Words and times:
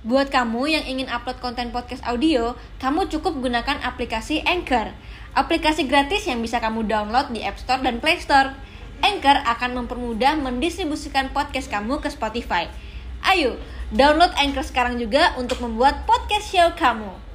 Buat 0.00 0.32
kamu 0.32 0.64
yang 0.64 0.84
ingin 0.88 1.12
upload 1.12 1.44
konten 1.44 1.68
podcast 1.76 2.00
audio, 2.08 2.56
kamu 2.80 3.12
cukup 3.12 3.36
gunakan 3.36 3.76
aplikasi 3.84 4.40
Anchor. 4.48 4.96
Aplikasi 5.36 5.84
gratis 5.84 6.24
yang 6.24 6.40
bisa 6.40 6.56
kamu 6.56 6.88
download 6.88 7.28
di 7.30 7.44
App 7.44 7.60
Store 7.60 7.84
dan 7.84 8.00
Play 8.00 8.16
Store. 8.16 8.56
Anchor 9.04 9.44
akan 9.44 9.84
mempermudah 9.84 10.40
mendistribusikan 10.40 11.28
podcast 11.32 11.68
kamu 11.68 12.00
ke 12.00 12.08
Spotify. 12.08 12.72
Ayo, 13.20 13.60
download 13.92 14.32
Anchor 14.40 14.64
sekarang 14.64 14.96
juga 14.96 15.36
untuk 15.36 15.60
membuat 15.60 16.08
podcast 16.08 16.48
show 16.48 16.68
kamu. 16.76 17.28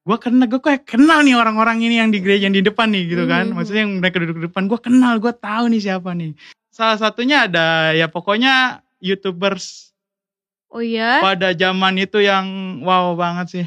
gue 0.00 0.16
kenal 0.16 0.48
gue 0.48 0.58
kayak 0.58 0.88
kenal 0.88 1.20
nih 1.22 1.36
orang-orang 1.36 1.84
ini 1.86 2.00
yang 2.00 2.10
di 2.10 2.18
gereja 2.18 2.48
yang 2.48 2.56
di 2.56 2.64
depan 2.64 2.88
nih 2.88 3.04
gitu 3.04 3.28
kan 3.28 3.52
Hmm. 3.52 3.54
maksudnya 3.54 3.84
yang 3.84 4.00
mereka 4.00 4.16
duduk 4.18 4.42
di 4.42 4.44
depan 4.48 4.64
gue 4.66 4.80
kenal 4.80 5.20
gue 5.20 5.30
tahu 5.30 5.64
nih 5.70 5.80
siapa 5.86 6.10
nih 6.16 6.32
salah 6.72 6.96
satunya 6.98 7.44
ada 7.46 7.92
ya 7.94 8.08
pokoknya 8.08 8.80
youtubers 8.98 9.89
Oh 10.70 10.78
iya? 10.78 11.18
pada 11.18 11.50
zaman 11.50 11.98
itu 11.98 12.18
yang 12.18 12.46
wow 12.80 13.12
banget 13.12 13.46
sih 13.50 13.66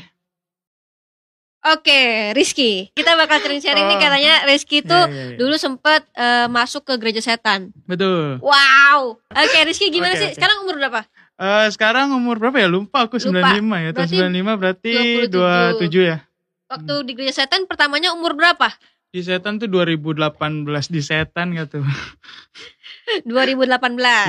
Oke, 1.64 1.96
Rizky. 2.32 2.92
Kita 2.92 3.16
bakal 3.16 3.40
sharing-sharing 3.40 3.88
nih 3.88 3.96
Oh. 3.96 4.02
katanya 4.02 4.34
Rizky 4.44 4.84
tuh 4.84 5.00
Iya, 5.02 5.08
iya, 5.08 5.24
iya. 5.26 5.38
dulu 5.40 5.56
sempet 5.56 6.04
eh, 6.12 6.48
masuk 6.50 6.84
ke 6.84 6.94
gereja 6.98 7.20
setan. 7.20 7.72
betul 7.84 8.36
Wow. 8.40 9.16
Oke, 9.32 9.58
Rizky 9.64 9.88
gimana 9.88 10.12
Oke, 10.12 10.20
sih? 10.20 10.30
oke. 10.30 10.36
Sekarang 10.36 10.58
umur 10.60 10.76
berapa? 10.76 11.08
Eh, 11.34 11.68
sekarang 11.72 12.12
umur 12.12 12.36
berapa 12.38 12.58
ya 12.58 12.68
lupa 12.68 13.08
aku 13.08 13.16
Lupa. 13.18 13.56
95 13.56 13.80
ya 13.80 13.90
tahun 13.90 13.96
Berarti 13.96 14.16
95 14.20 14.60
berarti 14.60 14.92
27. 15.26 15.88
27 15.88 16.04
ya 16.06 16.18
Waktu 16.68 16.94
di 17.02 17.12
gereja 17.14 17.34
setan 17.38 17.64
pertamanya 17.64 18.12
umur 18.12 18.36
berapa? 18.36 18.68
di 19.08 19.22
setan 19.22 19.56
tuh 19.56 19.70
2018 19.70 20.36
di 20.90 21.00
setan 21.00 21.54
gitu 21.54 21.80
2018. 23.28 23.70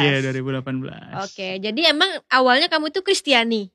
iya 0.01 0.19
2018 0.21 1.25
Oke, 1.25 1.49
jadi 1.59 1.81
emang 1.89 2.11
awalnya 2.29 2.67
kamu 2.67 2.89
itu 2.89 3.01
Kristiani. 3.01 3.71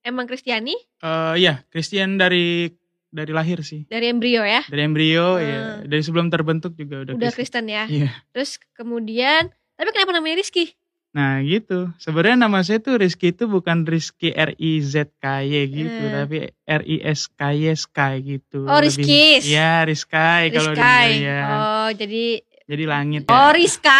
Emang 0.00 0.24
Kristiani 0.24 0.72
Eh, 1.00 1.34
iya 1.38 1.60
Christian 1.68 2.16
dari 2.16 2.72
dari 3.06 3.30
lahir 3.30 3.60
sih 3.60 3.84
dari 3.84 4.06
embrio 4.06 4.40
ya? 4.40 4.62
dari 4.64 4.82
embrio 4.82 5.34
Hmm. 5.34 5.42
ya 5.42 5.60
dari 5.82 6.00
sebelum 6.00 6.28
terbentuk 6.28 6.72
juga 6.72 7.02
udah, 7.02 7.12
Udah 7.12 7.30
Kristen. 7.30 7.66
Kristen 7.66 7.74
ya. 7.74 7.84
Iya. 7.86 8.10
Terus 8.30 8.56
kemudian 8.72 9.50
tapi 9.74 9.88
kenapa 9.90 10.12
namanya 10.12 10.38
Rizky? 10.38 10.72
Nah 11.10 11.42
gitu. 11.42 11.90
Sebenarnya 11.96 12.38
nama 12.38 12.62
saya 12.62 12.78
tuh 12.78 12.94
Rizky 12.96 13.34
itu 13.34 13.44
bukan 13.44 13.82
Rizky 13.82 14.30
R 14.30 14.54
I 14.54 14.78
Z 14.78 15.10
K 15.18 15.42
Y 15.42 15.66
gitu, 15.68 15.90
Hmm. 16.06 16.16
tapi 16.22 16.36
R 16.64 16.82
I 16.82 16.96
S 17.02 17.26
K 17.28 17.50
Y 17.50 17.74
Sky 17.74 18.14
gitu. 18.22 18.62
Oh, 18.62 18.78
Rizkys. 18.78 19.42
Iya, 19.42 19.82
Rizky 19.82 20.54
kalau 20.54 20.70
di 20.70 20.78
Rizky. 20.78 21.12
ya. 21.20 21.40
Oh, 21.50 21.88
jadi 21.90 22.24
Jadi 22.70 22.84
langit 22.86 23.26
Oh, 23.26 23.34
ya. 23.34 23.50
Rizky. 23.50 23.90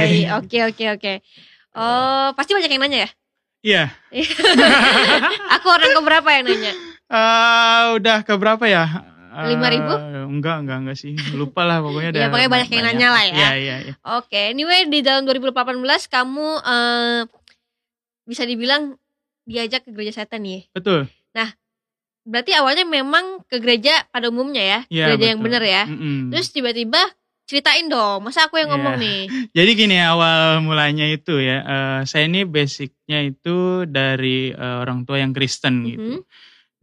Rizky. 0.00 0.22
Oke, 0.32 0.58
oke, 0.64 0.84
oke. 0.96 1.12
Oh, 1.76 2.32
pasti 2.32 2.56
banyak 2.56 2.72
yang 2.72 2.80
nanya 2.80 2.98
ya? 3.04 3.10
Iya. 3.60 3.84
Aku 5.60 5.66
orang 5.68 5.92
keberapa 5.92 6.28
yang 6.32 6.44
nanya? 6.48 6.72
Eh, 7.04 7.82
udah 8.00 8.24
ke 8.24 8.32
berapa 8.40 8.64
ya? 8.64 8.84
Eh, 9.44 9.60
5.000? 9.60 10.24
Enggak, 10.24 10.56
enggak, 10.64 10.78
enggak 10.80 10.96
sih. 10.96 11.12
Lupa 11.36 11.68
lah 11.68 11.84
pokoknya. 11.84 12.16
Iya, 12.16 12.32
pokoknya 12.32 12.48
banyak 12.48 12.68
yang 12.72 12.84
nanya 12.88 13.08
lah 13.12 13.22
ya. 13.28 13.34
Iya, 13.36 13.50
iya, 13.60 13.76
iya. 13.84 13.94
Oke, 14.16 14.56
anyway 14.56 14.88
di 14.88 15.04
tahun 15.04 15.28
2018 15.28 15.52
kamu 16.08 16.48
eh, 16.64 17.20
bisa 18.24 18.48
dibilang 18.48 18.96
diajak 19.44 19.84
ke 19.84 19.92
gereja 19.92 20.24
setan 20.24 20.48
nih. 20.48 20.64
Betul. 20.72 21.04
Berarti 22.24 22.56
awalnya 22.56 22.88
memang 22.88 23.44
ke 23.52 23.60
gereja 23.60 24.00
pada 24.08 24.32
umumnya 24.32 24.64
ya, 24.64 24.80
Iya, 24.88 25.04
gereja 25.12 25.26
yang 25.36 25.44
betul. 25.44 25.60
benar 25.60 25.62
ya. 25.68 25.82
Mm-mm. 25.84 26.32
Terus 26.32 26.48
tiba-tiba 26.56 27.04
ceritain 27.44 27.86
dong, 27.88 28.24
masa 28.24 28.48
aku 28.48 28.56
yang 28.60 28.72
ngomong 28.72 28.96
nih? 28.98 29.20
Jadi 29.56 29.70
gini 29.76 29.96
awal 30.00 30.64
mulanya 30.64 31.04
itu 31.08 31.38
ya, 31.40 31.58
eh, 31.64 32.00
saya 32.08 32.24
ini 32.28 32.44
basicnya 32.48 33.20
itu 33.24 33.84
dari 33.88 34.50
eh, 34.52 34.76
orang 34.82 35.04
tua 35.04 35.20
yang 35.20 35.32
Kristen 35.36 35.84
gitu. 35.86 36.20
Mhm. 36.20 36.22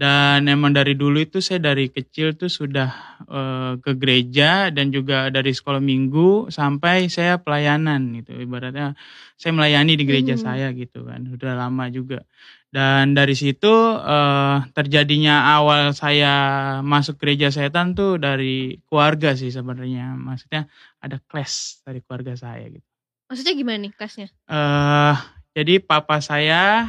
Dan 0.02 0.50
emang 0.50 0.74
dari 0.74 0.98
dulu 0.98 1.22
itu 1.22 1.46
saya 1.46 1.62
dari 1.62 1.86
kecil 1.94 2.34
tuh 2.34 2.50
sudah 2.50 2.90
eh, 3.30 3.74
ke 3.82 3.92
gereja 4.02 4.74
dan 4.74 4.90
juga 4.90 5.30
dari 5.30 5.54
sekolah 5.54 5.78
minggu 5.78 6.50
sampai 6.50 7.06
saya 7.10 7.38
pelayanan 7.38 8.18
gitu. 8.18 8.34
Ibaratnya 8.34 8.98
saya 9.38 9.52
melayani 9.54 9.94
di 9.98 10.04
gereja 10.10 10.34
Mhm. 10.38 10.42
saya 10.42 10.68
gitu 10.74 11.06
kan, 11.06 11.22
udah 11.30 11.54
lama 11.54 11.86
juga. 11.94 12.26
Dan 12.72 13.12
dari 13.12 13.36
situ 13.36 13.68
eh, 14.00 14.58
terjadinya 14.72 15.60
awal 15.60 15.92
saya 15.92 16.34
masuk 16.80 17.20
gereja 17.20 17.52
setan 17.52 17.92
tuh 17.92 18.16
dari 18.16 18.80
keluarga 18.88 19.36
sih 19.36 19.52
sebenarnya. 19.52 20.16
Maksudnya 20.16 20.72
ada 21.04 21.20
clash 21.28 21.84
dari 21.84 22.00
keluarga 22.00 22.40
saya 22.40 22.72
gitu. 22.72 22.88
Maksudnya 23.28 23.54
gimana 23.56 23.78
nih 23.84 23.92
kelasnya? 23.96 24.28
eh 24.32 25.16
jadi 25.52 25.84
papa 25.84 26.24
saya 26.24 26.88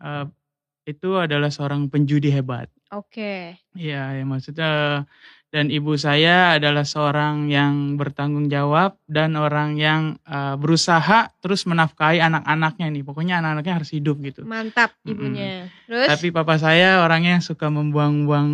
eh, 0.00 0.24
itu 0.88 1.20
adalah 1.20 1.52
seorang 1.52 1.92
penjudi 1.92 2.32
hebat. 2.32 2.72
Oke. 2.88 3.60
Iya, 3.76 4.16
ya 4.16 4.24
maksudnya 4.24 5.04
dan 5.48 5.72
ibu 5.72 5.96
saya 5.96 6.60
adalah 6.60 6.84
seorang 6.84 7.48
yang 7.48 7.96
bertanggung 7.96 8.46
jawab 8.46 9.00
dan 9.08 9.32
orang 9.32 9.80
yang 9.80 10.20
eh, 10.22 10.54
berusaha 10.54 11.32
terus 11.40 11.64
menafkahi 11.64 12.20
anak-anaknya 12.20 12.86
nih. 12.92 13.02
Pokoknya 13.02 13.40
anak-anaknya 13.40 13.74
harus 13.80 13.90
hidup 13.90 14.20
gitu. 14.20 14.44
Mantap 14.44 14.92
ibunya. 15.02 15.72
Terus 15.88 16.04
Tapi 16.04 16.28
papa 16.30 16.56
saya 16.56 17.00
orangnya 17.00 17.40
suka 17.40 17.72
membuang-buang 17.72 18.50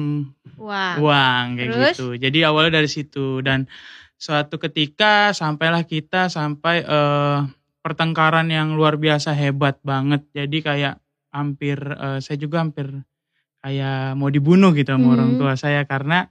wah. 0.55 0.94
uang 0.97 1.44
kayak 1.59 1.69
Terus? 1.69 1.97
gitu. 1.99 2.06
Jadi 2.15 2.38
awalnya 2.43 2.78
dari 2.78 2.87
situ 2.87 3.43
dan 3.43 3.66
suatu 4.15 4.56
ketika 4.56 5.34
sampailah 5.34 5.82
kita 5.82 6.31
sampai 6.31 6.87
eh, 6.87 7.38
pertengkaran 7.82 8.47
yang 8.49 8.78
luar 8.78 8.97
biasa 8.97 9.34
hebat 9.34 9.82
banget. 9.82 10.22
Jadi 10.31 10.62
kayak 10.62 10.94
hampir 11.34 11.75
eh, 11.82 12.22
saya 12.22 12.38
juga 12.38 12.62
hampir 12.62 12.87
kayak 13.61 14.15
mau 14.15 14.31
dibunuh 14.31 14.71
gitu 14.71 14.94
sama 14.94 15.03
Hmm. 15.03 15.15
orang 15.16 15.31
tua 15.34 15.53
saya 15.56 15.82
karena 15.84 16.31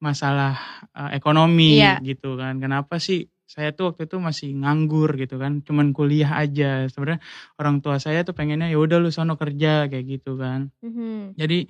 masalah 0.00 0.56
eh, 0.96 1.16
ekonomi 1.16 1.78
Iya. 1.78 2.00
gitu 2.02 2.34
kan. 2.34 2.58
Kenapa 2.58 2.96
sih 2.98 3.28
saya 3.44 3.74
tuh 3.74 3.90
waktu 3.90 4.06
itu 4.06 4.16
masih 4.22 4.54
nganggur 4.62 5.10
gitu 5.18 5.34
kan, 5.36 5.60
cuman 5.66 5.90
kuliah 5.90 6.38
aja. 6.38 6.86
Sebenarnya 6.86 7.18
orang 7.58 7.82
tua 7.82 7.98
saya 7.98 8.22
tuh 8.22 8.30
pengennya 8.32 8.70
ya 8.70 8.78
udah 8.78 8.98
lu 9.02 9.10
sono 9.10 9.34
kerja 9.34 9.90
kayak 9.90 10.06
gitu 10.06 10.38
kan. 10.38 10.70
Mhm. 10.80 11.34
Jadi 11.36 11.66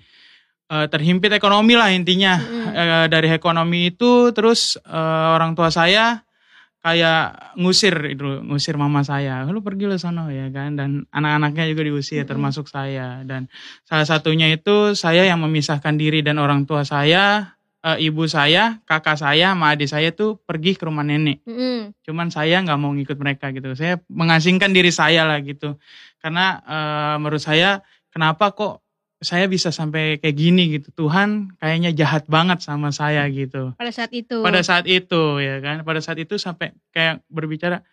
eh, 0.71 0.87
terhimpit 0.87 1.33
ekonomi 1.35 1.75
lah 1.75 1.91
intinya. 1.91 2.39
Mm-mm. 2.39 2.71
Eh, 2.71 3.07
dari 3.11 3.29
ekonomi 3.35 3.91
itu 3.91 4.31
terus 4.31 4.79
eh, 4.79 5.29
orang 5.35 5.59
tua 5.59 5.73
saya 5.73 6.23
kayak 6.81 7.57
ngusir 7.61 7.93
itu 8.09 8.41
ngusir 8.41 8.77
mama 8.81 9.05
saya. 9.05 9.45
Lu 9.45 9.61
pergi 9.61 9.85
lu 9.85 9.97
sono 10.01 10.29
ya 10.33 10.49
kan 10.49 10.77
dan 10.79 11.05
anak-anaknya 11.13 11.65
juga 11.69 11.83
diusir 11.85 12.23
Mm-mm. 12.25 12.31
termasuk 12.31 12.69
saya 12.69 13.21
dan 13.27 13.51
salah 13.85 14.07
satunya 14.09 14.49
itu 14.49 14.93
saya 14.97 15.25
yang 15.29 15.41
memisahkan 15.45 15.97
diri 15.97 16.21
dan 16.25 16.37
orang 16.41 16.65
tua 16.65 16.85
saya 16.85 17.57
eh, 17.81 18.07
ibu 18.07 18.25
saya, 18.29 18.81
kakak 18.85 19.17
saya, 19.17 19.53
sama 19.57 19.73
adik 19.73 19.89
saya 19.89 20.13
tuh 20.13 20.37
pergi 20.45 20.77
ke 20.77 20.85
rumah 20.85 21.05
nenek. 21.05 21.41
Mhm. 21.45 21.97
cuman 22.05 22.29
saya 22.29 22.59
nggak 22.61 22.79
mau 22.81 22.91
ngikut 22.93 23.19
mereka 23.21 23.55
gitu. 23.55 23.73
Saya 23.79 24.03
mengasingkan 24.11 24.75
diri 24.75 24.91
saya 24.91 25.25
lah 25.25 25.39
gitu. 25.41 25.79
Karena 26.21 26.61
eh, 26.65 27.15
menurut 27.17 27.41
saya 27.41 27.81
kenapa 28.13 28.53
kok 28.53 28.85
saya 29.21 29.45
bisa 29.53 29.69
sampai 29.69 30.17
kayak 30.17 30.37
gini 30.37 30.81
gitu? 30.81 30.89
Tuhan 30.97 31.53
kayaknya 31.61 31.93
jahat 31.93 32.25
banget 32.25 32.65
sama 32.65 32.89
saya 32.89 33.29
gitu. 33.29 33.77
Pada 33.77 33.93
saat 33.93 34.11
itu. 34.17 34.41
pada 34.41 34.61
saat 34.65 34.89
itu 34.89 35.23
ya 35.45 35.61
kan? 35.61 35.85
Pada 35.85 36.01
saat 36.01 36.17
itu 36.17 36.41
sampai 36.41 36.73
kayak 36.91 37.21
berbicara 37.29 37.85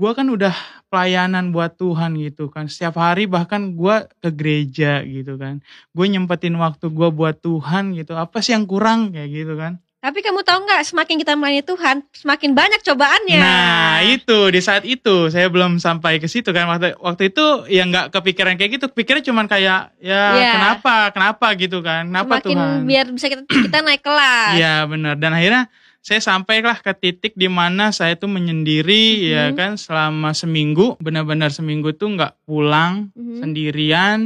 gua 0.00 0.16
kan 0.16 0.24
udah 0.32 0.56
pelayanan 0.88 1.52
buat 1.52 1.76
Tuhan 1.76 2.16
gitu 2.16 2.48
kan. 2.48 2.72
Setiap 2.72 2.96
hari 2.96 3.28
bahkan 3.28 3.76
gua 3.76 4.08
ke 4.24 4.32
gereja 4.32 5.04
gitu 5.04 5.36
kan. 5.36 5.60
Gue 5.92 6.08
nyempetin 6.08 6.56
waktu 6.56 6.88
gua 6.88 7.12
buat 7.12 7.36
Tuhan 7.36 7.92
gitu. 7.92 8.16
Apa 8.16 8.40
sih 8.40 8.56
yang 8.56 8.64
kurang? 8.64 9.12
Kayak 9.12 9.28
gitu 9.28 9.54
kan. 9.60 9.76
Tapi 10.00 10.24
kamu 10.24 10.40
tahu 10.40 10.64
nggak, 10.64 10.80
semakin 10.88 11.20
kita 11.20 11.36
melayani 11.36 11.60
Tuhan, 11.60 12.00
semakin 12.16 12.56
banyak 12.56 12.80
cobaannya. 12.80 13.36
Nah 13.36 14.00
itu. 14.00 14.48
Di 14.48 14.64
saat 14.64 14.88
itu 14.88 15.28
saya 15.28 15.52
belum 15.52 15.76
sampai 15.76 16.16
ke 16.16 16.24
situ 16.24 16.56
kan. 16.56 16.64
Waktu 16.72 16.96
waktu 16.96 17.28
itu 17.28 17.44
ya 17.68 17.84
nggak 17.84 18.08
kepikiran 18.08 18.56
kayak 18.56 18.80
gitu. 18.80 18.88
Pikirnya 18.88 19.20
cuman 19.28 19.44
kayak 19.44 19.92
ya 20.00 20.20
Iya. 20.40 20.52
kenapa? 20.56 21.12
Kenapa 21.12 21.46
gitu 21.52 21.84
kan? 21.84 22.08
Kenapa 22.08 22.40
semakin 22.40 22.56
Tuhan? 22.56 22.80
biar 22.88 23.06
bisa 23.12 23.26
kita, 23.28 23.42
kita 23.44 23.78
naik 23.84 24.00
kelas. 24.00 24.56
Iya 24.56 24.88
benar. 24.88 25.20
Dan 25.20 25.36
akhirnya 25.36 25.68
saya 26.00 26.20
sampailah 26.20 26.80
ke 26.80 26.92
titik 26.96 27.32
di 27.36 27.44
mana 27.46 27.92
saya 27.92 28.16
tuh 28.16 28.28
menyendiri 28.28 29.30
ya 29.30 29.52
Mhm. 29.52 29.56
kan 29.56 29.70
selama 29.76 30.32
seminggu 30.32 30.96
benar-benar 30.96 31.52
seminggu 31.52 31.92
tuh 31.92 32.16
nggak 32.16 32.40
pulang 32.44 33.12
Mhm. 33.12 33.36
sendirian 33.44 34.18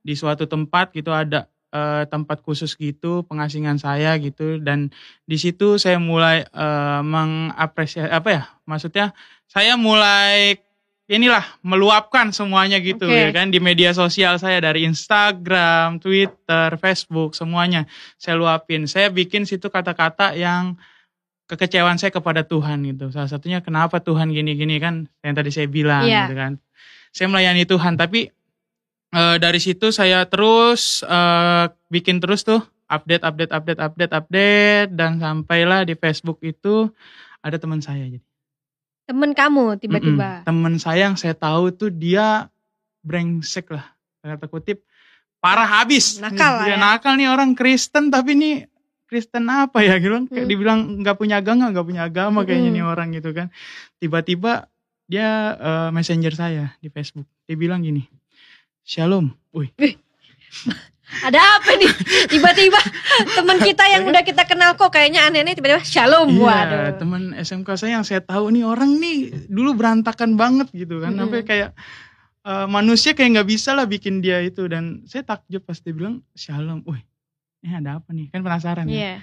di 0.00 0.16
suatu 0.16 0.48
tempat 0.48 0.92
gitu 0.96 1.12
ada 1.12 1.46
eh, 1.68 2.08
tempat 2.08 2.40
khusus 2.40 2.72
gitu 2.80 3.28
pengasingan 3.28 3.76
saya 3.76 4.16
gitu 4.16 4.56
dan 4.56 4.88
di 5.28 5.36
situ 5.36 5.76
saya 5.76 6.00
mulai 6.00 6.48
eh, 6.48 7.00
mengapresiasi 7.04 8.08
apa 8.08 8.28
ya 8.32 8.42
maksudnya 8.64 9.12
saya 9.44 9.76
mulai 9.76 10.56
inilah 11.08 11.44
meluapkan 11.60 12.32
semuanya 12.32 12.80
gitu 12.80 13.04
Oke. 13.04 13.12
ya 13.20 13.28
kan 13.32 13.52
di 13.52 13.60
media 13.60 13.92
sosial 13.92 14.36
saya 14.36 14.60
dari 14.60 14.84
Instagram, 14.84 16.00
Twitter, 16.00 16.76
Facebook 16.76 17.32
semuanya 17.32 17.84
saya 18.16 18.36
luapin. 18.36 18.84
Saya 18.84 19.08
bikin 19.08 19.44
situ 19.44 19.68
kata-kata 19.68 20.36
yang 20.36 20.76
kekecewaan 21.48 21.96
saya 21.96 22.12
kepada 22.12 22.42
Tuhan 22.42 22.84
gitu. 22.84 23.08
Salah 23.08 23.26
satunya 23.26 23.58
kenapa 23.58 23.98
Tuhan 23.98 24.28
gini-gini 24.28 24.76
kan 24.76 24.94
yang 25.18 25.32
tadi 25.32 25.48
saya 25.48 25.66
bilang 25.66 26.04
Iya. 26.04 26.24
gitu 26.24 26.36
kan. 26.36 26.52
Saya 27.08 27.26
melayani 27.26 27.64
Tuhan 27.64 27.96
tapi 27.96 28.28
eh, 29.10 29.36
dari 29.36 29.56
situ 29.56 29.88
saya 29.88 30.22
terus 30.24 31.00
eh, 31.02 31.64
bikin 31.88 32.20
terus 32.20 32.44
tuh 32.44 32.60
update 32.86 33.20
update 33.22 33.48
update 33.50 33.80
update 33.80 34.12
update 34.14 34.90
dan 34.90 35.16
sampailah 35.16 35.82
di 35.82 35.92
Facebook 35.92 36.40
itu 36.40 36.88
ada 37.38 37.56
teman 37.56 37.80
saya 37.80 38.04
jadi 38.06 38.20
Temen 39.04 39.32
kamu 39.32 39.80
tiba-tiba. 39.80 40.28
Mm-mm. 40.34 40.44
teman 40.44 40.74
saya 40.76 41.08
yang 41.08 41.16
saya 41.16 41.32
tahu 41.32 41.68
tuh 41.70 41.88
dia 41.88 42.52
brengsek 43.00 43.68
lah 43.68 43.88
kata 44.20 44.44
kutip 44.44 44.84
parah 45.38 45.64
habis 45.64 46.18
Nakal 46.18 46.60
lah 46.60 46.66
ya. 46.66 46.76
nakal 46.76 47.16
nih 47.16 47.24
orang 47.26 47.52
Kristen 47.52 48.10
tapi 48.10 48.36
nih 48.36 48.68
Kristen 49.08 49.48
apa 49.48 49.80
ya 49.80 49.96
gitu 49.96 50.28
kayak 50.28 50.44
Hmm. 50.44 50.50
dibilang 50.52 50.80
nggak 51.00 51.16
punya 51.16 51.40
agama 51.40 51.72
nggak 51.72 51.86
punya 51.88 52.02
agama 52.04 52.44
kayaknya 52.44 52.70
Mm-mm. 52.70 52.78
nih 52.78 52.92
orang 52.92 53.08
gitu 53.10 53.30
kan 53.32 53.48
tiba-tiba 53.96 54.68
dia 55.08 55.28
eh, 55.56 55.88
messenger 55.90 56.32
saya 56.32 56.76
di 56.78 56.86
Facebook 56.86 57.24
dia 57.44 57.56
bilang 57.56 57.80
gini 57.80 58.04
Shalom 58.84 59.32
wih 59.50 59.72
Ada 61.08 61.40
apa 61.40 61.72
nih? 61.72 61.88
Tiba-tiba 62.28 62.76
teman 63.40 63.56
kita 63.56 63.80
yang 63.88 64.04
udah 64.04 64.20
kita 64.20 64.44
kenal 64.44 64.76
kok 64.76 64.92
kayaknya 64.92 65.24
aneh-aneh 65.24 65.56
tiba-tiba 65.56 65.80
shalom. 65.80 66.28
Iya, 66.28 66.44
Waduh. 66.44 66.84
teman 67.00 67.22
SMK 67.32 67.68
saya 67.80 67.96
yang 67.96 68.04
saya 68.04 68.20
tahu 68.20 68.52
nih 68.52 68.68
orang 68.68 68.92
nih 69.00 69.48
dulu 69.48 69.72
berantakan 69.72 70.36
banget 70.36 70.68
gitu 70.76 71.00
kan, 71.00 71.16
Mm-mm. 71.16 71.24
sampai 71.24 71.40
kayak 71.48 71.70
eh, 72.44 72.66
manusia 72.68 73.16
kayak 73.16 73.40
nggak 73.40 73.48
bisa 73.48 73.72
lah 73.72 73.88
bikin 73.88 74.20
dia 74.20 74.44
itu 74.44 74.68
dan 74.68 75.00
saya 75.08 75.24
takjub 75.24 75.64
pas 75.64 75.80
dia 75.80 75.96
bilang 75.96 76.20
shalom, 76.36 76.84
wih 76.84 77.00
ini 77.60 77.72
ada 77.74 77.98
apa 77.98 78.10
nih? 78.10 78.30
Kan 78.30 78.40
penasaran 78.40 78.86
ya. 78.86 78.94
Iya. 78.94 79.14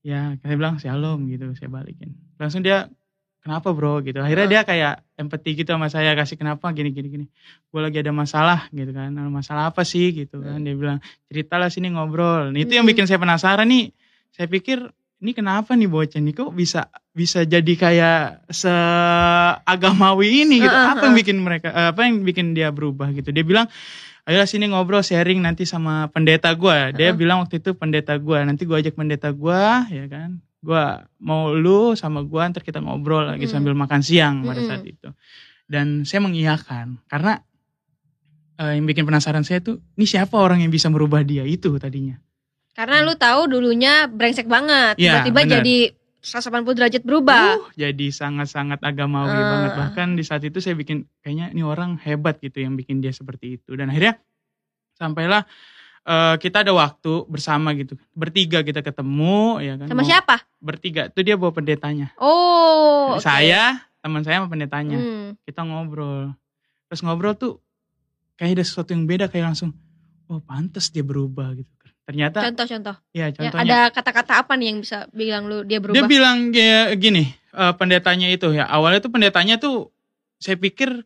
Ya, 0.00 0.20
saya 0.40 0.54
bilang 0.56 0.78
shalom 0.78 1.26
gitu, 1.28 1.52
saya 1.52 1.68
balikin. 1.68 2.16
Langsung 2.38 2.62
dia 2.62 2.88
kenapa 3.38 3.70
bro 3.72 4.00
gitu. 4.00 4.18
Akhirnya 4.18 4.46
Oh. 4.46 4.50
dia 4.50 4.62
kayak 4.62 4.94
empati 5.16 5.50
gitu 5.52 5.70
sama 5.70 5.88
saya 5.88 6.14
kasih 6.14 6.36
kenapa 6.36 6.70
gini 6.72 6.90
gini 6.90 7.08
gini. 7.08 7.26
Gue 7.68 7.80
lagi 7.80 7.98
ada 7.98 8.10
masalah 8.10 8.70
gitu 8.70 8.90
kan. 8.90 9.10
"Nah, 9.10 9.26
Masalah 9.28 9.68
apa 9.68 9.82
sih 9.82 10.14
gitu 10.14 10.40
kan. 10.40 10.62
Dia 10.62 10.74
bilang 10.74 10.98
ceritalah 11.26 11.68
sini 11.68 11.92
ngobrol. 11.92 12.50
Nah, 12.50 12.58
itu 12.58 12.72
yang 12.72 12.86
Hmm. 12.86 12.92
bikin 12.94 13.04
saya 13.04 13.18
penasaran 13.18 13.68
nih. 13.68 13.90
Saya 14.32 14.46
pikir 14.46 14.78
ini 15.18 15.34
kenapa 15.34 15.74
nih 15.74 15.90
bocah 15.90 16.20
nih 16.22 16.30
kok 16.32 16.54
bisa 16.54 16.86
bisa 17.10 17.42
jadi 17.42 17.72
kayak 17.74 18.46
seagamawi 18.48 20.46
ini 20.46 20.62
gitu. 20.62 20.70
Heeh, 20.70 20.92
Apa 20.94 21.10
yang 21.10 21.16
bikin 21.16 21.36
mereka 21.42 21.68
eh, 21.70 21.88
apa 21.90 22.00
yang 22.06 22.22
bikin 22.22 22.54
dia 22.54 22.70
berubah 22.70 23.10
gitu. 23.10 23.28
Dia 23.30 23.42
bilang 23.42 23.66
ayo 24.28 24.44
sini 24.44 24.68
ngobrol 24.68 25.00
sharing 25.00 25.40
nanti 25.40 25.64
sama 25.64 26.12
pendeta 26.12 26.52
gua. 26.52 26.92
Dia 26.92 27.10
Heeh. 27.10 27.16
bilang 27.16 27.40
waktu 27.40 27.64
itu 27.64 27.72
pendeta 27.72 28.12
gua. 28.20 28.44
Nanti 28.44 28.68
gua 28.68 28.78
ajak 28.78 28.92
pendeta 28.92 29.32
gua 29.32 29.88
ya 29.88 30.04
kan. 30.04 30.38
Gua 30.60 31.08
mau 31.16 31.56
lu 31.56 31.96
sama 31.96 32.20
gua 32.20 32.44
ntar 32.52 32.60
kita 32.60 32.78
ngobrol 32.78 33.24
lagi 33.24 33.48
Mm. 33.48 33.52
sambil 33.52 33.72
makan 33.72 34.04
siang 34.04 34.44
pada 34.44 34.60
saat 34.60 34.84
itu. 34.84 35.08
Dan 35.64 36.04
saya 36.04 36.20
mengiyakan 36.20 37.00
karena 37.08 37.40
eh, 38.58 38.76
yang 38.76 38.84
bikin 38.84 39.06
penasaran 39.06 39.46
saya 39.46 39.62
tuh 39.62 39.80
ini 39.94 40.04
siapa 40.04 40.34
orang 40.34 40.60
yang 40.60 40.68
bisa 40.68 40.90
merubah 40.90 41.22
dia 41.22 41.46
itu 41.46 41.72
tadinya. 41.78 42.18
Karena 42.74 43.02
lu 43.02 43.14
tahu 43.14 43.50
dulunya 43.50 44.06
brengsek 44.06 44.46
banget. 44.46 44.98
Iya, 44.98 45.24
Tiba-tiba 45.26 45.40
bener. 45.42 45.52
jadi 45.58 45.76
180 46.18 46.74
derajat 46.74 47.02
berubah. 47.02 47.56
Uh, 47.56 47.70
jadi 47.74 48.10
sangat-sangat 48.10 48.82
agamawi 48.82 49.30
Ah. 49.32 49.46
banget. 49.48 49.72
Bahkan 49.76 50.08
di 50.14 50.22
saat 50.22 50.42
itu 50.42 50.58
saya 50.58 50.74
bikin 50.74 51.06
kayaknya 51.20 51.50
ini 51.50 51.62
orang 51.62 51.94
hebat 52.02 52.38
gitu 52.38 52.58
yang 52.58 52.74
bikin 52.74 52.98
dia 52.98 53.10
seperti 53.10 53.56
itu. 53.56 53.74
Dan 53.74 53.88
akhirnya 53.88 54.18
sampailah 54.92 55.46
eh, 56.02 56.34
kita 56.40 56.64
ada 56.64 56.72
waktu 56.72 57.28
bersama 57.28 57.76
gitu. 57.76 57.94
Bertiga 58.12 58.64
kita 58.64 58.80
ketemu 58.80 59.60
ya 59.60 59.76
kan. 59.76 59.86
Sama 59.86 60.00
Mau- 60.00 60.08
siapa? 60.08 60.36
Bertiga. 60.56 61.06
Itu 61.06 61.20
dia 61.20 61.36
bawa 61.36 61.52
pendetanya. 61.52 62.10
Oh. 62.16 63.14
oke. 63.14 63.20
Saya, 63.20 63.84
teman 64.00 64.24
saya 64.24 64.40
sama 64.40 64.48
pendetanya. 64.48 64.96
Hmm. 64.96 65.28
Kita 65.44 65.62
ngobrol. 65.62 66.32
Terus 66.88 67.04
ngobrol 67.04 67.36
tuh 67.36 67.60
kayak 68.34 68.56
ada 68.56 68.64
sesuatu 68.64 68.90
yang 68.90 69.04
beda 69.04 69.28
kayak 69.28 69.52
langsung 69.52 69.76
oh 70.26 70.40
pantas 70.40 70.88
dia 70.88 71.04
berubah 71.04 71.52
gitu. 71.54 71.72
Ternyata 72.08 72.40
Contoh-contoh. 72.40 72.96
ya 73.12 73.28
Ya, 73.28 73.52
contohnya 73.52 73.60
ada 73.60 73.78
kata-kata 73.92 74.40
apa 74.40 74.56
nih 74.56 74.72
yang 74.72 74.78
bisa 74.80 75.04
bilang 75.12 75.44
lu 75.44 75.60
dia 75.60 75.76
Dia 75.76 75.80
berubah? 75.84 76.08
bilang 76.08 76.48
kayak 76.48 76.96
gini, 76.96 77.28
eh, 77.52 77.72
pendetanya 77.76 78.32
itu 78.32 78.48
ya. 78.50 78.64
Awalnya 78.64 79.04
tuh 79.04 79.12
pendetanya 79.12 79.60
tuh 79.60 79.92
saya 80.36 80.56
pikir 80.56 81.04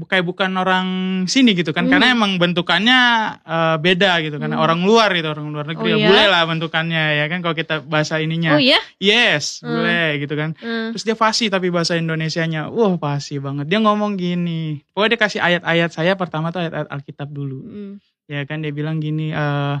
kayak 0.00 0.24
bukan 0.24 0.50
orang 0.56 0.86
sini 1.26 1.52
gitu 1.52 1.70
kan. 1.70 1.84
Hmm. 1.84 1.92
Karena 1.92 2.10
emang 2.10 2.34
bentukannya 2.34 2.98
eh, 3.38 3.76
beda 3.78 4.18
gitu 4.20 4.36
kan. 4.36 4.50
Hmm. 4.50 4.58
Orang 4.58 4.82
luar 4.82 5.14
gitu, 5.14 5.28
orang 5.28 5.54
luar 5.54 5.70
negeri. 5.70 5.86
Oh 5.86 5.92
ya, 5.92 5.98
iya? 5.98 6.08
Bule 6.10 6.24
lah 6.26 6.42
bentukannya 6.44 7.04
ya 7.14 7.24
kan 7.26 7.38
kalau 7.40 7.54
kita 7.54 7.74
bahasa 7.80 8.18
ininya. 8.18 8.50
oh 8.50 8.60
iya? 8.60 8.82
Yes, 8.98 9.62
Hmm. 9.62 9.70
bule 9.70 10.02
gitu 10.18 10.34
kan. 10.34 10.50
Hmm. 10.56 10.90
Terus 10.90 11.04
dia 11.04 11.14
fasih 11.14 11.46
tapi 11.46 11.70
bahasa 11.70 11.94
Indonesianya, 11.94 12.66
wah 12.66 12.98
fasih 12.98 13.38
banget. 13.38 13.70
Dia 13.70 13.78
ngomong 13.78 14.16
gini, 14.16 14.82
pokoknya 14.90 15.14
dia 15.14 15.20
kasih 15.20 15.40
ayat-ayat 15.40 15.90
saya 15.92 16.12
pertama 16.14 16.50
tuh 16.50 16.58
ayat-ayat 16.58 16.90
Alkitab 16.90 17.28
dulu 17.28 17.62
Hmm. 17.62 17.94
ya 18.26 18.42
kan 18.42 18.58
dia 18.58 18.70
bilang 18.70 18.98
gini 18.98 19.30
eh 19.30 19.76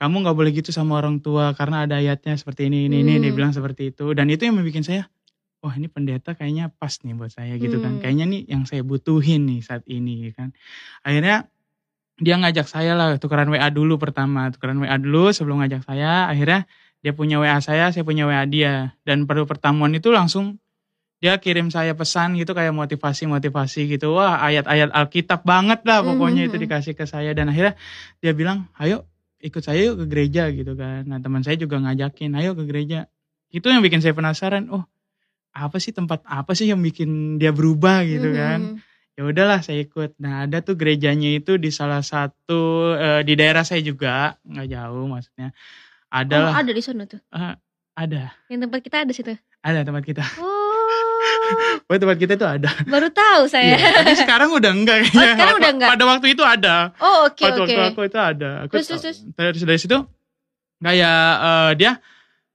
kamu 0.00 0.24
nggak 0.24 0.36
boleh 0.36 0.50
gitu 0.56 0.72
sama 0.72 0.96
orang 0.96 1.20
tua 1.20 1.52
karena 1.52 1.84
ada 1.84 2.00
ayatnya 2.00 2.32
seperti 2.40 2.72
ini 2.72 2.88
ini 2.88 3.04
ini 3.04 3.20
Hmm. 3.20 3.22
dia 3.28 3.32
bilang 3.36 3.52
seperti 3.52 3.92
itu 3.92 4.16
dan 4.16 4.32
itu 4.32 4.48
yang 4.48 4.56
membuat 4.56 4.80
saya 4.82 5.04
wah 5.60 5.76
ini 5.76 5.92
pendeta 5.92 6.32
kayaknya 6.32 6.72
pas 6.72 6.96
nih 7.04 7.12
buat 7.12 7.28
saya 7.28 7.60
gitu 7.60 7.76
kan 7.84 7.96
Hmm. 7.96 8.00
kayaknya 8.00 8.24
nih 8.32 8.42
yang 8.48 8.64
saya 8.64 8.80
butuhin 8.80 9.44
nih 9.44 9.60
saat 9.60 9.84
ini 9.84 10.32
kan 10.32 10.56
akhirnya 11.04 11.46
dia 12.20 12.36
ngajak 12.40 12.64
saya 12.68 12.92
lah 12.96 13.16
tukeran 13.20 13.48
WA 13.52 13.68
dulu 13.68 14.00
pertama 14.00 14.48
tukeran 14.48 14.80
WA 14.80 14.96
dulu 14.96 15.32
sebelum 15.36 15.60
ngajak 15.60 15.84
saya 15.84 16.28
akhirnya 16.32 16.64
dia 17.04 17.12
punya 17.12 17.36
WA 17.40 17.60
saya 17.60 17.92
saya 17.92 18.04
punya 18.04 18.24
WA 18.24 18.44
dia 18.48 18.96
dan 19.04 19.28
pada 19.28 19.44
pertemuan 19.44 19.92
itu 19.92 20.08
langsung 20.12 20.56
dia 21.20 21.36
kirim 21.36 21.68
saya 21.68 21.92
pesan 21.92 22.32
gitu 22.40 22.56
kayak 22.56 22.72
motivasi-motivasi 22.72 23.92
gitu. 23.92 24.16
Wah, 24.16 24.40
ayat-ayat 24.40 24.88
Alkitab 24.88 25.44
banget 25.44 25.84
lah 25.84 26.00
pokoknya 26.00 26.48
itu 26.48 26.56
Mhm. 26.56 26.64
dikasih 26.64 26.96
ke 26.96 27.04
saya 27.04 27.36
dan 27.36 27.52
akhirnya 27.52 27.76
dia 28.24 28.32
bilang, 28.32 28.72
"Ayo 28.80 29.04
ikut 29.40 29.62
saya 29.64 29.92
yuk 29.92 30.04
ke 30.04 30.06
gereja" 30.06 30.48
gitu 30.52 30.76
kan. 30.76 31.08
Nah, 31.08 31.18
teman 31.18 31.40
saya 31.40 31.56
juga 31.56 31.80
ngajakin, 31.80 32.36
"Ayo 32.36 32.52
ke 32.54 32.64
gereja." 32.68 33.08
Itu 33.50 33.66
yang 33.72 33.82
bikin 33.82 33.98
saya 33.98 34.14
penasaran, 34.14 34.70
oh, 34.70 34.84
apa 35.50 35.76
sih 35.82 35.90
tempat 35.90 36.22
apa 36.28 36.54
sih 36.54 36.70
yang 36.70 36.78
bikin 36.78 37.40
dia 37.42 37.50
berubah 37.50 38.06
gitu 38.06 38.30
kan. 38.30 38.78
Hmm. 38.78 38.88
Ya 39.18 39.22
udahlah 39.26 39.60
saya 39.60 39.82
ikut. 39.82 40.16
Nah, 40.22 40.46
ada 40.46 40.62
tuh 40.62 40.78
gerejanya 40.78 41.28
itu 41.34 41.58
di 41.58 41.68
salah 41.74 42.00
satu 42.00 42.94
eh, 42.96 43.20
di 43.26 43.34
daerah 43.34 43.66
saya 43.66 43.82
juga, 43.82 44.38
nggak 44.46 44.68
jauh 44.70 45.04
maksudnya. 45.10 45.50
Ada 46.10 46.36
Oh, 46.40 46.54
ada 46.56 46.72
di 46.72 46.82
sana 46.82 47.04
tuh. 47.06 47.20
ada. 47.94 48.32
Yang 48.48 48.60
tempat 48.64 48.80
kita 48.80 48.96
ada 49.04 49.12
situ. 49.12 49.32
Ada 49.60 49.84
tempat 49.84 50.02
kita. 50.08 50.24
Oh, 50.40 50.59
Oh, 51.90 51.98
tempat 51.98 52.16
kita 52.16 52.38
itu 52.38 52.46
ada. 52.46 52.70
baru 52.86 53.10
tahu 53.10 53.50
saya. 53.50 53.74
Iya, 53.74 53.88
tapi 53.98 54.14
sekarang 54.22 54.54
udah 54.54 54.70
enggak 54.70 54.96
kayaknya. 55.02 55.18
Oh, 55.20 55.32
sekarang 55.34 55.54
udah 55.58 55.70
enggak? 55.74 55.88
Pada 55.90 56.04
waktu 56.06 56.26
itu 56.30 56.42
ada. 56.46 56.76
Oh, 57.02 57.26
oke 57.26 57.42
Pada 57.42 57.58
oke. 57.58 57.62
waktu 57.66 57.80
aku 57.90 58.00
itu 58.06 58.18
ada. 58.18 58.50
Aku 58.62 58.72
Terus, 58.78 58.86
tahu. 58.86 58.98
terus, 59.02 59.18
terus 59.34 59.62
dari 59.66 59.80
situ 59.82 59.98
kayak 60.78 61.20
eh, 61.42 61.70
dia 61.76 61.92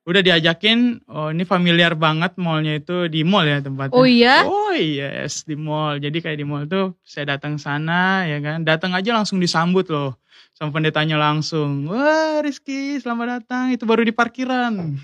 udah 0.05 0.21
diajakin 0.21 1.01
oh 1.09 1.33
ini 1.33 1.43
familiar 1.43 1.97
banget 1.97 2.37
mallnya 2.37 2.77
itu 2.77 3.09
di 3.09 3.25
mall 3.25 3.43
ya 3.43 3.57
tempatnya. 3.59 3.97
Oh 3.97 4.05
iya? 4.05 4.45
Oh 4.45 4.71
yes 4.71 5.43
di 5.43 5.57
mall. 5.57 5.97
Jadi 5.97 6.21
kayak 6.21 6.37
di 6.37 6.45
mall 6.45 6.63
tuh 6.65 6.93
saya 7.01 7.35
datang 7.35 7.57
sana 7.57 8.23
ya 8.23 8.37
kan. 8.39 8.63
Datang 8.63 8.93
aja 8.93 9.11
langsung 9.11 9.41
disambut 9.41 9.89
loh 9.89 10.15
sama 10.55 10.71
pendetanya 10.71 11.17
langsung. 11.19 11.89
Wah 11.89 12.39
Rizky 12.39 13.01
selamat 13.01 13.43
datang. 13.43 13.73
Itu 13.73 13.83
baru 13.83 14.05
di 14.05 14.13
parkiran. 14.13 14.95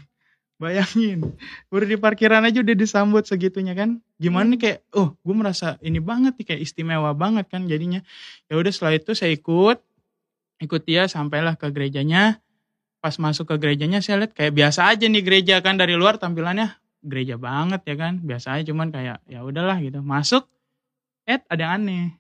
Bayangin, 0.62 1.26
baru 1.74 1.90
di 1.90 1.98
parkiran 1.98 2.46
aja 2.46 2.62
udah 2.62 2.78
disambut 2.78 3.26
segitunya 3.26 3.74
kan. 3.74 3.98
Gimana 4.22 4.54
nih 4.54 4.60
kayak, 4.62 4.80
oh 4.94 5.18
gue 5.26 5.34
merasa 5.34 5.82
ini 5.82 5.98
banget 5.98 6.38
nih 6.38 6.54
kayak 6.54 6.62
istimewa 6.62 7.18
banget 7.18 7.50
kan 7.50 7.66
jadinya. 7.66 8.06
Ya 8.46 8.62
udah 8.62 8.70
setelah 8.70 8.94
itu 8.94 9.18
saya 9.18 9.34
ikut, 9.34 9.82
ikut 10.62 10.82
dia 10.86 11.10
sampailah 11.10 11.58
ke 11.58 11.66
gerejanya. 11.74 12.38
Pas 13.02 13.18
masuk 13.18 13.50
ke 13.50 13.56
gerejanya 13.58 14.06
saya 14.06 14.22
lihat 14.22 14.38
kayak 14.38 14.54
biasa 14.54 14.86
aja 14.94 15.10
nih 15.10 15.26
gereja 15.26 15.58
kan 15.66 15.82
dari 15.82 15.98
luar 15.98 16.22
tampilannya 16.22 16.78
gereja 17.02 17.42
banget 17.42 17.82
ya 17.82 17.96
kan. 17.98 18.22
Biasa 18.22 18.62
aja 18.62 18.70
cuman 18.70 18.94
kayak 18.94 19.18
ya 19.26 19.42
udahlah 19.42 19.82
gitu. 19.82 20.06
Masuk, 20.06 20.46
eh 21.26 21.42
ada 21.50 21.58
yang 21.58 21.74
aneh. 21.82 22.14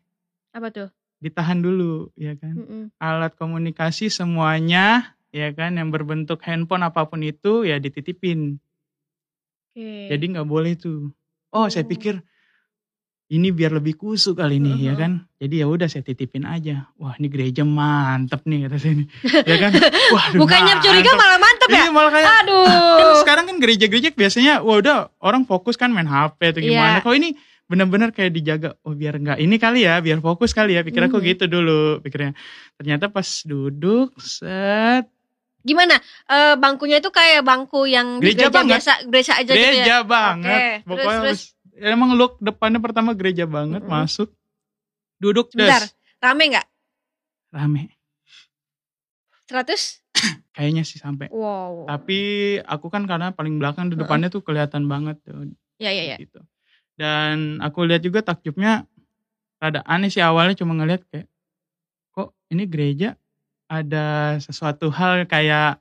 Apa 0.49 0.73
tuh? 0.73 0.89
Ditahan 1.21 1.61
dulu 1.61 2.09
ya 2.17 2.33
kan 2.41 2.57
Mm-mm. 2.57 2.83
alat 2.97 3.37
komunikasi 3.37 4.09
semuanya 4.09 5.13
ya 5.31 5.51
kan 5.51 5.73
yang 5.73 5.89
berbentuk 5.89 6.39
handphone 6.41 6.83
apa 6.83 7.03
pun 7.03 7.19
itu 7.19 7.63
ya 7.63 7.77
dititipin 7.77 8.59
Oke. 9.71 10.07
jadi 10.07 10.25
nggak 10.27 10.45
boleh 10.45 10.75
tuh 10.75 11.11
oh 11.49 11.67
saya 11.67 11.83
Oh. 11.83 11.89
pikir 11.89 12.19
ini 13.31 13.47
biar 13.47 13.71
lebih 13.71 13.95
kusuk 13.95 14.35
kali 14.35 14.59
ini 14.59 14.75
ya 14.77 14.91
Uh-huh. 14.91 14.99
kan 14.99 15.11
jadi 15.37 15.63
ya 15.63 15.65
udah 15.65 15.87
saya 15.87 16.03
titipin 16.03 16.43
aja 16.43 16.91
wah 16.95 17.15
ini 17.15 17.27
gereja 17.27 17.63
mantep 17.63 18.43
nih 18.43 18.67
kata 18.67 18.75
saya 18.75 18.93
ini 18.93 19.05
ya 19.41 19.55
kan 19.57 19.71
waduh 20.15 20.39
Bukannya 20.43 20.73
curiga 20.79 21.11
malah 21.15 21.39
mantep 21.39 21.67
ya? 21.67 21.75
Iya, 21.77 21.89
malah 21.89 22.11
kayak 22.11 22.27
kan 22.27 22.35
Aduh. 22.43 23.15
sekarang 23.23 23.45
kan 23.47 23.57
gereja-gereja 23.57 24.09
biasanya 24.11 24.59
wah 24.59 24.75
udah 24.77 24.95
orang 25.17 25.47
fokus 25.47 25.75
kan 25.75 25.89
main 25.89 26.05
HP 26.05 26.39
atau 26.45 26.59
gimana 26.61 26.99
Iya. 26.99 27.03
kalau 27.03 27.15
ini 27.15 27.29
benar-benar 27.63 28.11
kayak 28.11 28.35
dijaga 28.35 28.75
oh 28.83 28.91
biar 28.91 29.15
nggak 29.15 29.39
ini 29.39 29.55
kali 29.55 29.87
ya 29.87 30.03
biar 30.03 30.19
fokus 30.19 30.51
kali 30.51 30.75
ya 30.75 30.83
pikir 30.83 30.99
aku 31.01 31.23
Mhm. 31.23 31.25
gitu 31.25 31.43
dulu 31.47 32.03
pikirnya 32.03 32.35
ternyata 32.75 33.07
pas 33.07 33.23
duduk 33.41 34.11
set 34.19 35.07
Gimana? 35.61 35.95
Eh, 36.25 36.55
bangkunya 36.57 36.97
itu 36.97 37.09
kayak 37.09 37.41
bangku 37.41 37.85
yang 37.85 38.17
di 38.17 38.33
Gereja 38.33 38.49
gereja 38.49 38.57
banget. 38.57 38.71
biasa, 38.77 38.91
gereja 39.07 39.33
aja 39.37 39.53
gitu 39.53 39.61
gereja 39.61 39.95
ya? 39.95 40.01
banget 40.01 40.59
Oke, 40.59 40.73
pokoknya 40.89 41.19
terus, 41.21 41.41
pas- 41.53 41.53
emang 41.85 42.09
look 42.13 42.33
depannya 42.37 42.79
pertama 42.79 43.11
gereja 43.13 43.45
banget 43.45 43.81
Mm-mm. 43.81 43.93
masuk 43.93 44.29
duduk 45.17 45.53
Bentar, 45.53 45.85
des 45.85 45.93
rame 46.17 46.43
nggak? 46.49 46.67
rame. 47.51 47.81
100? 49.45 50.01
Kayaknya 50.55 50.83
sih 50.83 50.97
sampai. 50.97 51.27
Wow. 51.29 51.85
Tapi 51.85 52.19
aku 52.63 52.87
kan 52.87 53.03
karena 53.03 53.35
paling 53.35 53.59
belakang 53.59 53.91
di 53.91 53.99
depannya 53.99 54.31
tuh 54.31 54.41
kelihatan 54.41 54.87
banget 54.87 55.19
tuh. 55.21 55.45
Ya 55.77 55.91
ya 55.91 56.15
ya. 56.15 56.17
Gitu. 56.17 56.39
Dan 56.95 57.59
aku 57.59 57.83
lihat 57.83 58.01
juga 58.01 58.21
takjubnya 58.21 58.85
rada 59.57 59.85
aneh 59.85 60.09
sih 60.09 60.21
awalnya 60.21 60.57
cuma 60.57 60.73
ngeliat 60.73 61.05
kayak 61.11 61.29
kok 62.11 62.33
ini 62.49 62.65
gereja 62.65 63.13
ada 63.71 64.05
sesuatu 64.37 64.91
hal 64.91 65.23
kayak 65.23 65.79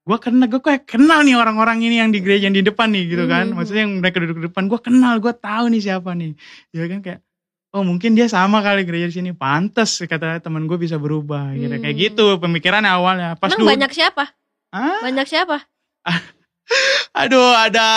gua 0.00 0.20
kenal 0.20 0.44
gue 0.44 0.60
kayak 0.60 0.84
kenal 0.84 1.24
nih 1.24 1.32
orang-orang 1.34 1.80
ini 1.80 1.96
yang 1.96 2.10
di 2.10 2.20
gereja 2.20 2.44
yang 2.46 2.56
di 2.56 2.60
depan 2.60 2.92
nih 2.92 3.04
gitu 3.08 3.24
kan 3.24 3.48
Mhm. 3.48 3.54
maksudnya 3.54 3.82
yang 3.88 3.94
mereka 3.98 4.16
duduk 4.18 4.36
di 4.36 4.46
depan 4.46 4.64
gua 4.66 4.76
kenal 4.76 5.16
gua 5.16 5.32
tahu 5.32 5.72
nih 5.72 5.80
siapa 5.82 6.12
nih 6.12 6.36
ya 6.70 6.84
kan 6.84 7.00
kayak 7.00 7.20
oh 7.70 7.80
mungkin 7.80 8.12
dia 8.12 8.26
sama 8.26 8.60
kali 8.60 8.82
gereja 8.82 9.06
di 9.06 9.16
sini 9.16 9.30
pantas 9.30 10.02
kata 10.02 10.42
teman 10.42 10.66
gue 10.66 10.74
bisa 10.76 10.98
berubah 10.98 11.54
gitu 11.54 11.70
kayak 11.72 11.94
Hmm. 11.94 12.04
gitu 12.04 12.26
pemikirannya 12.36 12.90
awalnya 12.90 13.28
pas 13.34 13.48
Emang 13.48 13.62
dulu 13.62 13.70
banyak 13.72 13.92
siapa? 13.94 14.24
ah 14.74 14.98
Banyak 15.00 15.26
siapa? 15.26 15.56
aduh 17.14 17.54
ada 17.54 17.88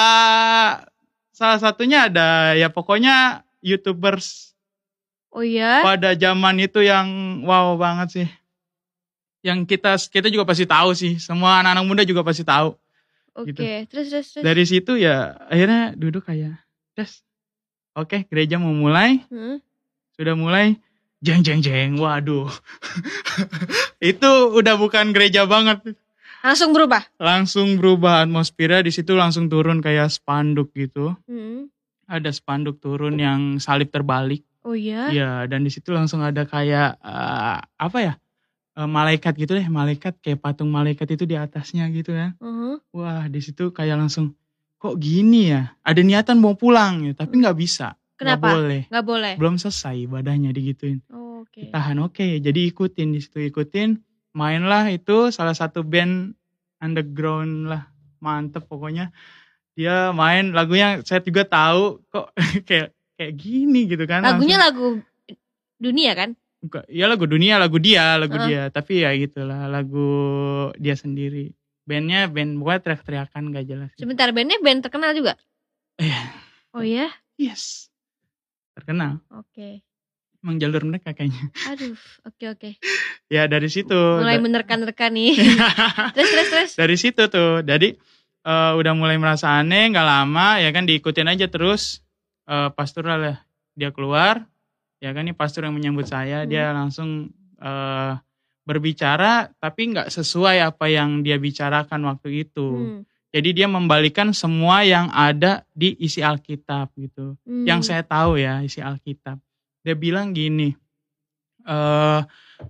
salah 1.30 1.58
satunya 1.58 2.06
ada 2.06 2.54
ya 2.54 2.70
pokoknya 2.70 3.42
youtubers 3.60 4.54
Oh 5.34 5.42
iya. 5.42 5.82
pada 5.82 6.14
zaman 6.14 6.62
itu 6.62 6.78
yang 6.80 7.10
wow 7.42 7.74
banget 7.74 8.08
sih 8.14 8.28
yang 9.44 9.64
kita 9.64 10.00
kita 10.00 10.28
juga 10.28 10.48
pasti 10.48 10.64
tahu 10.64 10.96
sih 10.96 11.20
semua 11.20 11.60
anak-anak 11.60 11.84
muda 11.84 12.04
juga 12.04 12.24
pasti 12.24 12.42
tahu 12.42 12.74
Oke. 13.36 13.52
gitu. 13.52 13.62
Terus 13.92 14.08
terus 14.10 14.28
terus. 14.32 14.44
dari 14.44 14.64
situ 14.64 14.96
ya 14.96 15.36
akhirnya 15.46 15.92
duduk 15.94 16.24
kayak 16.24 16.58
des 16.96 17.22
oke 17.94 18.26
gereja 18.26 18.56
mau 18.56 18.72
mulai 18.72 19.20
Hmm. 19.28 19.60
sudah 20.14 20.34
mulai 20.34 20.80
jeng 21.20 21.42
jeng 21.42 21.60
jeng 21.60 21.92
waduh 21.98 22.48
itu 24.02 24.30
udah 24.52 24.76
bukan 24.76 25.12
gereja 25.12 25.44
banget 25.44 25.82
Langsung 26.44 26.76
berubah. 26.76 27.08
langsung 27.18 27.80
berubah 27.80 28.28
atmosfernya 28.28 28.84
di 28.84 28.92
situ 28.92 29.16
langsung 29.16 29.48
turun 29.48 29.80
kayak 29.80 30.08
spanduk 30.08 30.72
gitu 30.72 31.16
Hmm. 31.24 31.68
ada 32.06 32.30
spanduk 32.30 32.78
turun 32.78 33.16
yang 33.16 33.58
salib 33.58 33.90
terbalik 33.90 34.44
Oh 34.64 34.72
iya. 34.72 35.12
Iya, 35.12 35.32
dan 35.46 35.60
di 35.60 35.68
situ 35.68 35.92
langsung 35.92 36.24
ada 36.24 36.48
kayak 36.48 36.96
eh, 36.96 37.58
apa 37.60 37.98
ya? 38.00 38.14
Eh, 38.74 38.90
malaikat 38.90 39.34
gitu 39.36 39.54
deh, 39.54 39.68
malaikat 39.68 40.18
kayak 40.20 40.40
patung 40.40 40.70
malaikat 40.70 41.06
itu 41.10 41.24
di 41.24 41.36
atasnya 41.36 41.86
gitu 41.90 42.12
ya. 42.12 42.34
Mhm. 42.38 42.82
Wah, 42.92 43.26
di 43.28 43.40
situ 43.40 43.70
kayak 43.70 44.00
langsung 44.00 44.34
kok 44.78 44.98
gini 44.98 45.54
ya? 45.54 45.74
Ada 45.82 46.02
niatan 46.02 46.38
mau 46.38 46.54
pulang 46.54 47.06
ya, 47.06 47.14
tapi 47.14 47.40
nggak 47.40 47.58
bisa. 47.58 47.96
Kenapa? 48.14 48.56
boleh. 48.56 48.88
Nggak 48.88 49.06
boleh. 49.06 49.34
Belum 49.36 49.56
selesai 49.58 50.06
ibadahnya 50.06 50.54
digituin. 50.54 51.02
Oh, 51.10 51.44
Oke. 51.44 51.68
Tahan 51.70 52.00
oke, 52.00 52.40
jadi 52.40 52.62
ikutin 52.72 53.12
di 53.12 53.20
situ 53.20 53.44
ikutin. 53.44 54.00
Mainlah 54.34 54.90
itu 54.90 55.30
salah 55.30 55.54
satu 55.54 55.84
band 55.84 56.34
underground 56.80 57.68
lah, 57.68 57.88
mantep 58.24 58.66
pokoknya. 58.66 59.14
Dia 59.74 60.14
main 60.14 60.54
lagunya 60.54 61.02
saya 61.02 61.20
juga 61.20 61.44
tahu 61.46 62.02
kok 62.08 62.32
kayak 62.68 62.94
kayak 63.20 63.34
gini 63.36 63.86
gitu 63.86 64.06
kan. 64.06 64.24
Lagunya 64.24 64.58
langsung- 64.58 65.04
lagu 65.04 65.04
dunia 65.78 66.12
kan? 66.16 66.34
Bukan, 66.64 66.88
ya 66.88 67.12
lagu 67.12 67.28
dunia, 67.28 67.60
lagu 67.60 67.76
dia, 67.76 68.16
lagu 68.16 68.40
Heeh. 68.40 68.48
dia. 68.48 68.64
Tapi 68.72 69.04
ya 69.04 69.12
gitulah, 69.20 69.68
lagu 69.68 70.08
dia 70.80 70.96
sendiri. 70.96 71.52
Bandnya 71.84 72.32
band 72.32 72.64
buat 72.64 72.80
teriak-teriakan 72.80 73.52
gak 73.52 73.66
jelas. 73.68 73.92
Sebentar 74.00 74.32
bandnya 74.32 74.56
band 74.64 74.88
terkenal 74.88 75.12
juga. 75.12 75.36
Iya. 76.00 76.22
Oh 76.72 76.80
iya. 76.80 77.12
Yes. 77.36 77.92
Terkenal. 78.80 79.20
Oke. 79.28 79.84
Emang 80.40 80.56
jalur 80.56 80.88
mereka 80.88 81.12
kayaknya. 81.12 81.52
Aduh. 81.68 82.00
Oke 82.24 82.46
oke. 82.48 82.72
Ya 83.34 83.50
dari 83.50 83.66
situ. 83.66 83.98
Mulai 83.98 84.38
menerka-nerka 84.38 85.10
nih. 85.10 85.34
terus 86.16 86.30
terus 86.30 86.50
terus. 86.54 86.72
dari 86.78 86.96
situ 87.02 87.24
tuh. 87.28 87.66
Jadi 87.66 87.98
eh, 88.46 88.72
udah 88.78 88.94
mulai 88.94 89.18
merasa 89.18 89.58
aneh, 89.58 89.90
nggak 89.90 90.06
lama 90.06 90.62
ya 90.62 90.70
kan 90.70 90.86
diikutin 90.86 91.34
aja 91.34 91.50
terus. 91.50 92.06
Eh, 92.46 92.70
pastoral 92.78 93.20
ya. 93.26 93.36
Dia 93.74 93.90
keluar, 93.90 94.46
ya 95.04 95.12
kan 95.12 95.28
ini 95.28 95.36
pastor 95.36 95.68
yang 95.68 95.76
menyambut 95.76 96.08
saya, 96.08 96.48
Hmm. 96.48 96.50
dia 96.50 96.72
langsung 96.72 97.28
eh, 97.60 98.14
berbicara 98.64 99.52
tapi 99.60 99.92
nggak 99.92 100.08
sesuai 100.08 100.64
apa 100.64 100.88
yang 100.88 101.20
dia 101.20 101.36
bicarakan 101.36 102.08
waktu 102.08 102.48
itu. 102.48 102.68
Hmm. 102.72 103.02
Jadi 103.34 103.50
dia 103.64 103.68
membalikan 103.68 104.32
semua 104.32 104.86
yang 104.88 105.12
ada 105.12 105.68
di 105.76 105.96
isi 106.00 106.24
Alkitab 106.24 106.96
gitu. 106.96 107.36
Hmm. 107.44 107.68
Yang 107.68 107.92
saya 107.92 108.04
tahu 108.08 108.40
ya 108.40 108.64
isi 108.64 108.80
Alkitab. 108.80 109.40
Dia 109.84 109.96
bilang 110.00 110.32
gini, 110.32 110.72
eh 111.68 112.22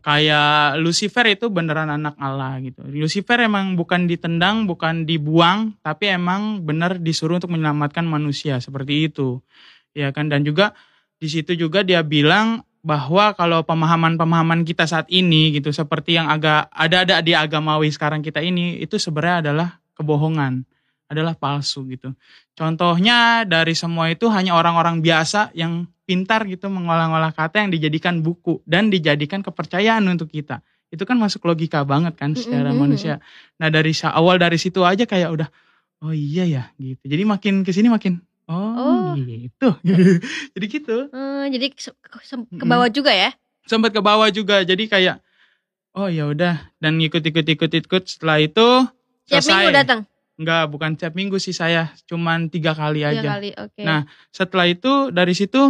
kayak 0.02 0.82
Lucifer 0.82 1.26
itu 1.30 1.54
beneran 1.54 1.94
anak 1.94 2.18
Allah 2.18 2.58
gitu. 2.66 2.82
Lucifer 2.90 3.38
emang 3.46 3.78
bukan 3.78 4.10
ditendang, 4.10 4.66
bukan 4.66 5.06
dibuang, 5.06 5.78
tapi 5.86 6.10
emang 6.10 6.66
bener 6.66 6.98
disuruh 6.98 7.38
untuk 7.38 7.54
menyelamatkan 7.54 8.08
manusia 8.08 8.58
seperti 8.58 9.12
itu. 9.12 9.44
Ya 9.94 10.10
kan 10.10 10.34
dan 10.34 10.42
juga 10.42 10.74
di 11.24 11.32
situ 11.32 11.56
juga 11.56 11.88
dia 11.88 12.04
bilang 12.04 12.68
bahwa 12.84 13.32
kalau 13.32 13.64
pemahaman-pemahaman 13.64 14.68
kita 14.68 14.84
saat 14.84 15.08
ini 15.08 15.56
gitu 15.56 15.72
seperti 15.72 16.20
yang 16.20 16.28
agak 16.28 16.68
ada-ada 16.68 17.24
di 17.24 17.32
agamawi 17.32 17.88
sekarang 17.88 18.20
kita 18.20 18.44
ini 18.44 18.84
itu 18.84 19.00
sebenarnya 19.00 19.48
adalah 19.48 19.80
kebohongan, 19.96 20.68
adalah 21.08 21.32
palsu 21.32 21.88
gitu. 21.88 22.12
Contohnya 22.60 23.48
dari 23.48 23.72
semua 23.72 24.12
itu 24.12 24.28
hanya 24.28 24.60
orang-orang 24.60 25.00
biasa 25.00 25.56
yang 25.56 25.88
pintar 26.04 26.44
gitu 26.44 26.68
mengolah-olah 26.68 27.32
kata 27.32 27.64
yang 27.64 27.72
dijadikan 27.72 28.20
buku 28.20 28.60
dan 28.68 28.92
dijadikan 28.92 29.40
kepercayaan 29.40 30.04
untuk 30.12 30.28
kita. 30.28 30.60
Itu 30.92 31.08
kan 31.08 31.16
masuk 31.16 31.48
logika 31.48 31.88
banget 31.88 32.20
kan 32.20 32.36
secara 32.36 32.76
Mm-mm. 32.76 32.84
manusia. 32.84 33.24
Nah 33.64 33.72
dari 33.72 33.96
awal 34.12 34.36
dari 34.44 34.60
situ 34.60 34.84
aja 34.84 35.08
kayak 35.08 35.32
udah 35.32 35.48
oh 36.04 36.12
iya 36.12 36.44
ya 36.44 36.64
gitu. 36.76 37.08
Jadi 37.08 37.24
makin 37.24 37.64
ke 37.64 37.72
sini 37.72 37.88
makin 37.88 38.20
oh, 38.50 39.14
Oh. 39.14 39.14
gitu. 39.18 39.70
Jadi 40.56 40.66
gitu. 40.68 40.98
Hmm, 41.10 41.48
jadi 41.48 41.68
ke, 41.72 42.66
bawah 42.66 42.90
juga 42.90 43.12
ya? 43.14 43.32
Sempat 43.64 43.92
ke 43.96 44.02
bawah 44.04 44.28
juga. 44.30 44.64
Jadi 44.64 44.88
kayak 44.88 45.24
oh 45.94 46.10
ya 46.10 46.26
udah 46.28 46.74
dan 46.82 46.98
ngikut-ikut 46.98 47.46
ikut-ikut 47.46 48.04
setelah 48.10 48.42
itu 48.42 48.68
Tiap 49.30 49.40
selesai. 49.40 49.52
minggu 49.54 49.72
datang 49.72 50.00
Enggak, 50.34 50.66
bukan 50.74 50.98
tiap 50.98 51.14
minggu 51.14 51.38
sih 51.38 51.54
saya, 51.54 51.94
cuman 52.10 52.50
tiga 52.50 52.74
kali 52.74 53.06
tiga 53.06 53.22
aja. 53.22 53.30
kali. 53.38 53.50
Oke. 53.54 53.86
Nah, 53.86 54.02
Setelah 54.34 54.66
itu 54.66 55.14
dari 55.14 55.38
situ 55.38 55.62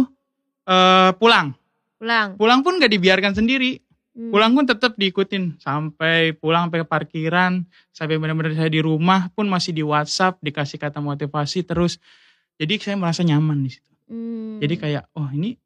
eh 0.64 1.10
pulang. 1.20 1.52
Pulang. 2.00 2.28
Pulang 2.40 2.60
pun 2.64 2.80
gak 2.80 2.88
dibiarkan 2.88 3.36
sendiri. 3.36 3.76
Hmm. 4.16 4.30
Pulang 4.32 4.56
pun 4.56 4.64
tetap 4.64 4.96
diikutin 4.96 5.58
sampai 5.60 6.32
pulang 6.38 6.70
sampai 6.70 6.80
ke 6.80 6.86
parkiran, 6.88 7.52
sampai 7.92 8.16
benar-benar 8.16 8.56
saya 8.56 8.70
di 8.70 8.80
rumah 8.80 9.28
pun 9.36 9.44
masih 9.50 9.76
di 9.76 9.84
WhatsApp 9.84 10.40
dikasih 10.40 10.80
kata 10.80 11.02
motivasi 11.02 11.66
terus. 11.66 12.00
Jadi 12.60 12.74
saya 12.78 12.96
merasa 12.98 13.26
nyaman 13.26 13.66
di 13.66 13.70
situ. 13.72 13.92
Hmm. 14.10 14.62
Jadi 14.62 14.74
kayak 14.78 15.10
oh 15.18 15.28
ini 15.32 15.58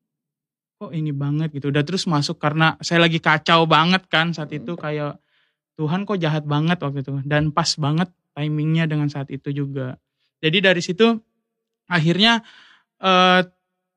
kok 0.78 0.95
ini 0.95 1.11
banget 1.11 1.52
gitu. 1.52 1.68
Udah 1.75 1.83
terus 1.85 2.07
masuk 2.07 2.38
karena 2.38 2.78
saya 2.80 3.02
lagi 3.02 3.18
kacau 3.18 3.66
banget 3.68 4.07
kan 4.09 4.30
saat 4.33 4.49
Hmm. 4.54 4.61
itu 4.62 4.73
kayak 4.78 5.18
Tuhan 5.78 6.02
kok 6.09 6.18
jahat 6.18 6.42
banget 6.47 6.78
waktu 6.83 7.07
itu 7.07 7.23
dan 7.23 7.54
pas 7.54 7.71
banget 7.78 8.11
timingnya 8.35 8.87
dengan 8.87 9.11
saat 9.11 9.28
itu 9.30 9.50
juga. 9.50 9.99
Jadi 10.38 10.59
dari 10.62 10.83
situ 10.83 11.18
akhirnya 11.90 12.42
eh, 12.99 13.40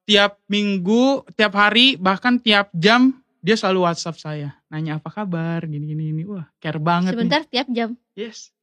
tiap 0.06 0.42
minggu, 0.50 1.26
tiap 1.38 1.54
hari 1.58 1.96
bahkan 1.98 2.38
tiap 2.42 2.70
jam 2.74 3.22
dia 3.42 3.58
selalu 3.58 3.90
WhatsApp 3.90 4.22
saya 4.22 4.50
nanya 4.70 5.02
apa 5.02 5.10
kabar 5.10 5.66
gini 5.66 5.90
gini 5.90 6.14
ini 6.14 6.24
wah 6.30 6.46
care 6.62 6.78
banget 6.78 7.14
nih. 7.14 7.18
sebentar 7.18 7.42
tiap 7.50 7.68
jam. 7.74 7.90
Yes. 8.14 8.54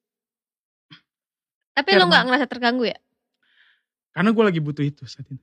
Tapi 1.74 1.90
Care 1.94 2.00
lo 2.02 2.06
nggak 2.10 2.24
ngerasa 2.26 2.46
terganggu 2.50 2.84
ya? 2.90 2.98
Karena 4.14 4.30
gue 4.34 4.44
lagi 4.48 4.60
butuh 4.64 4.84
itu 4.84 5.04
saat 5.04 5.28
itu. 5.28 5.42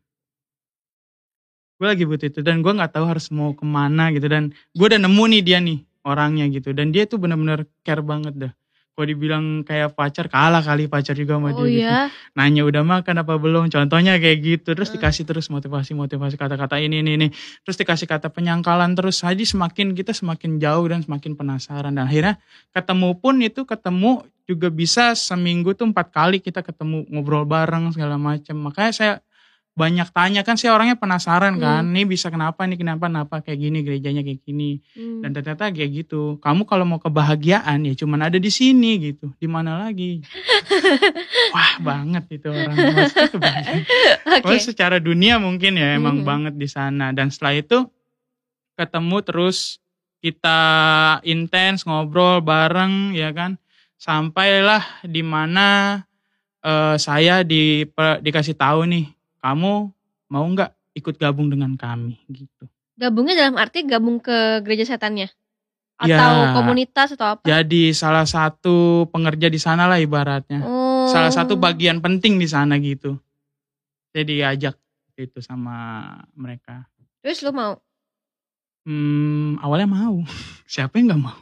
Gue 1.80 1.88
lagi 1.92 2.08
butuh 2.08 2.32
itu 2.32 2.40
dan 2.40 2.64
gue 2.64 2.72
nggak 2.72 2.96
tahu 2.96 3.04
harus 3.04 3.28
mau 3.36 3.52
ke 3.52 3.68
mana 3.68 4.08
gitu 4.16 4.32
dan 4.32 4.56
gue 4.72 4.86
udah 4.88 4.96
nemu 4.96 5.24
nih 5.36 5.42
dia 5.44 5.60
nih 5.60 5.84
orangnya 6.08 6.48
gitu 6.48 6.72
dan 6.72 6.96
dia 6.96 7.04
tuh 7.04 7.20
bener-bener 7.20 7.68
care 7.84 8.00
banget 8.00 8.34
dah. 8.40 8.54
Kalau 8.96 9.12
dibilang 9.12 9.68
kayak 9.68 9.92
pacar 9.92 10.32
kalah 10.32 10.64
kali 10.64 10.88
pacar 10.88 11.20
juga 11.20 11.36
sama 11.36 11.52
Oh 11.52 11.68
dia 11.68 11.68
gitu. 11.68 11.84
iya. 11.84 12.00
Nanya 12.32 12.64
udah 12.64 12.80
makan 12.88 13.28
apa 13.28 13.36
belum? 13.36 13.68
Contohnya 13.68 14.16
kayak 14.16 14.40
gitu. 14.40 14.72
Terus 14.72 14.88
Hmm. 14.88 14.96
dikasih 14.96 15.28
terus 15.28 15.52
motivasi-motivasi 15.52 16.40
kata-kata 16.40 16.80
ini 16.80 17.04
ini 17.04 17.12
ini. 17.20 17.28
Terus 17.68 17.76
dikasih 17.76 18.08
kata 18.08 18.32
penyangkalan 18.32 18.96
terus. 18.96 19.20
Jadi 19.20 19.44
semakin 19.44 19.92
kita 19.92 20.16
semakin 20.16 20.64
jauh 20.64 20.88
dan 20.88 21.04
semakin 21.04 21.36
penasaran 21.36 21.92
dan 21.92 22.08
akhirnya 22.08 22.40
ketemu 22.72 23.10
pun 23.20 23.36
itu 23.44 23.68
ketemu 23.68 24.12
juga 24.48 24.72
bisa 24.72 25.12
seminggu 25.12 25.76
tuh 25.76 25.92
empat 25.92 26.16
kali 26.16 26.40
kita 26.40 26.64
ketemu 26.64 27.04
ngobrol 27.12 27.44
bareng 27.44 27.92
segala 27.92 28.16
macam. 28.16 28.72
Makanya 28.72 28.92
saya 28.96 29.14
banyak 29.76 30.08
tanya 30.16 30.40
kan 30.48 30.56
saya 30.56 30.72
orangnya 30.72 30.96
penasaran 30.96 31.60
kan. 31.60 31.84
Hmm. 31.84 31.92
Nih 31.92 32.08
bisa 32.08 32.32
kenapa 32.32 32.64
nih 32.64 32.80
kenapa 32.80 33.12
kenapa 33.12 33.44
kayak 33.44 33.60
gini 33.60 33.84
gerejanya 33.84 34.24
kayak 34.24 34.40
gini. 34.48 34.80
Hmm. 34.96 35.20
Dan 35.20 35.36
ternyata 35.36 35.68
kayak 35.68 35.92
gitu. 35.92 36.40
Kamu 36.40 36.64
kalau 36.64 36.88
mau 36.88 36.96
kebahagiaan 36.96 37.84
ya 37.84 37.92
cuman 37.92 38.32
ada 38.32 38.40
di 38.40 38.48
sini 38.48 39.12
gitu. 39.12 39.36
Di 39.36 39.52
mana 39.52 39.84
lagi? 39.84 40.24
Wah 41.56 41.76
banget 41.84 42.24
itu 42.40 42.48
orang. 42.48 42.72
Maksudnya 42.72 43.30
kebahagiaan. 43.30 43.84
Oh, 44.46 44.56
secara 44.62 45.02
dunia 45.02 45.42
mungkin 45.42 45.76
ya 45.76 46.00
emang 46.00 46.24
Mhm. 46.24 46.28
banget 46.28 46.54
di 46.56 46.68
sana. 46.72 47.12
Dan 47.12 47.28
setelah 47.28 47.60
itu 47.60 47.84
ketemu 48.80 49.18
terus 49.28 49.84
kita 50.24 50.60
intens 51.24 51.84
ngobrol 51.84 52.40
bareng 52.40 53.12
ya 53.12 53.32
kan 53.36 53.60
sampailah 53.96 54.84
di 55.04 55.20
mana 55.20 56.00
eh, 56.62 56.96
saya 56.96 57.44
di 57.44 57.84
dikasih 58.22 58.56
tahu 58.56 58.88
nih 58.90 59.15
kamu 59.46 59.94
mau 60.26 60.46
nggak 60.48 60.74
ikut 60.96 61.16
gabung 61.16 61.48
dengan 61.48 61.78
kami 61.78 62.18
gitu 62.28 62.66
Gabungnya 62.96 63.38
dalam 63.38 63.60
arti 63.60 63.84
gabung 63.84 64.18
ke 64.18 64.64
gereja 64.64 64.88
setannya? 64.88 65.28
Atau 65.96 66.10
Ya. 66.10 66.52
komunitas 66.52 67.14
atau 67.14 67.38
apa? 67.38 67.44
jadi 67.44 67.94
salah 67.94 68.26
satu 68.26 69.06
pengerja 69.08 69.48
di 69.48 69.56
sana 69.56 69.86
lah 69.86 69.96
ibaratnya 69.96 70.60
Oh. 70.60 71.06
salah 71.08 71.30
satu 71.30 71.56
bagian 71.56 72.02
penting 72.02 72.36
di 72.36 72.50
sana 72.50 72.76
gitu 72.76 73.22
saya 74.10 74.26
diajak 74.26 74.76
itu 75.16 75.40
sama 75.40 76.02
mereka 76.34 76.90
Terus 77.22 77.42
lu 77.42 77.50
mau? 77.52 77.80
Hmm, 78.86 79.58
awalnya 79.58 79.90
mau. 79.90 80.22
Siapa 80.70 80.94
yang 80.96 81.10
nggak 81.10 81.24
mau? 81.24 81.40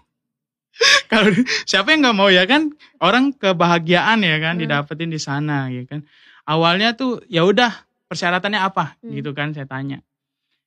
Kalau 1.11 1.29
siapa 1.63 1.91
yang 1.91 2.01
nggak 2.01 2.17
mau 2.17 2.31
ya 2.31 2.47
kan 2.47 2.71
orang 2.97 3.29
kebahagiaan 3.29 4.23
ya 4.23 4.39
kan 4.39 4.55
Hmm. 4.57 4.63
didapetin 4.63 5.11
di 5.11 5.19
sana 5.19 5.67
ya 5.67 5.83
kan. 5.83 6.01
Awalnya 6.47 6.95
tuh 6.95 7.19
ya 7.27 7.43
udah 7.43 7.83
persyaratannya 8.13 8.61
apa 8.61 8.95
Hmm. 9.01 9.11
gitu 9.11 9.33
kan 9.33 9.51
saya 9.51 9.65
tanya. 9.65 9.99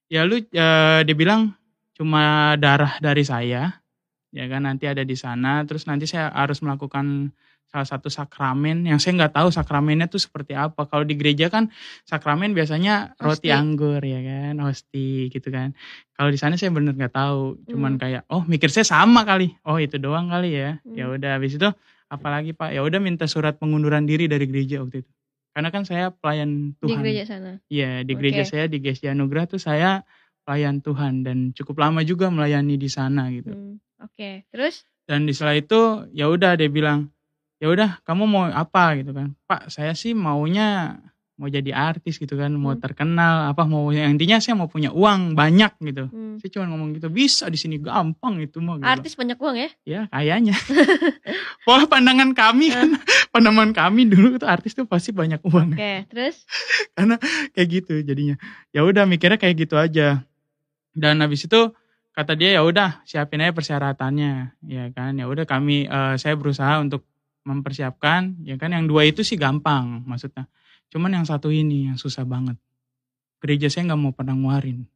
Ya 0.07 0.23
lu 0.23 0.39
eh, 0.39 1.01
dia 1.03 1.17
bilang 1.17 1.55
cuma 1.95 2.55
darah 2.61 2.99
dari 3.01 3.23
saya 3.23 3.81
ya 4.29 4.45
kan 4.47 4.69
nanti 4.69 4.85
ada 4.85 5.01
di 5.01 5.17
sana 5.17 5.65
terus 5.65 5.89
nanti 5.89 6.05
saya 6.05 6.29
harus 6.29 6.61
melakukan 6.61 7.33
salah 7.67 7.89
satu 7.89 8.07
sakramen 8.07 8.87
yang 8.87 9.03
saya 9.03 9.19
nggak 9.19 9.35
tahu 9.35 9.49
sakramennya 9.51 10.07
tuh 10.07 10.23
seperti 10.23 10.55
apa. 10.55 10.87
Kalau 10.87 11.03
di 11.03 11.19
gereja 11.19 11.51
kan 11.51 11.67
sakramen 12.07 12.55
biasanya 12.55 13.19
roti 13.19 13.49
Hosti. 13.49 13.51
anggur 13.51 13.99
ya 13.99 14.23
kan, 14.23 14.55
hosti 14.63 15.27
gitu 15.29 15.51
kan. 15.51 15.75
Kalau 16.15 16.31
di 16.31 16.39
sana 16.39 16.55
saya 16.55 16.71
bener 16.71 16.95
nggak 16.95 17.11
tahu, 17.11 17.59
cuman 17.67 17.99
Hmm. 17.99 18.01
kayak 18.01 18.23
oh 18.31 18.47
mikir 18.47 18.71
saya 18.71 18.87
sama 18.87 19.27
kali. 19.27 19.51
Oh 19.67 19.83
itu 19.83 19.99
doang 19.99 20.31
kali 20.31 20.55
ya. 20.55 20.79
Hmm. 20.87 20.95
Ya 20.95 21.11
udah 21.11 21.43
habis 21.43 21.59
itu 21.59 21.67
apalagi 22.07 22.55
Pak? 22.55 22.71
Ya 22.71 22.87
udah 22.87 23.03
minta 23.03 23.27
surat 23.27 23.59
pengunduran 23.59 24.07
diri 24.07 24.31
dari 24.31 24.47
gereja 24.47 24.87
waktu 24.87 25.03
itu. 25.03 25.11
Karena 25.57 25.73
kan 25.73 25.89
saya 25.89 26.13
pelayan 26.13 26.77
Di 26.77 26.85
Tuhan. 26.85 27.01
gereja 27.01 27.25
sana. 27.25 27.57
Iya, 27.73 28.05
di 28.05 28.13
gereja 28.13 28.45
Oke. 28.45 28.53
saya 28.53 28.65
di 28.69 28.77
GSJ 28.77 29.17
Anugerah 29.17 29.49
tuh 29.49 29.57
saya 29.57 30.05
pelayan 30.45 30.85
Tuhan 30.85 31.25
dan 31.25 31.57
cukup 31.57 31.81
lama 31.81 32.05
juga 32.05 32.29
melayani 32.29 32.77
di 32.77 32.93
sana 32.93 33.33
gitu. 33.33 33.57
Hmm, 33.57 33.81
Oke, 34.05 34.45
terus? 34.53 34.85
Dan 35.09 35.25
di 35.25 35.33
setelah 35.33 35.57
itu 35.57 36.13
ya 36.13 36.29
udah 36.29 36.61
dia 36.61 36.69
bilang, 36.69 37.09
"Ya 37.57 37.73
udah, 37.73 38.05
kamu 38.05 38.29
mau 38.29 38.45
apa?" 38.53 39.01
gitu 39.01 39.17
kan. 39.17 39.33
"Pak, 39.49 39.73
saya 39.73 39.97
sih 39.97 40.13
maunya 40.13 41.01
mau 41.37 41.53
jadi 41.53 41.69
artis 41.73 42.17
gitu 42.17 42.35
kan, 42.35 42.49
mau 42.57 42.73
Hmm. 42.73 42.81
terkenal, 42.81 43.53
apa 43.53 43.69
mau 43.69 43.93
yang 43.93 44.17
intinya 44.17 44.41
saya 44.41 44.57
mau 44.57 44.69
punya 44.69 44.89
uang 44.93 45.37
banyak 45.37 45.77
gitu." 45.85 46.09
Hmm. 46.09 46.41
Saya 46.41 46.51
cuma 46.57 46.65
ngomong 46.73 46.97
gitu, 46.97 47.09
"Bisa 47.13 47.47
di 47.47 47.61
sini 47.61 47.77
gampang 47.77 48.41
itu 48.41 48.61
mah." 48.61 48.81
gitu. 48.81 48.89
Artis 48.89 49.13
banyak 49.15 49.37
uang 49.37 49.57
ya? 49.57 49.71
Ya, 49.85 50.01
kayaknya. 50.09 50.57
Pola 51.67 51.85
pandangan 51.87 52.33
kami 52.33 52.73
kan, 52.73 52.97
pandangan 53.35 53.71
kami 53.77 54.09
dulu 54.09 54.39
itu 54.39 54.47
artis 54.47 54.73
tuh 54.73 54.89
pasti 54.89 55.11
banyak 55.13 55.43
uang 55.45 55.77
Oke, 55.77 56.07
terus? 56.09 56.47
kayak 57.55 57.69
gitu 57.69 58.01
jadinya 58.01 58.37
ya 58.73 58.85
udah 58.85 59.05
mikirnya 59.05 59.37
kayak 59.37 59.67
gitu 59.67 59.77
aja 59.77 60.25
dan 60.97 61.21
habis 61.21 61.45
itu 61.45 61.73
kata 62.17 62.33
dia 62.33 62.57
ya 62.57 62.65
udah 62.65 63.05
siapin 63.05 63.45
aja 63.45 63.53
persyaratannya 63.53 64.57
ya 64.65 64.85
kan 64.97 65.13
ya 65.21 65.29
udah 65.29 65.45
kami 65.45 65.85
eh, 65.85 66.15
saya 66.17 66.33
berusaha 66.37 66.81
untuk 66.81 67.05
mempersiapkan 67.45 68.41
ya 68.43 68.57
kan 68.57 68.73
yang 68.73 68.89
dua 68.89 69.05
itu 69.07 69.21
sih 69.21 69.37
gampang 69.37 70.03
maksudnya 70.09 70.49
cuman 70.93 71.23
yang 71.23 71.27
satu 71.27 71.49
ini 71.53 71.91
yang 71.93 71.99
susah 71.99 72.23
banget. 72.27 72.57
Gereja 73.43 73.69
saya 73.69 73.93
nggak 73.93 74.01
mau 74.01 74.13
pernah 74.17 74.35
nguarin 74.35 74.87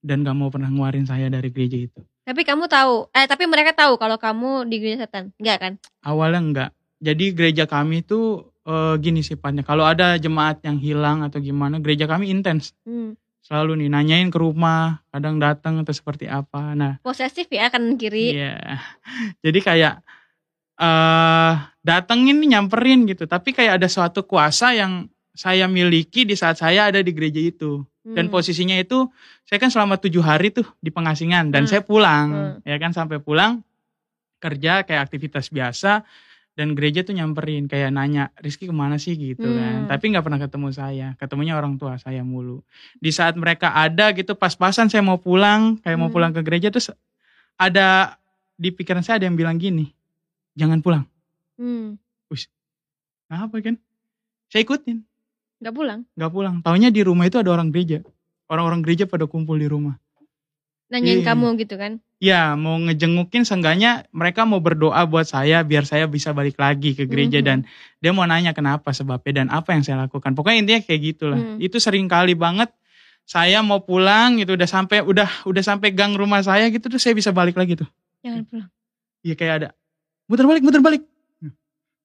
dan 0.00 0.22
nggak 0.22 0.36
mau 0.36 0.48
pernah 0.48 0.70
nguarin 0.70 1.04
saya 1.04 1.28
dari 1.28 1.50
gereja 1.50 1.78
itu. 1.78 2.00
Tapi 2.28 2.44
kamu 2.44 2.68
tahu, 2.68 3.08
eh 3.16 3.24
tapi 3.24 3.48
mereka 3.48 3.72
tahu 3.72 3.96
kalau 3.96 4.20
kamu 4.20 4.68
di 4.68 4.76
gereja 4.78 5.08
setan. 5.08 5.32
Enggak 5.40 5.58
kan? 5.58 5.72
awalnya 6.04 6.40
enggak 6.40 6.70
jadi 6.98 7.30
gereja 7.30 7.64
kami 7.70 8.02
tuh 8.02 8.50
eh, 8.66 8.94
gini 8.98 9.22
sifatnya. 9.22 9.62
Kalau 9.62 9.86
ada 9.86 10.18
jemaat 10.18 10.62
yang 10.66 10.78
hilang 10.82 11.22
atau 11.22 11.38
gimana 11.38 11.78
gereja 11.78 12.10
kami 12.10 12.30
intens. 12.30 12.74
Hmm. 12.84 13.14
selalu 13.38 13.80
nih 13.80 13.88
nanyain 13.88 14.28
ke 14.28 14.36
rumah 14.36 15.00
kadang 15.08 15.40
datang 15.40 15.80
atau 15.80 15.94
seperti 15.96 16.28
apa. 16.28 16.76
Nah 16.76 17.00
Posesif 17.00 17.48
ya 17.48 17.72
kanan 17.72 17.96
kiri. 17.96 18.36
iya. 18.36 18.76
Jadi 19.44 19.64
kayak 19.64 20.04
eh 20.76 21.54
datengin 21.80 22.44
nih, 22.44 22.58
nyamperin 22.58 23.08
gitu. 23.08 23.24
Tapi 23.24 23.56
kayak 23.56 23.80
ada 23.80 23.88
suatu 23.88 24.28
kuasa 24.28 24.76
yang 24.76 25.08
saya 25.38 25.70
miliki 25.70 26.26
di 26.26 26.34
saat 26.34 26.58
saya 26.58 26.90
ada 26.90 26.98
di 26.98 27.14
gereja 27.14 27.38
itu 27.38 27.86
dan 28.02 28.26
Hmm. 28.26 28.34
posisinya 28.34 28.74
itu 28.74 29.06
saya 29.46 29.62
kan 29.62 29.70
selama 29.70 29.94
tujuh 30.02 30.18
hari 30.18 30.50
tuh 30.50 30.66
di 30.82 30.90
pengasingan 30.90 31.54
dan 31.54 31.62
Hmm. 31.64 31.70
saya 31.70 31.82
pulang 31.86 32.26
Hmm. 32.28 32.54
ya 32.66 32.74
kan 32.82 32.90
sampai 32.90 33.22
pulang 33.22 33.62
kerja 34.42 34.82
kayak 34.82 35.06
aktivitas 35.06 35.50
biasa 35.50 36.02
dan 36.58 36.74
gereja 36.74 37.06
tuh 37.06 37.14
nyamperin 37.14 37.70
kayak 37.70 37.94
nanya 37.94 38.34
Rizky 38.42 38.66
ke 38.66 38.74
mana 38.74 38.98
sih 38.98 39.14
gitu 39.14 39.46
kan 39.46 39.86
Hmm. 39.86 39.88
tapi 39.90 40.10
nggak 40.10 40.24
pernah 40.26 40.40
ketemu 40.42 40.68
saya 40.74 41.08
ketemunya 41.14 41.54
orang 41.54 41.78
tua 41.78 41.94
saya 42.02 42.26
mulu 42.26 42.66
di 42.98 43.14
saat 43.14 43.38
mereka 43.38 43.70
ada 43.70 44.10
gitu 44.10 44.34
pas-pasan 44.34 44.90
saya 44.90 45.06
mau 45.06 45.22
pulang 45.22 45.78
kayak 45.86 45.98
mau 46.02 46.10
Hmm. 46.10 46.16
pulang 46.18 46.32
ke 46.34 46.42
gereja 46.42 46.74
terus 46.74 46.90
ada 47.54 48.18
di 48.58 48.74
pikiran 48.74 49.06
saya 49.06 49.22
ada 49.22 49.30
yang 49.30 49.38
bilang 49.38 49.54
gini 49.54 49.94
jangan 50.58 50.82
pulang 50.82 51.06
Hmm. 51.54 51.94
kenapa 53.28 53.60
kan 53.60 53.76
saya 54.48 54.64
ikutin 54.64 55.04
Nggak 55.58 55.74
pulang. 55.74 56.00
nggak 56.12 56.30
pulang 56.30 56.54
taunya 56.60 56.88
di 56.88 57.02
rumah 57.02 57.24
itu 57.24 57.36
ada 57.36 57.50
orang 57.50 57.68
gereja 57.68 58.02
orang-orang 58.46 58.80
gereja 58.80 59.04
pada 59.04 59.26
kumpul 59.26 59.54
di 59.54 59.66
rumah 59.66 59.98
Nanyain 60.88 61.20
Iya. 61.20 61.26
kamu 61.26 61.46
gitu 61.58 61.74
kan? 61.74 62.00
ya 62.18 62.54
mau 62.54 62.74
ngejengukin 62.76 63.42
seenggaknya 63.42 64.06
mereka 64.10 64.42
mau 64.42 64.58
berdoa 64.58 64.98
buat 65.04 65.22
saya 65.22 65.62
biar 65.62 65.82
saya 65.82 66.06
bisa 66.06 66.30
balik 66.30 66.56
lagi 66.56 66.90
ke 66.92 67.04
gereja 67.04 67.38
Mhm. 67.38 67.44
dan 67.44 67.58
dia 67.96 68.10
mau 68.10 68.22
nanya 68.22 68.50
kenapa 68.50 68.90
sebabnya 68.90 69.32
dan 69.36 69.48
apa 69.48 69.70
yang 69.70 69.82
saya 69.82 69.98
lakukan 70.00 70.32
pokoknya 70.32 70.58
intinya 70.58 70.80
kayak 70.80 71.00
gitulah 71.04 71.38
Hmm. 71.38 71.58
itu 71.58 71.76
sering 71.76 72.06
kali 72.06 72.34
banget 72.34 72.70
saya 73.22 73.60
mau 73.60 73.78
pulang 73.78 74.34
gitu 74.36 74.54
udah 74.54 74.66
sampai 74.66 74.98
udah 75.00 75.28
udah 75.44 75.60
sampai 75.60 75.90
gang 75.90 76.10
rumah 76.12 76.40
saya 76.40 76.66
gitu 76.68 76.88
terus 76.88 76.98
saya 77.00 77.12
bisa 77.12 77.30
balik 77.30 77.54
lagi 77.54 77.76
tuh 77.76 77.86
Jangan 78.18 78.42
pulang. 78.44 78.70
Iya 79.20 79.34
kayak 79.34 79.54
ada 79.56 79.68
muter 80.24 80.42
balik 80.44 80.62
muter 80.62 80.80
balik 80.80 81.02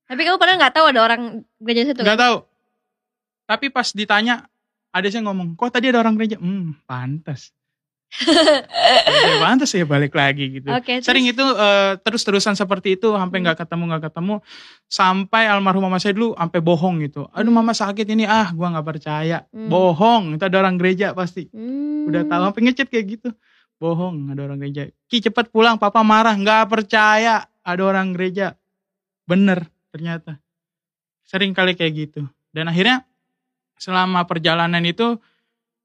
Tapi 0.03 0.21
kamu 0.21 0.37
pernah 0.37 0.55
nggak 0.59 0.73
tahu 0.73 0.85
ada 0.87 0.99
orang 1.01 1.21
gereja 1.57 1.87
situ? 1.87 1.99
nggak 1.99 2.11
Kan? 2.11 2.21
tahu 2.21 2.35
tapi 3.43 3.69
pas 3.69 3.87
ditanya 3.91 4.47
ada 4.93 5.07
saya 5.09 5.25
ngomong 5.25 5.57
kok 5.57 5.73
tadi 5.73 5.89
ada 5.89 5.99
orang 5.99 6.15
gereja? 6.15 6.37
Hmm 6.37 6.77
pantas 6.85 7.49
ya, 8.13 9.35
pantas 9.43 9.73
ya 9.73 9.85
balik 9.89 10.13
lagi 10.13 10.61
gitu. 10.61 10.69
Terus? 10.69 11.01
sering 11.01 11.25
itu 11.25 11.41
eh, 11.41 11.97
terus-terusan 11.97 12.53
seperti 12.53 12.93
itu 12.93 13.09
sampai 13.09 13.41
Hmm. 13.41 13.49
nggak 13.49 13.65
ketemu 13.65 13.83
nggak 13.89 14.03
ketemu 14.11 14.35
sampai 14.85 15.49
almarhum 15.49 15.81
mama 15.89 15.97
saya 15.97 16.13
dulu 16.13 16.37
sampai 16.37 16.59
bohong 16.61 16.95
gitu. 17.01 17.25
Aduh 17.33 17.49
Hmm. 17.49 17.57
mama 17.65 17.73
sakit 17.73 18.05
ini 18.05 18.29
ah 18.29 18.53
gua 18.53 18.69
nggak 18.77 18.85
percaya. 18.85 19.49
Hmm. 19.49 19.65
bohong 19.65 20.37
itu 20.37 20.43
ada 20.45 20.57
orang 20.61 20.77
gereja 20.77 21.17
pasti. 21.17 21.49
Hmm. 21.49 22.05
udah 22.05 22.21
tahu 22.29 22.41
sampai 22.53 22.61
ngechat 22.69 22.87
kayak 22.93 23.05
gitu. 23.17 23.29
Bohong 23.81 24.29
ada 24.29 24.41
orang 24.45 24.61
gereja. 24.61 24.93
Ki 25.09 25.17
cepet 25.19 25.49
pulang 25.49 25.81
papa 25.81 26.05
marah. 26.05 26.37
Nggak 26.37 26.69
percaya 26.69 27.49
ada 27.65 27.81
orang 27.81 28.13
gereja. 28.13 28.53
Bener 29.25 29.65
ternyata. 29.89 30.37
Sering 31.25 31.55
kali 31.57 31.73
kayak 31.73 31.93
gitu. 31.97 32.21
Dan 32.53 32.69
akhirnya 32.69 33.01
selama 33.75 34.23
perjalanan 34.23 34.81
itu 34.81 35.17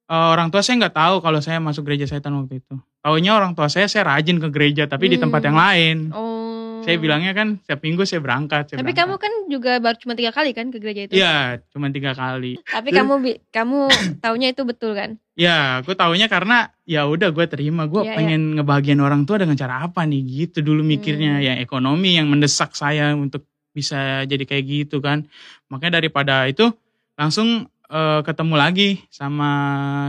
eh, 0.05 0.29
orang 0.29 0.49
tua 0.49 0.61
saya 0.61 0.81
nggak 0.81 0.97
tahu 0.97 1.15
kalau 1.19 1.39
saya 1.39 1.59
masuk 1.59 1.85
gereja 1.85 2.05
setan 2.05 2.35
waktu 2.35 2.59
itu 2.59 2.75
taunya 2.99 3.33
orang 3.33 3.53
tua 3.53 3.67
saya 3.67 3.87
saya 3.87 4.09
rajin 4.09 4.39
ke 4.39 4.49
gereja 4.49 4.85
tapi 4.85 5.07
di 5.07 5.17
tempat 5.17 5.41
Hmm. 5.41 5.49
yang 5.49 5.57
lain 5.57 5.97
Oh. 6.11 6.81
saya 6.81 6.97
bilangnya 6.97 7.33
kan 7.33 7.59
setiap 7.59 7.81
minggu 7.81 8.03
saya 8.03 8.19
berangkat 8.19 8.65
saya 8.67 8.79
Tapi 8.79 8.91
berangkat. 8.91 9.05
kamu 9.05 9.15
kan 9.19 9.33
juga 9.47 9.73
baru 9.77 9.97
cuma 9.99 10.15
tiga 10.15 10.31
kali 10.31 10.51
kan 10.51 10.67
ke 10.69 10.79
gereja 10.79 11.01
itu? 11.05 11.13
Iya, 11.15 11.37
cuma 11.69 11.89
tiga 11.89 12.13
kali. 12.13 12.57
Tapi 12.63 12.89
Terus- 12.89 12.99
kamu 12.99 13.13
kamu 13.51 13.79
taunya 14.25 14.49
itu 14.49 14.63
betul 14.63 14.93
kan? 14.93 15.21
Ya, 15.35 15.81
gue 15.81 15.93
taunya 15.93 16.27
karena 16.27 16.71
ya 16.83 17.05
udah 17.05 17.29
gue 17.29 17.45
terima. 17.47 17.85
Gue 17.85 18.03
Iya, 18.03 18.15
pengen 18.15 18.57
ngebahagiain 18.57 18.99
orang 18.99 19.25
tua 19.25 19.37
dengan 19.37 19.55
cara 19.55 19.85
apa 19.85 20.03
nih 20.03 20.21
gitu 20.47 20.63
dulu 20.63 20.81
mikirnya. 20.81 21.39
Hmm. 21.39 21.45
Ya 21.45 21.53
ekonomi 21.59 22.17
yang 22.17 22.31
mendesak 22.31 22.73
saya 22.73 23.13
untuk 23.13 23.45
bisa 23.71 24.25
jadi 24.25 24.43
kayak 24.43 24.65
gitu 24.65 24.99
kan. 24.99 25.29
Makanya 25.69 25.99
daripada 25.99 26.47
itu 26.47 26.73
langsung 27.15 27.69
eh, 27.89 28.21
ketemu 28.25 28.55
lagi 28.55 28.89
sama 29.09 29.51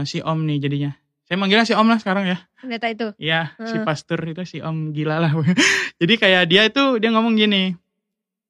si 0.04 0.20
Om 0.20 0.44
nih 0.46 0.58
jadinya. 0.60 0.92
Saya 1.24 1.38
manggilnya 1.38 1.62
si 1.62 1.74
Om 1.78 1.86
lah 1.86 1.98
sekarang 2.02 2.26
ya. 2.26 2.38
Pendeta 2.58 2.86
itu. 2.90 3.06
Iya, 3.16 3.54
si 3.62 3.78
Hmm. 3.78 3.86
pastor 3.86 4.18
itu 4.26 4.42
si 4.44 4.58
Om 4.58 4.90
gila 4.90 5.22
lah. 5.22 5.30
Jadi 6.00 6.14
kayak 6.18 6.44
dia 6.50 6.66
itu 6.66 6.98
dia 6.98 7.10
ngomong 7.14 7.38
gini, 7.38 7.72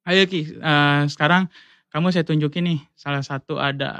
ayo 0.09 0.23
Ki, 0.25 0.49
eh, 0.49 1.03
sekarang 1.07 1.47
kamu 1.91 2.15
saya 2.15 2.25
tunjukin 2.25 2.65
nih 2.71 2.81
salah 2.95 3.21
satu 3.21 3.59
ada 3.59 3.91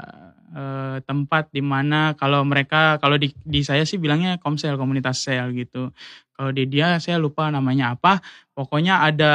eh, 0.51 0.97
tempat 1.07 1.47
di 1.55 1.63
mana 1.63 2.11
kalau 2.19 2.43
mereka 2.43 2.99
kalau 2.99 3.15
di, 3.15 3.31
di 3.47 3.63
saya 3.63 3.87
sih 3.87 3.95
bilangnya 3.95 4.35
komsel 4.35 4.75
komunitas 4.75 5.23
sel 5.23 5.55
gitu. 5.55 5.95
Kalau 6.35 6.51
di 6.51 6.67
dia 6.67 6.99
saya 6.99 7.15
lupa 7.21 7.47
namanya 7.47 7.95
apa. 7.95 8.19
Pokoknya 8.51 8.99
ada 8.99 9.31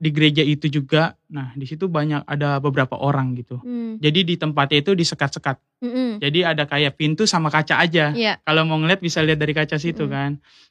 di 0.00 0.08
gereja 0.16 0.40
itu 0.40 0.72
juga. 0.72 1.12
Nah, 1.28 1.52
di 1.52 1.68
situ 1.68 1.84
banyak 1.84 2.24
ada 2.24 2.56
beberapa 2.56 2.96
orang 2.96 3.36
gitu. 3.36 3.60
Hmm. 3.60 4.00
Jadi 4.00 4.24
di 4.24 4.34
tempatnya 4.40 4.80
itu 4.80 4.96
disekat-sekat. 4.96 5.60
Mm-mm. 5.84 6.16
Jadi 6.24 6.40
ada 6.40 6.64
kayak 6.64 6.96
pintu 6.96 7.28
sama 7.28 7.52
kaca 7.52 7.76
aja. 7.76 8.16
Iya. 8.16 8.40
Kalau 8.40 8.64
mau 8.64 8.80
ngeliat 8.80 9.04
bisa 9.04 9.20
lihat 9.20 9.36
dari 9.36 9.52
kaca 9.52 9.76
situ 9.76 10.08
Mm. 10.08 10.12
kan. 10.12 10.30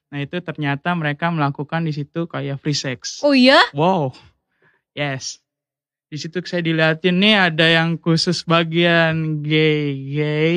Nah, 0.10 0.18
itu 0.26 0.42
ternyata 0.42 0.98
mereka 0.98 1.30
melakukan 1.30 1.86
di 1.86 1.94
situ 1.94 2.26
kayak 2.26 2.58
free 2.58 2.74
sex. 2.74 3.22
Oh 3.22 3.38
iya? 3.38 3.62
Wow. 3.78 4.18
Yes. 4.98 5.38
Di 6.10 6.18
situ 6.18 6.42
saya 6.42 6.66
dilihatin 6.66 7.22
nih 7.22 7.54
ada 7.54 7.70
yang 7.70 7.94
khusus 8.02 8.42
bagian 8.42 9.46
gay 9.46 9.94
gay. 10.10 10.56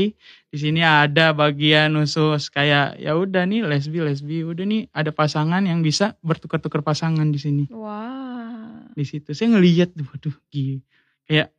Di 0.52 0.60
sini 0.60 0.84
ada 0.84 1.32
bagian 1.32 1.96
khusus 1.96 2.52
kayak 2.52 3.00
ya 3.00 3.16
udah 3.16 3.48
nih 3.48 3.64
lesbi 3.64 4.04
lesbi. 4.04 4.44
Udah 4.44 4.68
nih 4.68 4.84
ada 4.92 5.08
pasangan 5.08 5.64
yang 5.64 5.80
bisa 5.80 6.20
bertukar-tukar 6.20 6.84
pasangan 6.84 7.24
di 7.32 7.40
sini. 7.40 7.64
Wah. 7.72 8.84
Di 8.92 9.00
situ 9.08 9.32
saya 9.32 9.56
ngelihat 9.56 9.96
waduh 9.96 10.36
gila. 10.52 10.84
Kayak 11.24 11.56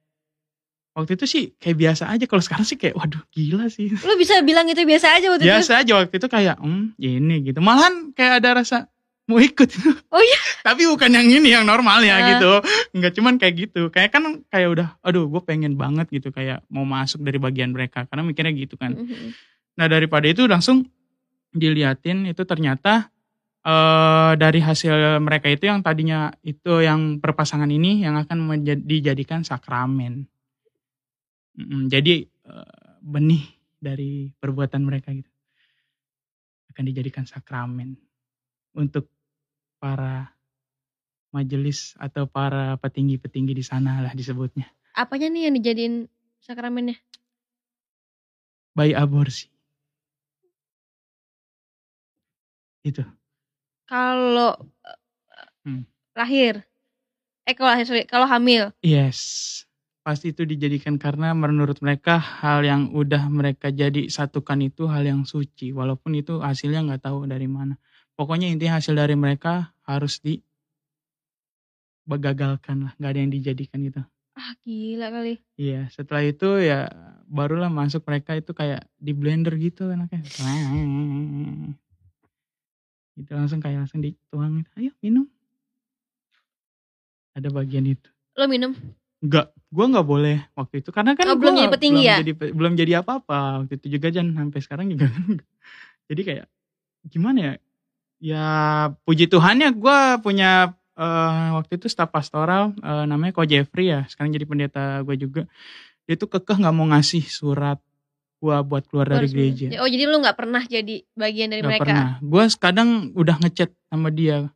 waktu 0.93 1.11
itu 1.17 1.25
sih 1.25 1.43
kayak 1.57 1.77
biasa 1.81 2.05
aja. 2.05 2.29
Kalau 2.29 2.43
sekarang 2.45 2.69
sih 2.69 2.77
kayak 2.77 2.93
waduh 2.93 3.25
gila 3.33 3.65
sih. 3.73 3.89
Lu 3.89 4.13
bisa 4.13 4.37
bilang 4.45 4.69
itu 4.69 4.85
biasa 4.85 5.17
aja 5.17 5.25
waktu 5.33 5.41
itu? 5.41 5.49
Biasa 5.49 5.71
aja 5.81 5.91
waktu 5.97 6.13
itu 6.13 6.27
kayak 6.29 6.61
hmm 6.61 6.93
ini 7.01 7.35
gitu. 7.49 7.65
Malahan 7.65 8.13
kayak 8.13 8.45
ada 8.45 8.61
rasa 8.61 8.92
mau 9.23 9.39
ikut. 9.39 9.69
Oh 10.09 10.19
iya? 10.19 10.39
Tapi 10.67 10.83
bukan 10.83 11.09
yang 11.09 11.27
ini 11.27 11.49
yang 11.49 11.63
normal 11.63 11.99
ya 12.01 12.15
Ah. 12.15 12.23
gitu. 12.35 12.51
Enggak 12.91 13.13
cuman 13.15 13.33
kayak 13.35 13.55
gitu. 13.67 13.87
Kayak 13.87 14.11
kan 14.11 14.23
kayak 14.47 14.69
udah 14.69 14.87
aduh 14.99 15.25
gue 15.25 15.41
pengen 15.41 15.75
banget 15.75 16.07
gitu 16.09 16.29
kayak 16.29 16.63
mau 16.67 16.83
masuk 16.83 17.21
dari 17.21 17.37
bagian 17.37 17.71
mereka 17.71 18.03
karena 18.05 18.23
mikirnya 18.23 18.53
gitu 18.53 18.75
kan. 18.75 18.93
Mm-mm. 18.93 19.31
Nah, 19.73 19.87
daripada 19.87 20.25
itu 20.25 20.45
langsung 20.45 20.85
diliatin 21.49 22.25
itu 22.25 22.43
ternyata 22.43 23.09
eh 23.63 24.31
dari 24.35 24.59
hasil 24.59 24.91
mereka 25.17 25.47
itu 25.47 25.65
yang 25.65 25.79
tadinya 25.79 26.27
itu 26.41 26.83
yang 26.83 27.17
perpasangan 27.17 27.69
ini 27.69 28.03
yang 28.03 28.19
akan 28.19 28.37
menjadi- 28.43 28.83
dijadikan 28.83 29.41
sakramen. 29.41 30.27
Mm, 31.53 31.87
jadi 31.87 32.25
eh, 32.25 32.75
benih 32.99 33.45
dari 33.77 34.33
perbuatan 34.33 34.83
mereka 34.83 35.11
gitu 35.11 35.29
akan 36.69 36.83
dijadikan 36.83 37.23
sakramen 37.23 37.93
untuk 38.73 39.12
para 39.83 40.31
majelis 41.35 41.79
atau 41.99 42.23
para 42.29 42.77
petinggi-petinggi 42.79 43.53
di 43.59 43.65
sana 43.65 43.99
lah 44.05 44.13
disebutnya 44.15 44.69
Apanya 44.93 45.27
nih 45.33 45.41
yang 45.49 45.55
dijadiin 45.57 45.95
sakramennya? 46.39 46.95
bayi 48.77 48.93
aborsi 48.97 49.49
itu 52.83 53.03
Kalau 53.87 54.55
Hmm. 55.65 55.83
lahir. 56.15 56.63
Eh 57.47 57.53
kalau 57.57 57.71
lahir, 57.75 57.85
sorry. 57.87 58.03
Kalau 58.07 58.27
hamil. 58.29 58.71
Yes, 58.85 59.19
pasti 60.05 60.31
itu 60.35 60.43
dijadikan 60.47 60.95
karena 61.01 61.33
menurut 61.35 61.79
mereka 61.83 62.19
hal 62.19 62.63
yang 62.63 62.91
udah 62.93 63.27
mereka 63.31 63.71
jadi 63.73 64.07
satukan 64.07 64.59
itu 64.63 64.87
hal 64.87 65.03
yang 65.07 65.23
suci, 65.27 65.71
walaupun 65.75 66.15
itu 66.19 66.39
hasilnya 66.39 66.83
nggak 66.87 67.03
tahu 67.09 67.25
dari 67.27 67.47
mana. 67.49 67.75
Pokoknya 68.15 68.47
intinya 68.51 68.79
hasil 68.79 68.93
dari 68.95 69.17
mereka 69.17 69.72
harus 69.83 70.19
di 70.19 70.39
begagalkan 72.03 72.87
lah, 72.87 72.93
nggak 72.99 73.11
ada 73.15 73.19
yang 73.19 73.31
dijadikan 73.31 73.79
gitu. 73.79 74.01
Ah 74.33 74.51
gila 74.65 75.07
kali. 75.13 75.39
Iya, 75.55 75.87
setelah 75.93 76.25
itu 76.25 76.59
ya 76.59 76.89
barulah 77.29 77.69
masuk 77.69 78.03
mereka 78.03 78.35
itu 78.35 78.51
kayak 78.51 78.83
di 78.97 79.13
blender 79.13 79.55
gitu 79.55 79.87
anaknya. 79.93 80.25
Gitu 83.13 83.31
langsung 83.31 83.61
kayak 83.61 83.85
langsung 83.85 84.01
dituang, 84.01 84.65
ayo 84.75 84.91
minum. 84.99 85.29
Ada 87.37 87.49
bagian 87.53 87.85
itu. 87.85 88.09
Lo 88.37 88.49
minum? 88.49 88.73
Enggak, 89.23 89.55
gua 89.71 89.85
nggak 89.87 90.07
boleh 90.07 90.37
waktu 90.57 90.83
itu 90.83 90.89
karena 90.91 91.15
kan 91.15 91.25
Oh, 91.31 91.39
belum 91.39 91.55
jadi 91.55 91.71
petinggi 91.71 92.01
belum 92.03 92.09
ya? 92.11 92.17
jadi 92.19 92.31
belum 92.51 92.73
jadi 92.75 92.91
apa-apa 92.99 93.63
waktu 93.63 93.79
itu 93.79 93.87
juga 93.95 94.11
Jan 94.11 94.35
sampai 94.35 94.59
sekarang 94.59 94.91
juga 94.91 95.07
jadi 96.11 96.21
kayak 96.27 96.45
gimana 97.07 97.39
ya 97.39 97.53
ya 98.23 98.47
puji 99.03 99.27
Tuhan 99.27 99.59
ya 99.59 99.69
gua 99.69 100.15
punya 100.17 100.51
eh, 100.93 101.45
waktu 101.53 101.75
itu 101.75 101.85
staf 101.85 102.07
pastoral 102.07 102.71
eh, 102.73 103.03
namanya 103.03 103.35
Ko 103.35 103.43
Jeffrey 103.43 103.91
ya 103.91 104.07
sekarang 104.07 104.31
jadi 104.31 104.45
pendeta 104.45 104.83
gua 105.01 105.15
juga 105.15 105.41
dia 106.03 106.15
tuh 106.15 106.27
kekeh 106.29 106.55
nggak 106.57 106.71
mau 106.71 106.87
ngasih 106.87 107.23
surat 107.23 107.79
gua 108.37 108.59
buat 108.59 108.83
keluar 108.85 109.07
dari 109.09 109.27
gereja. 109.27 109.71
Oh 109.77 109.87
jadi 109.87 110.03
lu 110.05 110.19
nggak 110.19 110.35
pernah 110.35 110.59
jadi 110.61 111.03
bagian 111.13 111.47
dari 111.47 111.59
Gak 111.59 111.69
mereka? 111.69 111.83
pernah. 111.85 112.07
Gue 112.19 112.43
kadang 112.53 112.89
udah 113.13 113.39
ngechat 113.39 113.71
sama 113.87 114.11
dia. 114.11 114.51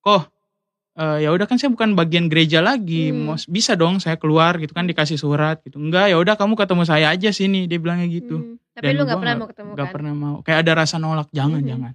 Kok 0.00 0.26
eh, 0.92 1.18
ya 1.22 1.30
udah 1.30 1.46
kan 1.46 1.54
saya 1.54 1.70
bukan 1.70 1.94
bagian 1.94 2.26
gereja 2.26 2.58
lagi. 2.58 3.14
Hmm. 3.14 3.38
Bisa 3.46 3.78
dong 3.78 4.02
saya 4.02 4.18
keluar 4.18 4.58
gitu 4.58 4.70
kan 4.70 4.84
dikasih 4.84 5.14
surat 5.16 5.62
gitu. 5.62 5.78
Enggak, 5.78 6.10
ya 6.10 6.18
udah 6.18 6.34
kamu 6.34 6.58
ketemu 6.58 6.82
saya 6.82 7.14
aja 7.14 7.30
sini. 7.30 7.70
Dia 7.70 7.78
bilangnya 7.78 8.10
gitu. 8.10 8.42
Hmm, 8.42 8.58
Tapi 8.74 8.84
Dan 8.84 8.92
lu 8.92 9.02
nggak 9.06 9.14
pernah 9.16 9.22
nggak- 9.30 9.38
mau 9.38 9.50
ketemu 9.54 9.70
Gak 9.70 9.78
kan? 9.78 9.94
pernah 9.94 10.12
mau. 10.12 10.34
Kayak 10.42 10.58
ada 10.58 10.72
rasa 10.76 10.96
nolak, 10.98 11.28
jangan 11.30 11.62
Mhm. 11.62 11.68
jangan. 11.70 11.92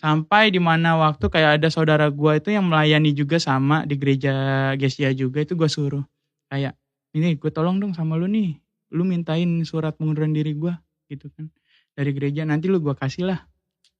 Sampai 0.00 0.48
di 0.48 0.56
mana 0.56 0.96
waktu 0.96 1.28
kayak 1.28 1.60
ada 1.60 1.68
saudara 1.68 2.08
gua 2.08 2.40
itu 2.40 2.48
yang 2.48 2.64
melayani 2.72 3.12
juga 3.12 3.36
sama 3.36 3.84
di 3.84 4.00
gereja 4.00 4.32
Gesia 4.80 5.12
juga 5.12 5.44
itu 5.44 5.52
gua 5.52 5.68
suruh 5.68 6.00
kayak 6.48 6.72
ini 7.12 7.36
gue 7.36 7.52
tolong 7.52 7.76
dong 7.76 7.92
sama 7.92 8.16
lu 8.16 8.24
nih. 8.24 8.56
Lu 8.96 9.04
mintain 9.04 9.60
surat 9.68 9.92
pengunduran 9.92 10.32
diri 10.32 10.56
gua 10.56 10.80
gitu 11.12 11.28
kan 11.36 11.52
dari 11.92 12.16
gereja 12.16 12.48
nanti 12.48 12.72
lu 12.72 12.80
gua 12.80 12.96
kasih 12.96 13.28
lah 13.28 13.44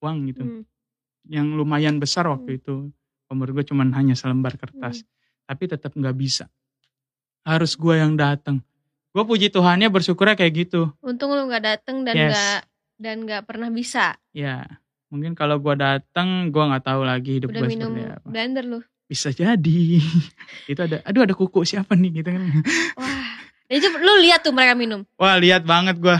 uang 0.00 0.18
gitu 0.32 0.40
Hmm. 0.40 0.64
yang 1.28 1.52
lumayan 1.52 2.00
besar 2.00 2.24
waktu 2.24 2.56
itu. 2.56 2.88
Umur 3.28 3.52
gue 3.52 3.62
cuman 3.62 3.92
hanya 3.92 4.16
selembar 4.16 4.56
kertas. 4.56 5.04
Hmm. 5.04 5.08
Tapi 5.52 5.64
tetap 5.68 5.92
nggak 5.92 6.16
bisa. 6.16 6.48
Harus 7.44 7.76
gue 7.76 7.92
yang 7.94 8.16
datang. 8.16 8.64
Gue 9.12 9.22
puji 9.28 9.52
Tuhannya 9.52 9.92
bersyukurnya 9.92 10.32
kayak 10.32 10.54
gitu. 10.64 10.88
Untung 11.04 11.36
lu 11.36 11.44
nggak 11.44 11.60
dateng 11.62 12.08
dan 12.08 12.14
Yes. 12.16 12.30
nggak 12.32 12.58
dan 12.96 13.16
nggak 13.28 13.42
pernah 13.44 13.68
bisa. 13.68 14.16
Ya, 14.32 14.79
mungkin 15.10 15.34
kalau 15.34 15.58
gue 15.58 15.74
datang, 15.74 16.48
gue 16.48 16.62
nggak 16.62 16.86
tahu 16.86 17.02
lagi 17.02 17.42
hidup 17.42 17.50
gue 17.50 17.60
seperti 17.60 18.02
apa. 18.06 18.24
blender 18.24 18.64
lu. 18.64 18.78
Bisa 19.04 19.28
jadi. 19.28 19.98
itu 20.70 20.80
ada, 20.80 21.02
aduh 21.02 21.26
ada 21.26 21.34
kuku 21.34 21.66
siapa 21.66 21.92
nih 21.92 22.22
gitu 22.22 22.30
kan. 22.30 22.42
Wah. 22.94 23.26
Itu 23.66 23.86
lu 23.92 24.22
lihat 24.22 24.42
tuh 24.42 24.50
mereka 24.50 24.74
minum. 24.74 25.02
Wah 25.14 25.34
lihat 25.36 25.66
banget 25.66 25.98
gue. 25.98 26.16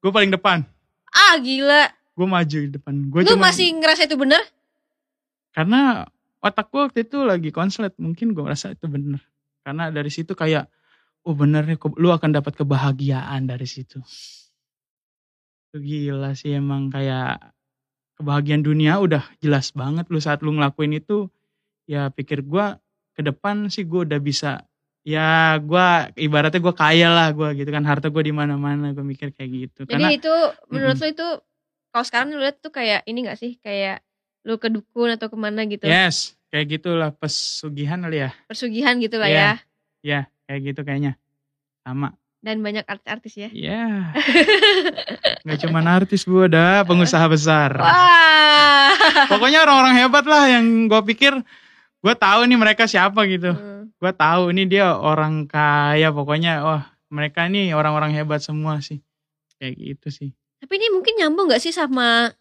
Gue 0.00 0.12
paling 0.12 0.30
depan. 0.30 0.64
Ah 1.10 1.36
gila. 1.36 1.88
Gue 2.12 2.28
maju 2.28 2.56
di 2.60 2.70
depan. 2.70 2.94
Gue 3.08 3.24
Lu 3.24 3.34
cuma 3.34 3.48
masih 3.48 3.72
ngerasa 3.74 4.04
itu 4.04 4.14
bener? 4.14 4.40
karena 5.50 6.06
otak 6.38 6.70
gue 6.70 6.78
waktu 6.78 7.02
itu 7.02 7.26
lagi 7.26 7.50
konslet 7.50 7.90
mungkin 7.98 8.30
gue 8.30 8.44
rasa 8.46 8.70
itu 8.70 8.86
bener 8.86 9.18
karena 9.60 9.90
dari 9.90 10.06
situ 10.06 10.32
kayak 10.32 10.70
oh 11.26 11.34
bener 11.34 11.66
nih 11.66 11.74
ke- 11.74 11.98
lu 11.98 12.08
akan 12.08 12.30
dapat 12.30 12.54
kebahagiaan 12.54 13.44
dari 13.44 13.66
situ 13.66 13.98
itu 15.66 15.76
gila 15.82 16.38
sih 16.38 16.54
emang 16.54 16.86
kayak 16.86 17.50
kebahagiaan 18.20 18.60
dunia 18.60 19.00
udah 19.00 19.24
jelas 19.40 19.72
banget 19.72 20.04
lu 20.12 20.20
saat 20.20 20.44
lu 20.44 20.52
ngelakuin 20.52 21.00
itu 21.00 21.32
ya 21.88 22.12
pikir 22.12 22.44
gue 22.44 22.76
ke 23.16 23.24
depan 23.24 23.72
sih 23.72 23.88
gue 23.88 24.04
udah 24.04 24.20
bisa 24.20 24.68
ya 25.00 25.56
gue 25.56 25.86
ibaratnya 26.20 26.60
gue 26.60 26.74
kaya 26.76 27.08
lah 27.08 27.32
gue 27.32 27.56
gitu 27.56 27.70
kan 27.72 27.82
harta 27.88 28.12
gue 28.12 28.22
di 28.22 28.34
mana 28.36 28.60
mana 28.60 28.92
gue 28.92 29.02
mikir 29.02 29.32
kayak 29.32 29.50
gitu. 29.50 29.80
Jadi 29.88 29.92
karena 29.96 30.08
itu 30.12 30.34
menurut 30.68 31.00
lu 31.00 31.08
itu 31.08 31.28
kalau 31.90 32.04
sekarang 32.04 32.36
lu 32.36 32.44
lihat 32.44 32.60
tuh 32.60 32.70
kayak 32.70 33.02
ini 33.08 33.24
gak 33.24 33.40
sih? 33.40 33.56
Kayak 33.64 34.04
lu 34.44 34.60
ke 34.60 34.68
dukun 34.68 35.16
atau 35.16 35.32
ke 35.32 35.36
mana 35.40 35.64
gitu? 35.64 35.88
Yes 35.88 36.36
kayak 36.50 36.66
gitulah 36.78 37.10
pesugihan 37.14 38.02
kali 38.02 38.26
ya. 38.26 38.30
Persugihan 38.50 38.98
gitu 38.98 39.16
lah 39.16 39.30
Iya. 39.30 39.40
ya. 39.40 39.54
ya 40.02 40.20
kayak 40.50 40.60
gitu 40.74 40.80
kayaknya. 40.82 41.12
Sama 41.86 42.12
dan 42.40 42.60
banyak 42.60 42.84
artis-artis 42.84 43.34
ya 43.36 43.48
Ya, 43.52 44.12
nggak 45.44 45.58
cuma 45.60 45.80
artis 45.84 46.24
bu, 46.24 46.48
ada 46.48 46.82
pengusaha 46.82 47.26
besar. 47.28 47.76
wah 47.76 48.92
Pokoknya 49.28 49.64
orang-orang 49.64 49.94
hebat 49.96 50.24
lah 50.24 50.48
yang 50.48 50.88
gue 50.88 51.00
pikir, 51.06 51.32
gue 52.00 52.14
tahu 52.16 52.40
nih 52.48 52.58
mereka 52.58 52.84
siapa 52.84 53.24
gitu. 53.28 53.52
Hmm. 53.52 53.92
Gue 53.96 54.12
tahu 54.12 54.50
ini 54.50 54.64
dia 54.64 54.96
orang 54.96 55.44
kaya, 55.44 56.08
pokoknya 56.10 56.64
wah 56.64 56.82
mereka 57.08 57.44
nih 57.46 57.76
orang-orang 57.76 58.12
hebat 58.12 58.40
semua 58.40 58.80
sih. 58.80 59.00
Kayak 59.56 59.74
gitu 59.76 60.08
sih. 60.10 60.30
tapi 60.60 60.76
ini 60.76 60.92
mungkin 60.92 61.16
nyambung 61.16 61.48
gak 61.48 61.60
sih 61.60 61.72
sama 61.72 62.32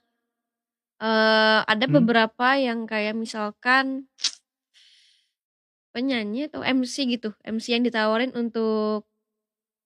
eh 0.99 1.59
ada 1.63 1.85
Hmm. 1.87 1.95
beberapa 1.95 2.59
yang 2.59 2.83
kayak 2.83 3.15
misalkan 3.15 4.07
penyanyi 5.95 6.47
atau 6.47 6.59
MC 6.61 7.07
gitu 7.09 7.31
MC 7.41 7.79
yang 7.79 7.83
ditawarin 7.83 8.35
untuk 8.35 9.07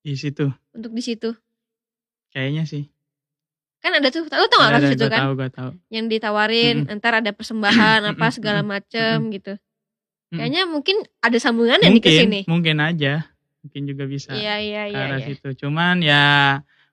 Di 0.03 0.13
situ, 0.13 0.51
untuk 0.75 0.91
di 0.91 0.99
situ 0.99 1.31
kayaknya 2.29 2.65
sih. 2.65 2.91
kan 3.79 3.91
ada 3.93 4.07
tuh 4.07 4.23
lu 4.23 4.47
tau 4.47 4.59
gak 4.59 4.79
kasus 4.79 4.95
itu 4.95 5.07
kan 5.07 5.19
tahu, 5.27 5.31
gue 5.35 5.49
tahu. 5.49 5.69
yang 5.91 6.07
ditawarin 6.07 6.87
ntar 6.97 7.19
ada 7.19 7.31
persembahan 7.31 8.15
apa 8.15 8.31
segala 8.31 8.63
macem 8.63 9.27
gitu 9.27 9.55
Mm-mm. 9.55 10.39
kayaknya 10.39 10.63
mungkin 10.65 11.03
ada 11.19 11.35
sambungannya 11.35 11.87
nih 11.89 11.99
ke 11.99 12.07
Mungkin, 12.07 12.19
sini 12.23 12.39
mungkin 12.47 12.77
aja, 12.79 13.13
mungkin 13.59 13.81
juga 13.83 14.03
bisa 14.07 14.31
iya 14.31 14.55
iya 14.57 14.81
ke 14.87 14.95
iya 14.95 15.03
arah 15.05 15.19
iya. 15.19 15.27
situ. 15.29 15.47
Cuman 15.59 15.99
ya 15.99 16.23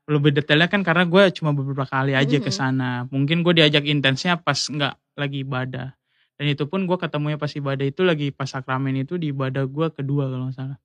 lebih 0.04 0.34
detailnya 0.34 0.66
kan 0.66 0.82
karena 0.82 1.06
gue 1.06 1.30
cuma 1.32 1.50
beberapa 1.50 1.86
kali 1.86 2.12
aja 2.12 2.36
ke 2.36 2.50
Mhm. 2.50 2.58
sana. 2.58 2.90
Mungkin 3.08 3.40
gue 3.40 3.54
diajak 3.56 3.86
intensnya 3.86 4.34
pas 4.34 4.58
nggak 4.58 4.94
lagi 5.14 5.40
ibadah. 5.40 5.94
Dan 6.36 6.46
itu 6.48 6.66
pun 6.66 6.84
gue 6.84 6.96
ketemunya 6.96 7.38
pas 7.38 7.48
ibadah 7.48 7.86
itu 7.86 8.02
lagi 8.02 8.28
pas 8.28 8.46
sakramen 8.46 8.98
itu 8.98 9.14
di 9.14 9.30
ibadah 9.30 9.62
gue 9.62 9.86
kedua 9.90 10.26
kalau 10.26 10.50
nggak 10.50 10.58
salah. 10.58 10.78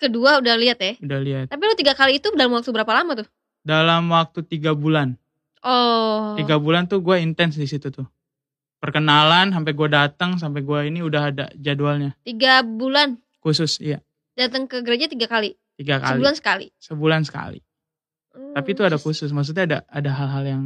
Kedua 0.00 0.40
udah 0.40 0.56
lihat 0.56 0.80
ya. 0.80 0.96
Udah 0.98 1.20
lihat. 1.20 1.46
Tapi 1.52 1.60
lu 1.60 1.76
tiga 1.76 1.92
kali 1.92 2.16
itu 2.16 2.32
dalam 2.32 2.56
waktu 2.56 2.72
berapa 2.72 2.88
lama 2.88 3.20
tuh? 3.20 3.28
Dalam 3.60 4.08
waktu 4.08 4.40
tiga 4.42 4.72
bulan. 4.72 5.20
Oh. 5.60 6.32
Tiga 6.34 6.56
bulan 6.56 6.88
tuh 6.88 7.04
gue 7.04 7.20
intens 7.20 7.54
di 7.54 7.68
situ 7.68 7.92
tuh. 7.92 8.08
Perkenalan 8.80 9.52
sampai 9.52 9.76
gue 9.76 9.88
datang 9.92 10.40
sampai 10.40 10.64
gue 10.64 10.80
ini 10.88 11.04
udah 11.04 11.22
ada 11.28 11.52
jadwalnya 11.52 12.16
Tiga 12.24 12.64
bulan 12.64 13.20
khusus 13.44 13.76
iya 13.76 14.00
datang 14.32 14.64
ke 14.64 14.80
gereja 14.80 15.04
tiga 15.04 15.28
kali. 15.28 15.52
tiga 15.76 16.00
kali 16.00 16.16
Sebulan 16.16 16.34
sekali. 16.34 16.66
sebulan 16.80 17.22
sekali. 17.28 17.60
Hmm, 18.50 18.58
Tapi 18.58 18.74
itu 18.74 18.82
ada 18.82 18.98
khusus, 18.98 19.30
maksudnya 19.30 19.62
ada 19.62 19.78
ada 19.86 20.10
hal-hal 20.10 20.42
yang 20.42 20.64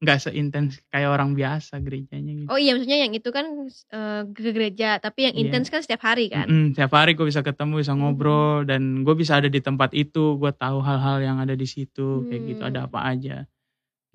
nggak 0.00 0.16
seintens 0.16 0.80
kayak 0.88 1.12
orang 1.12 1.36
biasa 1.36 1.76
gerejanya 1.84 2.32
gitu. 2.32 2.48
Oh 2.48 2.56
iya 2.56 2.72
maksudnya 2.72 3.04
yang 3.04 3.12
itu 3.12 3.28
kan 3.28 3.68
eh, 3.68 4.22
ke 4.32 4.48
gereja, 4.48 4.96
tapi 4.96 5.28
yang 5.28 5.36
Iya. 5.36 5.42
intens 5.52 5.68
kan 5.68 5.84
setiap 5.84 6.00
hari 6.08 6.32
kan. 6.32 6.48
Mm-mm, 6.48 6.72
tiap 6.72 6.88
hari 6.96 7.12
gue 7.12 7.28
bisa 7.28 7.44
ketemu, 7.44 7.84
bisa 7.84 7.92
ngobrol, 7.92 8.64
dan 8.64 9.04
gue 9.04 9.12
bisa 9.12 9.36
ada 9.36 9.52
di 9.52 9.60
tempat 9.60 9.92
itu, 9.92 10.40
gue 10.40 10.52
tahu 10.56 10.80
hal-hal 10.80 11.20
yang 11.20 11.36
ada 11.36 11.52
di 11.52 11.68
situ, 11.68 12.24
kayak 12.32 12.42
gitu, 12.48 12.62
Hmm. 12.64 12.70
ada 12.72 12.80
apa 12.88 12.98
aja. 13.04 13.44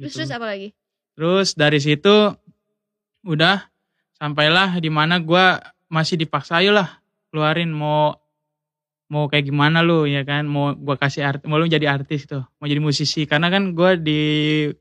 Terus 0.02 0.10
Gitu. 0.10 0.18
terus 0.18 0.32
apa 0.34 0.46
lagi? 0.50 0.70
Terus 1.14 1.48
dari 1.54 1.78
situ 1.78 2.16
udah 3.30 3.70
sampailah 4.18 4.82
di 4.82 4.90
mana 4.90 5.22
gue 5.22 5.46
masih 5.86 6.18
dipaksa 6.18 6.58
lah 6.74 6.98
keluarin 7.30 7.70
mau 7.70 8.18
mau 9.14 9.30
kayak 9.30 9.46
gimana 9.46 9.86
lu 9.86 10.10
ya 10.10 10.26
kan? 10.26 10.50
Mau 10.50 10.74
gue 10.74 10.96
kasih 10.98 11.22
art 11.22 11.46
mau 11.46 11.62
lu 11.62 11.70
jadi 11.70 11.86
artis 11.86 12.26
tuh 12.26 12.42
mau 12.58 12.66
jadi 12.66 12.82
musisi. 12.82 13.30
Karena 13.30 13.54
kan 13.54 13.78
gue 13.78 14.02
di 14.02 14.22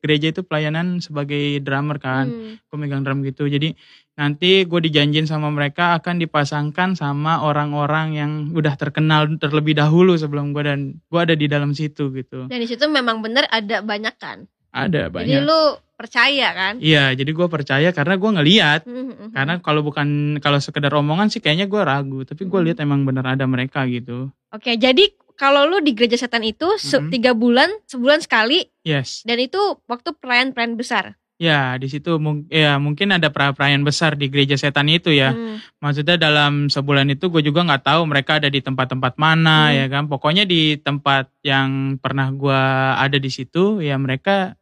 gereja 0.01 0.33
itu 0.33 0.41
pelayanan 0.41 1.05
sebagai 1.05 1.61
drummer 1.61 2.01
kan. 2.01 2.33
Hmm. 2.33 2.57
gue 2.57 2.77
megang 2.81 3.05
drum 3.05 3.21
gitu. 3.21 3.45
Jadi 3.45 3.77
nanti 4.17 4.65
gue 4.65 4.81
dijanjin 4.81 5.29
sama 5.29 5.53
mereka 5.53 6.01
akan 6.01 6.17
dipasangkan 6.17 6.97
sama 6.97 7.45
orang-orang 7.45 8.17
yang 8.17 8.33
udah 8.57 8.73
terkenal 8.81 9.29
terlebih 9.37 9.77
dahulu 9.77 10.17
sebelum 10.17 10.57
gue 10.57 10.65
dan 10.65 10.81
gue 10.97 11.21
ada 11.21 11.37
di 11.37 11.45
dalam 11.53 11.77
situ 11.77 12.09
gitu. 12.17 12.49
Dan 12.49 12.65
di 12.65 12.69
situ 12.69 12.89
memang 12.89 13.21
bener 13.21 13.45
ada 13.53 13.85
banyak 13.85 14.17
kan. 14.17 14.49
ada 14.73 15.13
Jadi 15.13 15.37
banyak. 15.37 15.41
lu 15.45 15.77
percaya 16.03 16.49
kan? 16.51 16.75
iya 16.79 17.11
jadi 17.11 17.29
gue 17.29 17.47
percaya 17.47 17.89
karena 17.89 18.15
gue 18.15 18.31
ngeliat 18.33 18.81
Hmm, 18.83 18.95
hmm, 18.99 19.15
hmm. 19.15 19.29
karena 19.31 19.55
kalau 19.59 19.81
bukan 19.81 20.09
kalau 20.39 20.59
sekedar 20.59 20.91
omongan 20.93 21.29
sih 21.29 21.39
kayaknya 21.39 21.65
gue 21.65 21.79
ragu 21.79 22.21
tapi 22.23 22.43
gue 22.45 22.61
lihat 22.63 22.79
emang 22.79 23.03
bener 23.03 23.23
ada 23.25 23.45
mereka 23.45 23.87
gitu 23.87 24.35
Oke, 24.51 24.75
jadi 24.75 25.09
kalau 25.35 25.65
lu 25.65 25.79
di 25.79 25.93
gereja 25.93 26.15
setan 26.17 26.43
itu 26.43 26.67
Mhm. 26.69 27.09
tiga 27.09 27.33
bulan, 27.33 27.73
sebulan 27.87 28.21
sekali, 28.21 28.63
yes 28.83 29.23
dan 29.23 29.39
itu 29.39 29.57
waktu 29.85 30.13
perayaan-perayaan 30.13 30.77
besar. 30.77 31.05
ya 31.37 31.75
di 31.75 31.91
situ 31.91 32.17
mung- 32.17 32.47
ya 32.47 32.79
mungkin 32.79 33.11
ada 33.11 33.27
perayaan 33.27 33.83
besar 33.83 34.15
di 34.15 34.29
gereja 34.29 34.55
setan 34.55 34.87
itu 34.87 35.11
ya 35.11 35.35
Hmm. 35.35 35.59
maksudnya 35.81 36.15
dalam 36.17 36.69
sebulan 36.69 37.11
itu 37.11 37.27
gue 37.29 37.43
juga 37.43 37.65
nggak 37.65 37.83
tahu 37.83 38.07
mereka 38.07 38.39
ada 38.39 38.47
di 38.47 38.61
tempat-tempat 38.61 39.17
mana 39.17 39.67
Hmm. 39.67 39.75
ya 39.75 39.87
kan 39.89 40.05
pokoknya 40.07 40.45
di 40.45 40.79
tempat 40.79 41.35
yang 41.43 41.99
pernah 41.99 42.31
gue 42.31 42.61
ada 42.95 43.17
di 43.17 43.27
situ 43.27 43.81
ya 43.81 43.97
mereka 43.97 44.55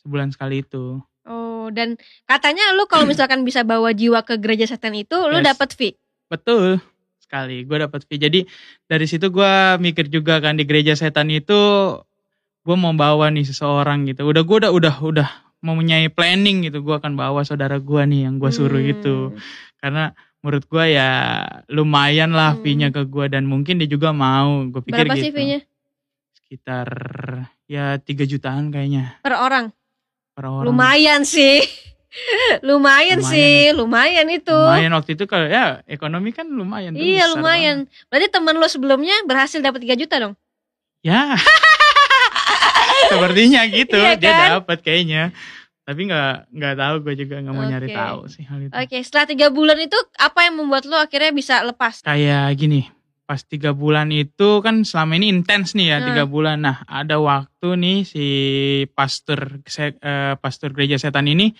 sebulan 0.00 0.30
sekali 0.30 0.60
itu 0.60 0.98
Oh, 1.22 1.68
dan 1.68 1.94
katanya 2.24 2.72
lu 2.72 2.84
kalau 2.84 3.04
misalkan 3.04 3.44
bisa 3.44 3.60
bawa 3.60 3.92
jiwa 3.92 4.20
ke 4.20 4.34
gereja 4.36 4.64
setan 4.64 4.92
itu, 4.94 5.14
lu 5.20 5.38
Yes. 5.38 5.52
dapat 5.52 5.68
fee. 5.70 5.94
betul 6.26 6.80
sekali 7.20 7.62
gue 7.62 7.78
dapat 7.78 8.02
fee 8.02 8.18
jadi 8.18 8.40
dari 8.84 9.04
situ 9.04 9.28
gue 9.28 9.52
mikir 9.78 10.06
juga 10.06 10.38
kan 10.38 10.54
di 10.54 10.64
gereja 10.64 10.94
setan 10.94 11.26
itu 11.26 11.54
gue 12.60 12.76
mau 12.76 12.90
bawa 12.90 13.28
nih 13.28 13.44
seseorang 13.44 14.04
gitu 14.04 14.24
udah 14.24 14.40
gue 14.40 14.56
udah 14.58 14.70
udah 14.70 14.94
udah 15.00 15.28
mempunyai 15.60 16.08
planning 16.08 16.64
gitu 16.64 16.80
gue 16.80 16.92
akan 16.92 17.14
bawa 17.14 17.42
saudara 17.42 17.76
gue 17.76 18.02
nih 18.04 18.26
yang 18.26 18.38
gue 18.38 18.48
suruh 18.48 18.78
Hmm. 18.78 18.90
gitu 18.90 19.16
karena 19.76 20.10
menurut 20.38 20.64
gue 20.64 20.84
ya 20.88 21.10
lumayan 21.68 22.30
lah 22.30 22.54
Hmm. 22.54 22.62
fee-nya 22.62 22.88
ke 22.88 23.04
gue 23.04 23.26
dan 23.26 23.44
mungkin 23.44 23.76
dia 23.76 23.86
juga 23.86 24.10
mau 24.10 24.66
gue 24.66 24.80
pikir 24.80 25.04
Berapa 25.04 25.14
gitu 25.14 25.24
sih 25.24 25.32
fee-nya 25.32 25.60
sekitar 26.32 26.88
ya 27.66 27.94
3 27.96 28.24
jutaan 28.24 28.70
kayaknya 28.70 29.18
per 29.20 29.34
orang? 29.34 29.70
Per 30.32 30.44
orang 30.44 30.66
Lumayan 30.66 31.22
sih. 31.22 31.60
lumayan, 32.60 32.60
Lumayan 32.62 33.20
sih, 33.22 33.70
lumayan 33.70 34.26
itu. 34.28 34.50
lumayan 34.50 34.90
waktu 34.92 35.14
itu 35.14 35.24
kalau 35.24 35.46
ya 35.46 35.78
ekonomi 35.86 36.30
kan 36.30 36.42
lumayan 36.44 36.90
Iya 36.92 37.24
besar 37.24 37.32
lumayan. 37.32 37.76
Berarti 38.06 38.26
teman 38.28 38.54
lo 38.54 38.66
sebelumnya 38.66 39.14
berhasil 39.24 39.58
dapat 39.58 39.78
3 39.80 39.94
juta 39.96 40.16
dong? 40.18 40.34
banget. 40.34 41.06
ya 41.06 41.22
sepertinya 43.10 43.60
gitu 43.66 43.96
Iya 43.96 44.14
dia 44.16 44.30
kan? 44.30 44.48
dapat 44.60 44.78
kayaknya 44.80 45.32
tapi 45.80 46.06
nggak 46.06 46.52
nggak 46.52 46.74
tahu 46.76 46.94
gue 47.02 47.14
juga 47.16 47.34
nggak 47.40 47.54
mau 47.56 47.64
nyari 47.64 47.88
Oke. 47.88 47.96
tahu 47.96 48.20
sih 48.28 48.44
hal 48.44 48.58
itu 48.60 48.72
Oke, 48.72 48.96
setelah 49.00 49.26
tiga 49.26 49.46
bulan 49.48 49.78
itu 49.80 49.96
apa 50.14 50.44
yang 50.44 50.54
membuat 50.54 50.84
lo 50.84 50.94
akhirnya 50.94 51.32
bisa 51.32 51.64
lepas? 51.64 52.04
kayak 52.04 52.52
gini 52.54 52.86
pas 53.30 53.46
tiga 53.46 53.70
bulan 53.70 54.10
itu 54.10 54.58
kan 54.58 54.82
selama 54.82 55.14
ini 55.14 55.30
intens 55.30 55.78
nih 55.78 55.94
ya 55.94 55.98
Hmm. 56.02 56.06
tiga 56.10 56.24
bulan. 56.26 56.66
Nah 56.66 56.82
ada 56.90 57.22
waktu 57.22 57.78
nih 57.78 57.98
si 58.02 58.26
pastor 58.90 59.62
se- 59.70 59.94
eh, 59.94 60.34
pastor 60.34 60.74
gereja 60.74 60.98
setan 60.98 61.30
ini 61.30 61.54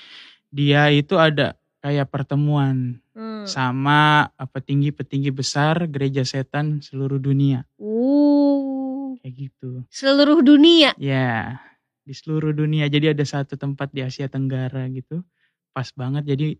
dia 0.50 0.90
itu 0.90 1.14
ada 1.14 1.54
kayak 1.78 2.10
pertemuan 2.10 2.98
Hmm. 3.14 3.46
sama 3.46 4.26
petinggi-petinggi 4.34 5.30
besar 5.30 5.86
gereja 5.86 6.26
setan 6.26 6.82
seluruh 6.82 7.22
dunia. 7.22 7.62
Uh, 7.78 9.14
kayak 9.22 9.34
gitu. 9.46 9.86
Seluruh 9.86 10.42
dunia. 10.42 10.90
ya 10.98 11.54
di 12.02 12.10
seluruh 12.10 12.50
dunia. 12.50 12.90
Jadi 12.90 13.14
ada 13.14 13.22
satu 13.22 13.54
tempat 13.54 13.94
di 13.94 14.02
Asia 14.02 14.26
Tenggara 14.26 14.90
gitu. 14.90 15.22
Pas 15.70 15.86
banget. 15.94 16.26
Jadi 16.26 16.58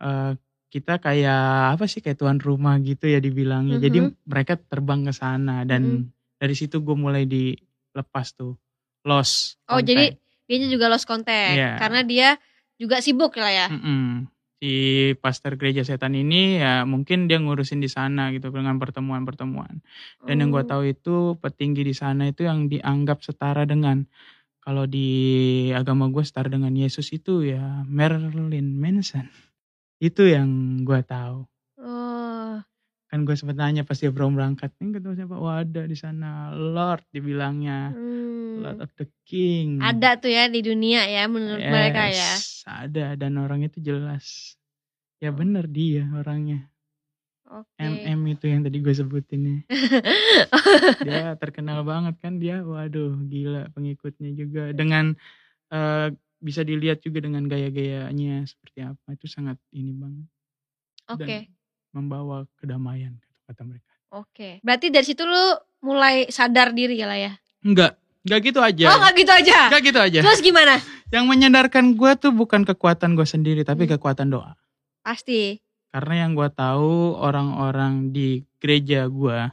eh, 0.00 0.32
kita 0.66 0.98
kayak 0.98 1.40
apa 1.72 1.84
sih 1.86 2.02
kayak 2.02 2.18
tuan 2.18 2.36
rumah 2.36 2.76
gitu 2.78 3.06
ya 3.06 3.18
dibilangnya 3.18 3.78
jadi 3.78 3.98
Mhm. 4.02 4.26
mereka 4.26 4.58
terbang 4.58 5.02
ke 5.02 5.12
sana 5.12 5.62
dan 5.62 6.10
dari 6.36 6.52
situ 6.52 6.82
gue 6.82 6.92
mulai 6.92 7.24
dilepas 7.24 8.34
tuh 8.34 8.58
los 9.02 9.56
Oh, 9.64 9.78
konten. 9.78 9.86
jadi 9.86 10.04
dia 10.44 10.56
juga 10.68 10.86
lost 10.86 11.06
contact 11.06 11.54
Iya. 11.54 11.78
karena 11.78 12.00
dia 12.02 12.28
juga 12.76 13.00
sibuk 13.00 13.34
lah 13.34 13.50
ya. 13.50 13.66
Mm-mm. 13.68 14.26
si 14.56 14.72
pastor 15.20 15.60
gereja 15.60 15.84
setan 15.84 16.16
ini 16.16 16.56
ya 16.56 16.82
mungkin 16.82 17.28
dia 17.28 17.36
ngurusin 17.36 17.76
di 17.76 17.92
sana 17.92 18.32
gitu 18.32 18.48
dengan 18.48 18.80
pertemuan-pertemuan 18.80 19.84
dan 20.24 20.34
yang 20.40 20.48
gue 20.48 20.64
Oh. 20.64 20.66
tahu 20.66 20.82
itu 20.88 21.16
petinggi 21.36 21.84
di 21.84 21.92
sana 21.92 22.24
itu 22.26 22.42
yang 22.42 22.64
dianggap 22.66 23.20
setara 23.20 23.68
dengan 23.68 24.08
kalau 24.58 24.88
di 24.88 25.06
agama 25.70 26.08
gue 26.08 26.24
setara 26.24 26.48
dengan 26.48 26.72
Yesus 26.72 27.12
itu 27.12 27.44
ya 27.44 27.84
Marilyn 27.84 28.80
Manson 28.80 29.28
itu 30.02 30.22
yang 30.28 30.48
gue 30.84 31.00
tahu. 31.04 31.48
Oh, 31.80 32.56
kan 33.06 33.18
gue 33.22 33.36
sempat 33.38 33.56
nanya 33.56 33.86
pas 33.86 33.96
dia 33.96 34.12
belum 34.12 34.36
berangkat 34.36 34.72
ini 34.82 34.96
ketemu 34.96 35.14
siapa? 35.16 35.36
Oh 35.38 35.52
ada 35.52 35.82
di 35.86 35.96
sana. 35.96 36.52
Lord 36.52 37.04
dibilangnya. 37.12 37.94
Hmm. 37.94 38.60
Lord 38.60 38.80
of 38.84 38.92
the 38.96 39.06
King. 39.24 39.80
Ada 39.80 40.20
tuh 40.20 40.32
ya 40.32 40.48
di 40.48 40.60
dunia 40.64 41.04
ya 41.08 41.28
menurut 41.28 41.60
mereka 41.60 42.08
ya. 42.08 42.36
Yes, 42.36 42.64
ada. 42.68 43.16
Dan 43.16 43.40
orang 43.40 43.64
itu 43.64 43.80
jelas. 43.80 44.56
Ya 45.20 45.32
bener 45.32 45.64
dia 45.68 46.04
orangnya. 46.12 46.68
Oke. 47.46 47.78
MM 47.78 48.26
itu 48.26 48.50
yang 48.50 48.66
tadi 48.66 48.82
gue 48.82 48.90
sebutin 48.90 49.42
ya. 49.46 49.58
Dia 51.06 51.38
terkenal 51.38 51.86
banget 51.86 52.18
kan 52.18 52.42
dia. 52.42 52.58
Waduh 52.66 53.14
gila 53.30 53.70
pengikutnya 53.70 54.34
juga. 54.34 54.74
Dengan 54.74 55.14
eh, 55.70 56.10
bisa 56.38 56.60
dilihat 56.60 57.00
juga 57.00 57.20
dengan 57.20 57.44
gaya-gayanya 57.44 58.44
seperti 58.44 58.84
apa 58.84 59.08
itu 59.10 59.26
sangat 59.26 59.56
ini 59.70 59.90
banget 59.90 60.26
Oke. 61.08 61.36
membawa 61.90 62.44
kedamaian 62.56 63.16
kata 63.44 63.62
mereka 63.62 63.88
Oke. 64.08 64.62
Berarti 64.62 64.88
dari 64.88 65.02
situ 65.02 65.22
lu 65.22 65.44
mulai 65.82 66.28
sadar 66.28 66.70
diri 66.70 66.96
lah 66.98 67.18
ya. 67.18 67.32
enggak 67.60 67.98
enggak 68.22 68.40
gitu 68.44 68.60
aja 68.60 68.86
Oh, 68.88 68.98
nggak 68.98 69.14
gitu 69.16 69.32
aja. 69.32 69.58
enggak 69.66 69.82
gitu 69.84 70.00
aja 70.00 70.18
Terus 70.20 70.40
gimana? 70.40 70.74
yang 71.08 71.24
menyadarkan 71.24 71.94
gue 71.94 72.12
tuh 72.16 72.30
bukan 72.30 72.62
kekuatan 72.62 73.14
gue 73.14 73.24
sendiri 73.24 73.62
tapi 73.62 73.84
Hmm. 73.84 73.94
kekuatan 73.94 74.28
doa 74.28 74.54
Pasti. 75.00 75.58
karena 75.88 76.26
yang 76.26 76.34
gue 76.34 76.48
tahu 76.48 77.14
orang-orang 77.16 78.10
di 78.10 78.28
gereja 78.56 79.06
gue 79.06 79.48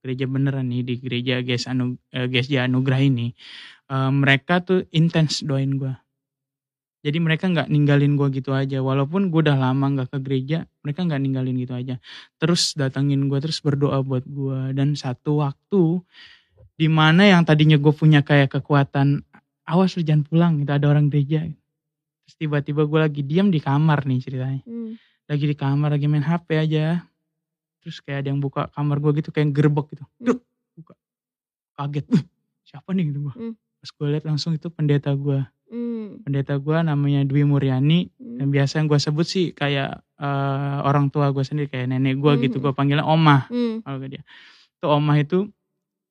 gereja 0.00 0.24
beneran 0.24 0.66
nih 0.66 0.82
di 0.82 0.94
gereja 0.96 1.40
Ges 1.40 1.66
Anu 1.66 1.98
eh, 2.10 2.26
Gesja 2.26 2.62
Anugrah 2.62 3.00
ini 3.00 3.30
eh, 3.86 4.10
mereka 4.12 4.58
tuh 4.60 4.86
intens 4.90 5.40
doain 5.40 5.70
gue 5.72 5.94
jadi 7.06 7.22
mereka 7.22 7.46
nggak 7.46 7.70
ninggalin 7.70 8.18
gue 8.18 8.28
gitu 8.34 8.50
aja. 8.50 8.82
Walaupun 8.82 9.30
gue 9.30 9.40
udah 9.46 9.54
lama 9.54 9.86
nggak 9.94 10.10
ke 10.10 10.18
gereja 10.26 10.58
mereka 10.82 11.06
nggak 11.06 11.22
ninggalin 11.22 11.54
gitu 11.62 11.74
aja. 11.78 11.94
Terus 12.42 12.74
datangin 12.74 13.30
gue 13.30 13.38
terus 13.38 13.62
berdoa 13.62 14.02
buat 14.02 14.26
gue 14.26 14.74
dan 14.74 14.98
satu 14.98 15.46
waktu 15.46 16.02
di 16.74 16.90
mana 16.90 17.30
yang 17.30 17.46
tadinya 17.46 17.78
gue 17.78 17.94
punya 17.94 18.26
kayak 18.26 18.58
kekuatan 18.58 19.22
awas 19.70 19.94
lu 19.94 20.02
jangan 20.02 20.26
pulang 20.26 20.52
gitu 20.58 20.74
ada 20.74 20.86
orang 20.90 21.06
gereja. 21.06 21.46
Terus 22.26 22.34
tiba-tiba 22.42 22.82
gue 22.90 22.98
lagi 22.98 23.22
diam 23.22 23.54
di 23.54 23.62
kamar 23.62 24.02
nih 24.02 24.18
ceritanya. 24.18 24.62
Hmm. 24.66 24.98
lagi 25.26 25.42
di 25.42 25.56
kamar 25.58 25.90
lagi 25.94 26.06
main 26.10 26.26
HP 26.26 26.48
aja. 26.58 27.06
Terus 27.82 28.02
kayak 28.02 28.26
ada 28.26 28.28
yang 28.34 28.42
buka 28.42 28.66
kamar 28.74 28.98
gue 28.98 29.22
gitu 29.22 29.30
kayak 29.30 29.54
gerbek 29.54 29.94
gitu. 29.94 30.02
Hmm. 30.18 30.26
Duk, 30.26 30.38
buka. 30.74 30.94
Kaget. 31.78 32.06
"Wih, 32.10 32.24
siapa 32.66 32.90
nih 32.94 33.14
gitu 33.14 33.30
gue 33.30 33.34
Hmm. 33.34 33.54
pas 33.54 33.90
gue 33.94 34.06
lihat 34.10 34.24
langsung 34.26 34.54
itu 34.58 34.66
pendeta 34.74 35.14
gue 35.14 35.38
Hmm. 35.66 36.22
pendeta 36.22 36.54
gue 36.56 36.78
namanya 36.80 37.22
Dwi 37.22 37.42
Muryani 37.42 38.06
Hmm. 38.14 38.38
dan 38.38 38.46
biasa 38.48 38.78
yang 38.78 38.86
gue 38.86 38.96
sebut 38.96 39.24
sih 39.24 39.46
kayak 39.50 39.98
eh, 40.16 40.76
orang 40.80 41.10
tua 41.10 41.28
gue 41.28 41.42
sendiri 41.42 41.66
kayak 41.66 41.90
nenek 41.90 42.16
gue 42.16 42.32
gitu 42.40 42.56
Mhm. 42.56 42.62
gue 42.62 42.72
panggilnya 42.72 43.02
Oma 43.02 43.44
Hmm. 43.46 43.82
kalau 43.82 44.00
dia 44.02 44.22
tuh 44.76 44.88
Oma 44.88 45.12
itu 45.16 45.50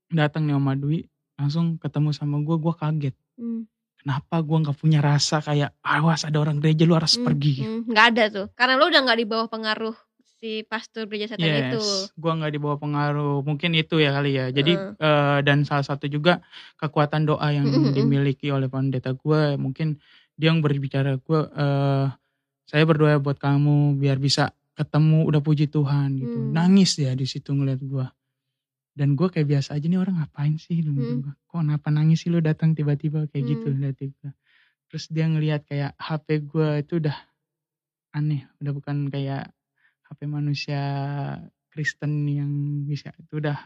datang 0.07 0.45
nih 0.45 0.53
Oma 0.53 0.73
Dwi 0.73 1.07
langsung 1.35 1.75
ketemu 1.75 2.11
sama 2.11 2.37
gue 2.37 2.55
gue 2.55 2.73
kaget 2.73 3.15
Hmm. 3.33 3.65
kenapa 3.97 4.39
gue 4.39 4.57
nggak 4.61 4.77
punya 4.77 4.99
rasa 4.99 5.39
kayak 5.39 5.73
awas 5.81 6.21
ada 6.21 6.37
orang 6.37 6.59
gereja 6.59 6.83
lu 6.83 6.93
harus 6.93 7.15
Hmm. 7.15 7.25
pergi 7.25 7.55
Hmm. 7.59 7.81
Nggak 7.85 8.05
ada 8.07 8.23
tuh. 8.29 8.47
Karena 8.53 8.75
lu 8.75 8.85
udah 8.85 9.01
nggak 9.01 9.17
di 9.17 9.25
bawah 9.25 9.47
pengaruh 9.47 9.95
si 10.35 10.61
pastor 10.67 11.07
gereja 11.07 11.31
setan 11.31 11.47
itu. 11.71 11.79
Yes, 11.79 12.11
gue 12.11 12.31
nggak 12.31 12.53
dibawa 12.53 12.75
pengaruh. 12.75 13.39
Mungkin 13.41 13.71
itu 13.73 13.97
ya 13.97 14.11
kali 14.11 14.35
ya. 14.35 14.51
Jadi 14.51 14.75
Heeh. 14.75 14.99
eh, 14.99 15.39
dan 15.41 15.63
salah 15.63 15.87
satu 15.87 16.05
juga 16.05 16.43
kekuatan 16.75 17.23
doa 17.23 17.47
yang 17.49 17.65
Mm-mm. 17.65 17.95
dimiliki 17.95 18.51
oleh 18.51 18.67
pendeta 18.67 19.15
gue. 19.15 19.55
Mungkin 19.55 19.95
dia 20.35 20.51
yang 20.51 20.59
berbicara 20.59 21.15
gue. 21.17 21.41
eh 21.55 22.07
saya 22.65 22.81
berdoa 22.83 23.21
buat 23.21 23.37
kamu 23.37 23.95
biar 23.95 24.17
bisa 24.19 24.49
ketemu. 24.75 25.23
Udah 25.23 25.39
puji 25.39 25.71
Tuhan 25.71 26.19
gitu. 26.19 26.35
Hmm. 26.35 26.51
Nangis 26.51 26.97
dia 26.99 27.15
di 27.15 27.23
situ 27.23 27.55
ngeliat 27.55 27.79
gue. 27.79 28.05
Dan 28.95 29.15
gue 29.19 29.27
kayak 29.27 29.47
biasa 29.47 29.75
aja 29.75 29.85
nih 29.87 29.99
orang 29.99 30.19
ngapain 30.23 30.55
sih 30.55 30.79
Hmm. 30.79 31.19
gua. 31.23 31.33
Kok 31.47 31.59
kenapa 31.63 31.87
nangis 31.91 32.23
sih 32.23 32.31
lu 32.31 32.39
datang 32.39 32.75
tiba-tiba 32.75 33.27
kayak 33.31 33.43
gitu 33.45 33.67
Hmm. 33.71 33.79
liat 33.83 33.99
gue. 33.99 34.31
Terus 34.91 35.05
dia 35.11 35.25
ngelihat 35.27 35.63
kayak 35.67 35.95
HP 35.95 36.27
gue 36.47 36.69
itu 36.83 36.93
udah 37.03 37.17
aneh, 38.15 38.47
udah 38.63 38.71
bukan 38.71 39.11
kayak 39.11 39.51
HP 40.05 40.19
manusia 40.25 40.81
Kristen 41.67 42.23
yang 42.25 42.51
bisa 42.83 43.11
itu 43.17 43.37
udah 43.37 43.57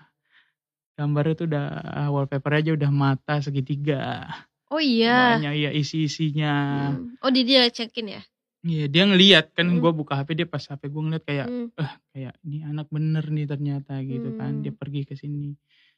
gambarnya 0.96 1.36
tuh 1.36 1.48
udah 1.48 1.66
wallpaper 2.10 2.52
aja 2.54 2.72
udah 2.74 2.90
mata 2.90 3.40
segitiga 3.40 4.28
Oh 4.70 4.78
iya. 4.78 5.40
banyak 5.40 5.54
ya 5.58 5.70
isi-isinya 5.72 6.54
Hmm. 6.94 7.18
Oh 7.20 7.30
di 7.30 7.42
dia 7.42 7.66
cekin 7.68 8.08
ya. 8.12 8.22
iya 8.62 8.86
dia 8.86 9.04
ngeliat 9.04 9.56
kan 9.56 9.66
Hmm. 9.66 9.80
gue 9.80 9.92
buka 9.94 10.14
HP 10.16 10.36
dia 10.36 10.46
pas 10.46 10.62
HP 10.62 10.88
gue 10.88 11.02
ngeliat 11.02 11.24
kayak 11.24 11.48
Hmm. 11.48 11.70
kayak 12.12 12.34
ini 12.44 12.58
anak 12.62 12.88
bener 12.88 13.24
nih 13.26 13.46
ternyata 13.46 13.98
gitu 14.02 14.36
kan 14.36 14.60
Hmm. 14.60 14.62
dia 14.62 14.72
pergi 14.72 15.02
ke 15.04 15.16
sini 15.16 15.56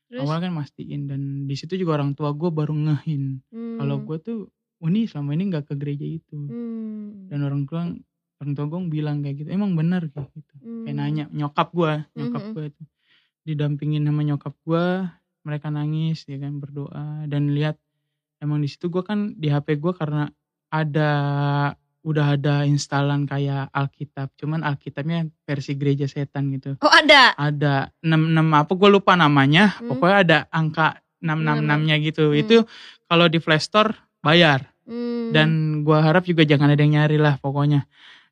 Terus. 0.08 0.21
awal 0.21 0.39
kan 0.39 0.54
mastiin 0.54 1.08
dan 1.08 1.21
di 1.43 1.56
situ 1.56 1.75
juga 1.75 1.95
orang 1.95 2.12
tua 2.12 2.32
gue 2.32 2.47
baru 2.47 2.71
ngehin 2.71 3.41
Hmm. 3.47 3.77
kalau 3.77 3.97
gue 4.01 4.17
tuh 4.19 4.39
Uni 4.80 5.06
selama 5.06 5.34
ini 5.34 5.43
nggak 5.47 5.65
ke 5.67 5.73
gereja 5.75 6.04
itu 6.04 6.38
Hmm. 6.38 7.27
dan 7.27 7.39
orang 7.41 7.65
tua 7.65 7.86
orang 8.41 8.51
tua 8.51 8.65
gue 8.67 8.82
bilang 8.89 9.21
kayak 9.21 9.36
gitu 9.38 9.49
emang 9.49 9.71
bener 9.73 10.10
kayak 10.10 10.34
gitu 10.34 10.54
kayak 10.84 10.89
Hmm. 10.89 10.97
nanya 10.97 11.25
nyokap 11.30 11.69
gue 11.71 11.93
nyokap 12.15 12.41
Mhm. 12.41 12.51
gue 12.51 12.63
itu 12.67 12.84
didampingin 13.43 14.04
sama 14.04 14.21
nyokap 14.21 14.54
gue 14.60 14.86
mereka 15.41 15.67
nangis 15.69 16.25
ya 16.25 16.38
kan 16.38 16.58
berdoa 16.58 17.25
dan 17.25 17.49
lihat 17.51 17.77
emang 18.38 18.60
di 18.60 18.67
situ 18.67 18.89
gue 18.89 19.01
kan 19.01 19.34
di 19.34 19.47
HP 19.47 19.77
gue 19.77 19.93
karena 19.93 20.30
ada 20.67 21.12
udah 22.01 22.34
ada 22.34 22.65
instalan 22.65 23.25
kayak 23.25 23.69
Alkitab 23.69 24.34
cuman 24.36 24.65
Alkitabnya 24.65 25.30
versi 25.43 25.77
gereja 25.77 26.10
setan 26.10 26.49
gitu 26.49 26.73
Oh 26.82 26.89
ada. 26.89 27.38
ada 27.38 27.93
66 28.01 28.25
apa 28.58 28.71
gue 28.71 28.89
lupa 28.89 29.13
namanya 29.13 29.77
Hmm. 29.77 29.86
pokoknya 29.88 30.17
ada 30.19 30.38
angka 30.49 30.97
666 31.21 31.80
nya 31.86 31.95
gitu 31.99 32.34
Hmm. 32.34 32.41
itu 32.41 32.58
kalau 33.06 33.30
di 33.30 33.38
Play 33.38 33.62
Store 33.62 33.93
bayar 34.19 34.65
Hmm. 34.82 35.30
dan 35.30 35.49
gua 35.82 36.01
harap 36.01 36.25
juga 36.25 36.41
jangan 36.41 36.73
ada 36.73 36.82
yang 36.82 36.97
nyari 36.97 37.15
lah 37.15 37.38
pokoknya 37.38 37.86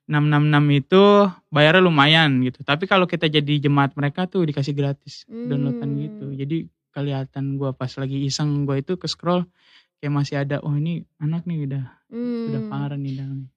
666 0.09 0.81
itu 0.81 1.03
bayarnya 1.47 1.85
lumayan 1.85 2.41
gitu. 2.41 2.65
Tapi 2.65 2.89
kalau 2.89 3.05
kita 3.05 3.29
jadi 3.29 3.61
jemaat 3.61 3.93
mereka 3.93 4.25
tuh 4.25 4.41
dikasih 4.41 4.73
gratis 4.73 5.23
downloadan 5.29 5.85
Hmm. 5.85 6.01
gitu. 6.01 6.25
Jadi 6.33 6.57
kelihatan 6.89 7.55
gua 7.55 7.69
pas 7.71 7.93
lagi 7.93 8.25
iseng 8.25 8.65
gua 8.65 8.81
itu 8.81 8.97
ke 8.97 9.05
scroll 9.05 9.45
kayak 10.01 10.09
masih 10.11 10.41
ada 10.41 10.57
oh 10.59 10.73
ini 10.73 11.05
anak 11.17 11.45
nih 11.45 11.69
udah 11.69 11.85
Hmm. 12.09 12.49
udah 12.49 12.61
parah 12.67 12.97
nih 12.97 13.13
dalamnya 13.15 13.49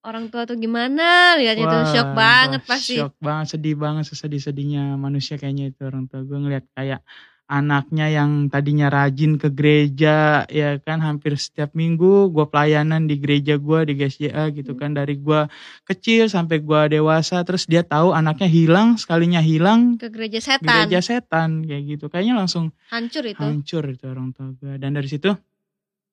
Orang 0.00 0.32
tua 0.32 0.48
tuh 0.48 0.56
gimana? 0.56 1.36
Lihatnya 1.36 1.64
tuh 1.68 1.82
shock 1.92 2.16
banget 2.16 2.64
wah, 2.64 2.68
pasti. 2.72 2.96
shock 2.96 3.12
banget 3.20 3.46
sedih 3.52 3.76
banget 3.76 4.04
sesedih-sedihnya 4.08 4.96
manusia 4.96 5.36
kayaknya 5.36 5.72
itu 5.72 5.84
orang 5.84 6.08
tua. 6.08 6.24
Gue 6.24 6.40
ngeliat 6.40 6.64
kayak 6.72 7.04
anaknya 7.50 8.06
yang 8.06 8.46
tadinya 8.46 8.86
rajin 8.86 9.34
ke 9.34 9.50
gereja 9.50 10.46
ya 10.46 10.78
kan 10.78 10.98
hampir 10.98 11.34
setiap 11.34 11.74
minggu 11.74 12.30
gue 12.30 12.46
pelayanan 12.46 13.04
di 13.04 13.18
gereja 13.18 13.58
gue 13.58 13.84
di 13.84 13.98
GSJA 13.98 14.54
gitu 14.54 14.72
Hmm. 14.72 14.80
kan 14.80 14.90
dari 14.94 15.18
gue 15.18 15.50
kecil 15.82 16.26
sampai 16.26 16.62
gue 16.62 16.80
dewasa 16.92 17.42
terus 17.42 17.66
dia 17.66 17.82
tahu 17.82 18.12
anaknya 18.12 18.46
hilang 18.46 18.94
sekalinya 18.94 19.42
hilang 19.42 19.98
Ke 19.98 20.06
gereja 20.08 20.38
setan. 20.38 20.86
gereja 20.86 21.00
setan 21.00 21.50
kayak 21.62 21.82
gitu 21.90 22.06
kayaknya 22.06 22.38
langsung 22.38 22.70
Hancur 22.86 23.26
itu. 23.26 23.36
hancur 23.36 23.84
itu 23.88 24.04
orang 24.06 24.30
tua 24.30 24.54
gue 24.54 24.78
dan 24.78 24.94
dari 24.94 25.06
situ 25.06 25.34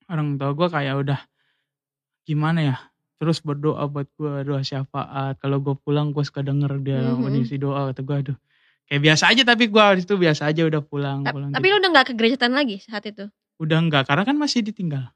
orang 0.08 0.36
tua 0.36 0.52
gue 0.52 0.68
kayak 0.68 0.96
udah 0.98 1.20
gimana 2.24 2.60
ya 2.66 2.76
terus 3.18 3.40
berdoa 3.40 3.86
buat 3.86 4.10
gue 4.12 4.42
doa 4.44 4.62
syafaat 4.62 5.38
kalau 5.38 5.58
gue 5.60 5.74
pulang 5.76 6.12
gue 6.12 6.22
suka 6.22 6.42
denger 6.42 6.82
dia 6.82 7.02
Mhm. 7.04 7.18
mengisi 7.20 7.56
doa 7.56 7.90
kata 7.90 8.02
gue 8.02 8.16
aduh 8.24 8.38
kayak 8.88 9.02
biasa 9.04 9.24
aja 9.30 9.44
tapi 9.44 9.68
gue 9.68 9.84
itu 9.98 10.16
biasa 10.16 10.42
aja 10.46 10.64
udah 10.64 10.82
pulang 10.82 11.22
Ta- 11.22 11.32
pulang 11.32 11.52
Tapi 11.52 11.62
gitu. 11.62 11.74
lu 11.74 11.80
udah 11.80 11.90
gak 11.94 12.06
ke 12.08 12.14
gereja 12.14 12.36
setan 12.36 12.54
lagi 12.54 12.80
saat 12.82 13.04
itu? 13.04 13.28
udah 13.58 13.78
enggak 13.80 14.04
karena 14.06 14.24
kan 14.24 14.36
masih 14.36 14.62
ditinggal 14.62 15.10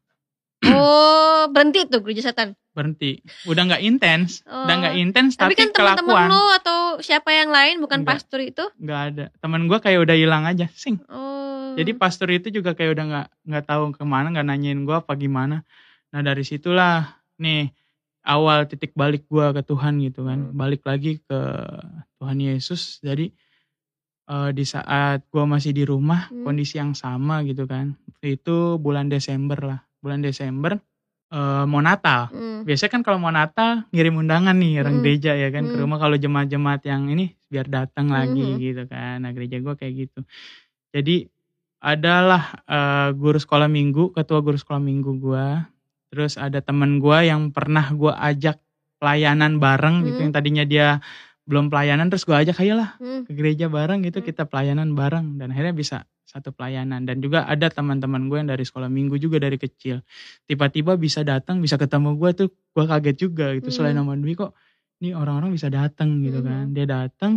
Oh 0.64 1.50
berhenti 1.50 1.86
tuh 1.86 2.02
gereja 2.02 2.22
setan. 2.24 2.54
berhenti 2.72 3.20
udah 3.44 3.64
nggak 3.66 3.82
intens 3.82 4.46
udah 4.46 4.62
Oh. 4.66 4.80
nggak 4.80 4.96
intens 4.96 5.34
Tapi, 5.34 5.54
tapi, 5.54 5.74
kan 5.74 5.98
teman-teman 5.98 6.30
lu 6.30 6.44
atau 6.54 6.78
siapa 7.00 7.28
yang 7.30 7.50
lain 7.50 7.80
bukan 7.80 8.02
Enggak. 8.02 8.22
pastor 8.22 8.40
itu? 8.40 8.64
nggak 8.78 9.02
ada 9.10 9.26
teman 9.38 9.66
gue 9.66 9.76
kayak 9.78 10.00
udah 10.00 10.16
hilang 10.16 10.44
aja 10.44 10.70
sing 10.74 11.02
Oh. 11.08 11.40
Jadi 11.72 11.92
pastor 11.94 12.28
itu 12.30 12.48
juga 12.50 12.72
kayak 12.72 12.92
udah 12.92 13.06
nggak 13.06 13.28
nggak 13.46 13.64
tahu 13.66 13.84
ke 13.92 14.04
mana, 14.04 14.28
nggak 14.30 14.44
nanyain 14.44 14.82
gue 14.82 14.92
apa 14.94 15.16
gimana. 15.16 15.64
Nah 16.10 16.20
dari 16.20 16.44
situlah 16.44 17.08
nih 17.38 17.72
awal 18.22 18.68
titik 18.68 18.92
balik 18.92 19.24
gue 19.26 19.46
ke 19.50 19.64
Tuhan 19.64 19.96
gitu 20.00 20.24
kan, 20.26 20.40
Hmm. 20.42 20.54
balik 20.54 20.84
lagi 20.84 21.20
ke 21.22 21.40
Tuhan 22.18 22.38
Yesus. 22.38 23.00
Jadi 23.00 23.32
eh, 24.32 24.50
di 24.56 24.63
saat 24.63 25.28
gue 25.28 25.44
masih 25.44 25.76
di 25.76 25.84
rumah, 25.84 26.32
Hmm. 26.32 26.48
kondisi 26.48 26.80
yang 26.80 26.96
sama 26.96 27.44
gitu 27.44 27.67
kan. 27.67 27.94
Itu 28.24 28.80
bulan 28.80 29.12
Desember 29.12 29.60
lah, 29.60 29.80
bulan 30.00 30.24
Desember 30.24 30.80
eh, 31.32 31.63
mau 31.63 31.80
Natal. 31.80 32.28
Hmm. 32.28 32.67
Biasanya 32.67 32.91
kan 32.91 33.02
kalau 33.04 33.15
mau 33.15 33.32
Natal 33.32 33.88
ngirim 33.91 34.20
undangan 34.20 34.52
nih 34.52 34.84
orang 34.84 35.00
Hmm. 35.00 35.04
gereja 35.04 35.32
ya 35.32 35.48
kan 35.48 35.63
ke 35.63 35.76
Hmm. 35.76 35.88
rumah 35.88 35.96
kalau 35.96 36.15
jemaat-jemaat 36.15 36.84
yang 36.84 37.08
ini 37.08 37.32
biar 37.48 37.72
datang 37.72 38.12
lagi 38.12 38.44
Mhm. 38.44 38.60
gitu 38.60 38.84
kan. 38.88 39.24
Nah 39.24 39.32
gereja 39.32 39.63
gue 39.63 39.74
kayak 39.74 39.94
gitu. 39.96 40.20
Jadi 40.91 41.32
adalah 41.80 42.62
eh, 42.67 43.10
guru 43.15 43.39
sekolah 43.39 43.65
minggu, 43.65 44.12
ketua 44.12 44.44
guru 44.44 44.60
sekolah 44.60 44.84
minggu 44.84 45.12
gue. 45.17 45.48
Terus 46.12 46.36
ada 46.36 46.60
temen 46.60 47.00
gue 47.00 47.17
yang 47.24 47.50
pernah 47.50 47.88
gue 47.89 48.12
ajak 48.12 48.60
pelayanan 49.00 49.56
bareng 49.58 50.04
gitu 50.06 50.20
Hmm. 50.20 50.24
yang 50.28 50.34
tadinya 50.36 50.63
dia 50.67 50.88
belum 51.52 51.68
pelayanan 51.68 52.08
terus 52.08 52.24
gue 52.24 52.32
ajak 52.32 52.64
ayolah 52.64 52.96
Hmm. 52.96 53.28
ke 53.28 53.36
gereja 53.36 53.68
bareng 53.68 54.00
gitu 54.08 54.24
Hmm. 54.24 54.28
kita 54.32 54.48
pelayanan 54.48 54.96
bareng 54.96 55.36
dan 55.36 55.52
akhirnya 55.52 55.76
bisa 55.76 55.98
satu 56.24 56.56
pelayanan 56.56 57.04
dan 57.04 57.20
juga 57.20 57.44
ada 57.44 57.68
teman-teman 57.68 58.32
gue 58.32 58.40
yang 58.40 58.48
dari 58.48 58.64
sekolah 58.64 58.88
minggu 58.88 59.20
juga 59.20 59.36
dari 59.36 59.60
kecil 59.60 60.00
tiba-tiba 60.48 60.96
bisa 60.96 61.28
datang 61.28 61.60
bisa 61.60 61.76
ketemu 61.76 62.16
gue 62.16 62.32
tuh 62.32 62.48
gue 62.48 62.86
kaget 62.88 63.18
juga 63.20 63.52
gitu 63.60 63.68
selain 63.68 64.00
Hmm. 64.00 64.08
nama 64.08 64.16
Dwi 64.16 64.40
kok 64.40 64.56
ini 65.04 65.12
orang-orang 65.12 65.52
bisa 65.52 65.68
datang 65.68 66.24
gitu 66.24 66.40
Mhm. 66.40 66.48
kan 66.48 66.66
dia 66.72 66.86
datang 66.88 67.34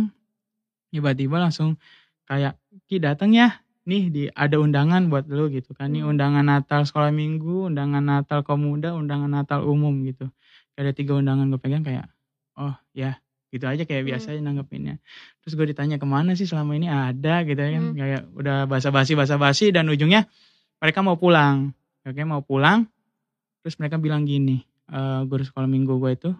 tiba-tiba 0.89 1.35
langsung 1.43 1.75
kayak 2.23 2.55
ki 2.87 3.03
datang 3.03 3.35
ya 3.35 3.59
nih 3.85 4.03
di 4.09 4.23
ada 4.31 4.57
undangan 4.57 5.11
buat 5.11 5.27
lu 5.27 5.51
gitu 5.51 5.75
kan 5.75 5.91
nih 5.91 6.01
Hmm. 6.01 6.15
undangan 6.15 6.41
Natal 6.41 6.87
sekolah 6.87 7.11
minggu 7.11 7.69
undangan 7.69 8.01
Natal 8.01 8.41
pemuda 8.41 8.95
undangan 8.95 9.29
Natal 9.29 9.61
umum 9.67 9.91
gitu 10.07 10.31
Kayak 10.71 10.83
ada 10.87 10.93
tiga 10.95 11.13
undangan 11.15 11.45
gue 11.51 11.59
pegang 11.59 11.83
kayak 11.83 12.07
oh 12.55 12.73
ya 12.95 13.19
gitu 13.55 13.65
aja 13.65 13.87
kayak 13.87 14.03
Hmm. 14.03 14.09
biasa 14.11 14.35
aja 14.35 14.41
nanggepinnya. 14.43 14.99
Terus 15.39 15.53
gue 15.55 15.65
ditanya 15.71 15.95
ke 15.95 16.03
mana 16.03 16.35
sih 16.35 16.43
selama 16.43 16.75
ini? 16.75 16.91
Ada 16.91 17.47
gitu 17.47 17.55
kan. 17.57 17.83
Hmm. 17.89 17.95
kayak 17.95 18.21
udah 18.35 18.57
basa-basi 18.67 19.15
basa-basi 19.15 19.71
dan 19.71 19.87
ujungnya 19.87 20.27
mereka 20.77 20.99
mau 20.99 21.15
pulang. 21.15 21.71
Oke 22.03 22.21
mau 22.21 22.43
pulang. 22.43 22.83
Terus 23.63 23.79
mereka 23.79 23.95
bilang 23.95 24.27
gini 24.27 24.61
eh 24.85 25.21
guru 25.25 25.41
sekolah 25.41 25.65
minggu 25.65 25.97
gue 25.97 26.11
itu 26.13 26.31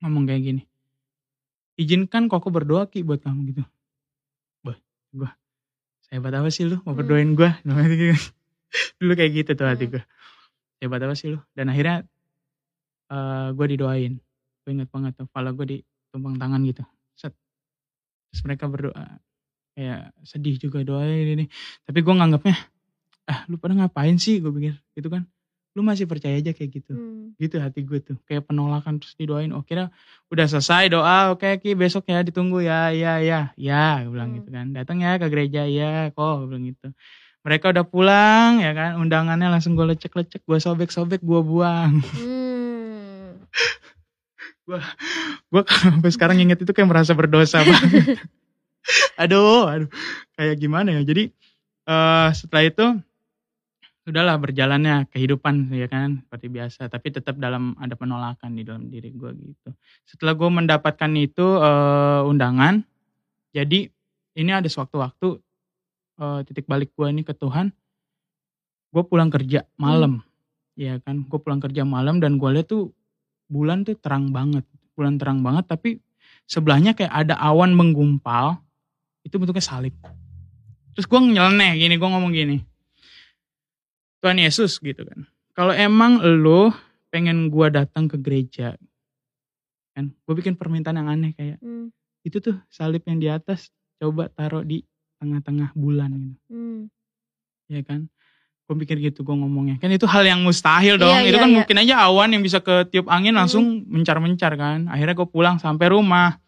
ngomong 0.00 0.24
kayak 0.24 0.40
gini 0.42 0.62
izinkan 1.76 2.24
koko 2.24 2.48
berdoa 2.48 2.86
ki 2.86 3.02
buat 3.02 3.20
kamu 3.20 3.52
gitu. 3.52 3.62
Bah 4.62 4.76
gue 5.12 5.28
hebat 6.08 6.32
apa 6.32 6.48
sih 6.48 6.64
lu 6.64 6.80
mau 6.84 6.92
Hmm. 6.92 6.98
berdoain 7.04 7.32
gue 7.32 7.50
dulu 9.00 9.12
kayak 9.12 9.32
gitu 9.36 9.50
tuh 9.52 9.68
hati 9.68 9.84
Hmm. 9.84 9.92
gue 9.98 10.02
hebat 10.80 11.00
apa 11.00 11.12
sih 11.12 11.32
lu? 11.32 11.38
Dan 11.52 11.68
akhirnya 11.68 12.08
eh 13.08 13.48
gue 13.52 13.66
didoain. 13.68 14.16
Gue 14.62 14.70
inget 14.72 14.88
banget 14.88 15.12
tuh 15.12 15.26
kepala 15.28 15.52
gue 15.52 15.66
ditumpang 16.12 16.36
tangan 16.36 16.60
gitu. 16.68 16.84
Set. 17.16 17.32
Terus 18.28 18.44
mereka 18.44 18.68
berdoa. 18.68 19.16
Kayak 19.72 20.12
sedih 20.20 20.60
juga 20.60 20.84
doain 20.84 21.24
ini 21.32 21.48
tapi 21.88 22.04
gue 22.04 22.12
nganggapnya 22.12 22.52
ah 23.24 23.48
lu 23.48 23.56
pada 23.56 23.72
ngapain 23.72 24.20
sih? 24.20 24.36
Gue 24.44 24.52
pikir 24.52 24.76
gitu 24.92 25.08
kan. 25.08 25.24
Lu 25.72 25.80
masih 25.80 26.04
percaya 26.04 26.36
aja 26.36 26.52
kayak 26.52 26.68
gitu. 26.84 26.92
Hmm. 26.92 27.32
gitu 27.40 27.56
hati 27.56 27.80
gue 27.80 27.96
tuh. 28.04 28.20
Kayak 28.28 28.44
penolakan 28.44 29.00
terus 29.00 29.16
didoain. 29.16 29.48
Oh 29.56 29.64
kira 29.64 29.88
udah 30.28 30.44
selesai 30.44 30.92
doa. 30.92 31.32
Oke 31.32 31.56
ki 31.56 31.72
besok 31.72 32.04
ya 32.12 32.20
ditunggu 32.20 32.60
ya. 32.60 32.92
Ya 32.92 33.16
ya 33.24 33.56
ya 33.56 34.04
gue 34.04 34.12
bilang 34.12 34.36
Hmm. 34.36 34.44
gitu 34.44 34.48
kan. 34.52 34.66
Datang 34.76 35.00
ya 35.00 35.16
ke 35.16 35.32
gereja. 35.32 35.64
Ya 35.64 36.12
kok 36.12 36.44
gue 36.44 36.52
bilang 36.52 36.68
gitu. 36.68 36.92
Mereka 37.42 37.72
udah 37.72 37.84
pulang 37.88 38.60
ya 38.60 38.76
kan. 38.76 39.00
Undangannya 39.00 39.48
langsung 39.48 39.72
gue 39.72 39.88
lecek-lecek 39.96 40.44
gue 40.44 40.58
sobek-sobek 40.60 41.24
gue 41.24 41.40
buang. 41.40 42.04
Hmm. 42.04 42.41
Gue 45.50 45.62
sampai 45.84 46.10
sekarang 46.12 46.38
inget 46.40 46.62
itu 46.62 46.72
kayak 46.72 46.88
merasa 46.88 47.12
berdosa 47.12 47.60
banget. 47.68 48.20
Aduh 49.20 49.68
aduh. 49.68 49.90
Kayak 50.38 50.56
gimana 50.58 50.88
ya? 50.96 51.02
Jadi 51.02 51.32
eh 51.82 52.28
setelah 52.32 52.64
itu 52.64 52.86
sudahlah 54.02 54.34
berjalannya 54.38 55.06
kehidupan 55.10 55.70
ya 55.74 55.86
kan? 55.90 56.22
Seperti 56.24 56.46
biasa. 56.48 56.80
Tapi 56.88 57.08
tetap 57.12 57.36
dalam 57.38 57.76
ada 57.78 57.94
penolakan 57.94 58.56
di 58.56 58.62
dalam 58.62 58.88
diri 58.88 59.12
gue 59.12 59.30
gitu. 59.34 59.70
Setelah 60.08 60.34
gue 60.34 60.50
mendapatkan 60.50 61.12
itu 61.18 61.46
eh, 61.60 62.20
undangan 62.28 62.82
jadi 63.52 63.92
ini 64.32 64.50
ada 64.50 64.66
sewaktu-waktu 64.66 65.38
eh, 66.22 66.40
titik 66.48 66.64
balik 66.64 66.94
gue 66.96 67.06
ini 67.10 67.22
ke 67.22 67.36
Tuhan 67.36 67.74
gue 68.92 69.02
pulang 69.08 69.32
kerja 69.32 69.64
malam. 69.80 70.20
Ya 70.76 71.00
kan? 71.00 71.24
Gue 71.26 71.40
pulang 71.40 71.60
kerja 71.60 71.82
malam 71.82 72.20
dan 72.20 72.36
gue 72.36 72.48
lihat 72.52 72.68
tuh 72.68 72.92
bulan 73.52 73.84
tuh 73.84 74.00
terang 74.00 74.32
banget. 74.32 74.64
Bulan 74.96 75.20
terang 75.20 75.44
banget 75.44 75.68
tapi 75.68 76.00
sebelahnya 76.48 76.96
kayak 76.96 77.12
ada 77.12 77.36
awan 77.36 77.76
menggumpal 77.76 78.56
itu 79.22 79.36
bentuknya 79.36 79.60
salib. 79.60 79.92
Terus 80.96 81.04
gue 81.04 81.20
nyeleneh 81.20 81.76
gini 81.76 82.00
gue 82.00 82.08
ngomong 82.08 82.32
gini 82.32 82.64
Tuhan 84.24 84.38
Yesus 84.40 84.80
gitu 84.80 85.04
kan. 85.04 85.28
Kalau 85.52 85.72
emang 85.76 86.20
lo 86.22 86.72
pengen 87.12 87.52
gue 87.52 87.68
datang 87.68 88.08
ke 88.08 88.16
gereja 88.16 88.72
kan 89.92 90.08
gue 90.08 90.34
bikin 90.34 90.56
permintaan 90.56 90.96
yang 90.96 91.12
aneh 91.12 91.36
kayak 91.36 91.60
Hmm. 91.60 91.92
itu 92.24 92.40
tuh 92.40 92.56
salib 92.72 93.04
yang 93.04 93.20
di 93.20 93.28
atas 93.28 93.68
coba 94.00 94.32
taruh 94.32 94.64
di 94.64 94.80
tengah-tengah 95.20 95.76
bulan 95.76 96.10
gitu. 96.16 96.40
Hmm. 96.48 96.80
ya 97.68 97.84
kan 97.84 98.08
gue 98.66 98.76
pikir 98.86 98.96
gitu 99.02 99.26
gue 99.26 99.36
ngomongnya. 99.36 99.76
Kan 99.82 99.90
itu 99.90 100.06
hal 100.06 100.22
yang 100.24 100.40
mustahil 100.40 100.96
dong. 100.96 101.12
Iya, 101.12 101.28
itu 101.28 101.36
iya, 101.36 101.42
kan 101.42 101.50
iya. 101.50 101.56
mungkin 101.60 101.76
aja 101.82 101.94
awan 102.06 102.28
yang 102.32 102.42
bisa 102.42 102.58
ketiup 102.62 103.10
angin 103.10 103.34
langsung 103.34 103.84
mencar-mencar 103.90 104.54
kan. 104.54 104.86
Akhirnya 104.88 105.14
gue 105.18 105.28
pulang 105.28 105.58
sampai 105.58 105.92
rumah. 105.92 106.38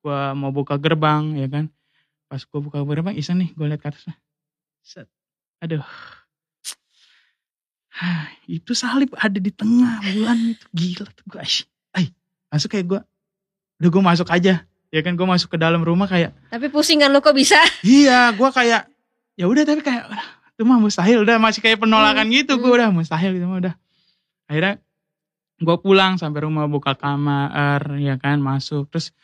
Gue 0.00 0.20
mau 0.34 0.50
buka 0.50 0.80
gerbang 0.80 1.36
ya 1.36 1.46
kan. 1.46 1.68
Pas 2.26 2.40
gue 2.42 2.60
buka 2.60 2.82
gerbang 2.82 3.14
iseng 3.14 3.38
nih 3.44 3.52
gue 3.52 3.66
liat 3.68 3.80
ke 3.80 3.88
atas 3.92 4.08
set. 4.80 5.06
Aduh. 5.60 5.84
Hah, 7.90 8.32
itu 8.48 8.72
salib 8.72 9.12
ada 9.14 9.36
di 9.36 9.52
tengah 9.52 10.00
bulan 10.00 10.38
itu. 10.56 10.66
Gila 10.72 11.06
tuh 11.12 11.24
gue 11.28 11.40
ay 11.94 12.10
langsung 12.50 12.70
kayak 12.72 12.86
gue 12.88 13.00
udah 13.80 13.90
gue 13.92 14.02
masuk 14.02 14.28
aja. 14.32 14.64
Ya 14.90 15.00
kan 15.06 15.14
gue 15.14 15.22
masuk 15.22 15.54
ke 15.54 15.58
dalam 15.60 15.86
rumah 15.86 16.10
kayak 16.10 16.34
Tapi 16.50 16.66
pusing 16.66 16.98
kan 16.98 17.14
lo 17.14 17.22
kok 17.22 17.36
bisa? 17.36 17.62
Iya, 17.86 18.34
gua 18.34 18.50
kayak 18.50 18.90
ya 19.38 19.46
udah 19.46 19.62
tapi 19.62 19.86
kayak 19.86 20.02
"Ah, 20.10 20.39
itu 20.60 20.68
mah 20.68 20.76
mustahil 20.76 21.24
udah 21.24 21.40
masih 21.40 21.64
kayak 21.64 21.80
penolakan 21.80 22.28
gitu 22.28 22.52
hmm. 22.52 22.60
gua 22.60 22.70
udah 22.76 22.88
mustahil 22.92 23.32
gitu 23.32 23.48
mah 23.48 23.64
udah. 23.64 23.74
Akhirnya 24.44 24.76
gua 25.56 25.80
pulang 25.80 26.20
sampai 26.20 26.44
rumah 26.44 26.68
buka 26.68 26.92
kamar 26.92 27.96
ya 27.96 28.20
kan 28.20 28.44
masuk 28.44 28.92
terus 28.92 29.16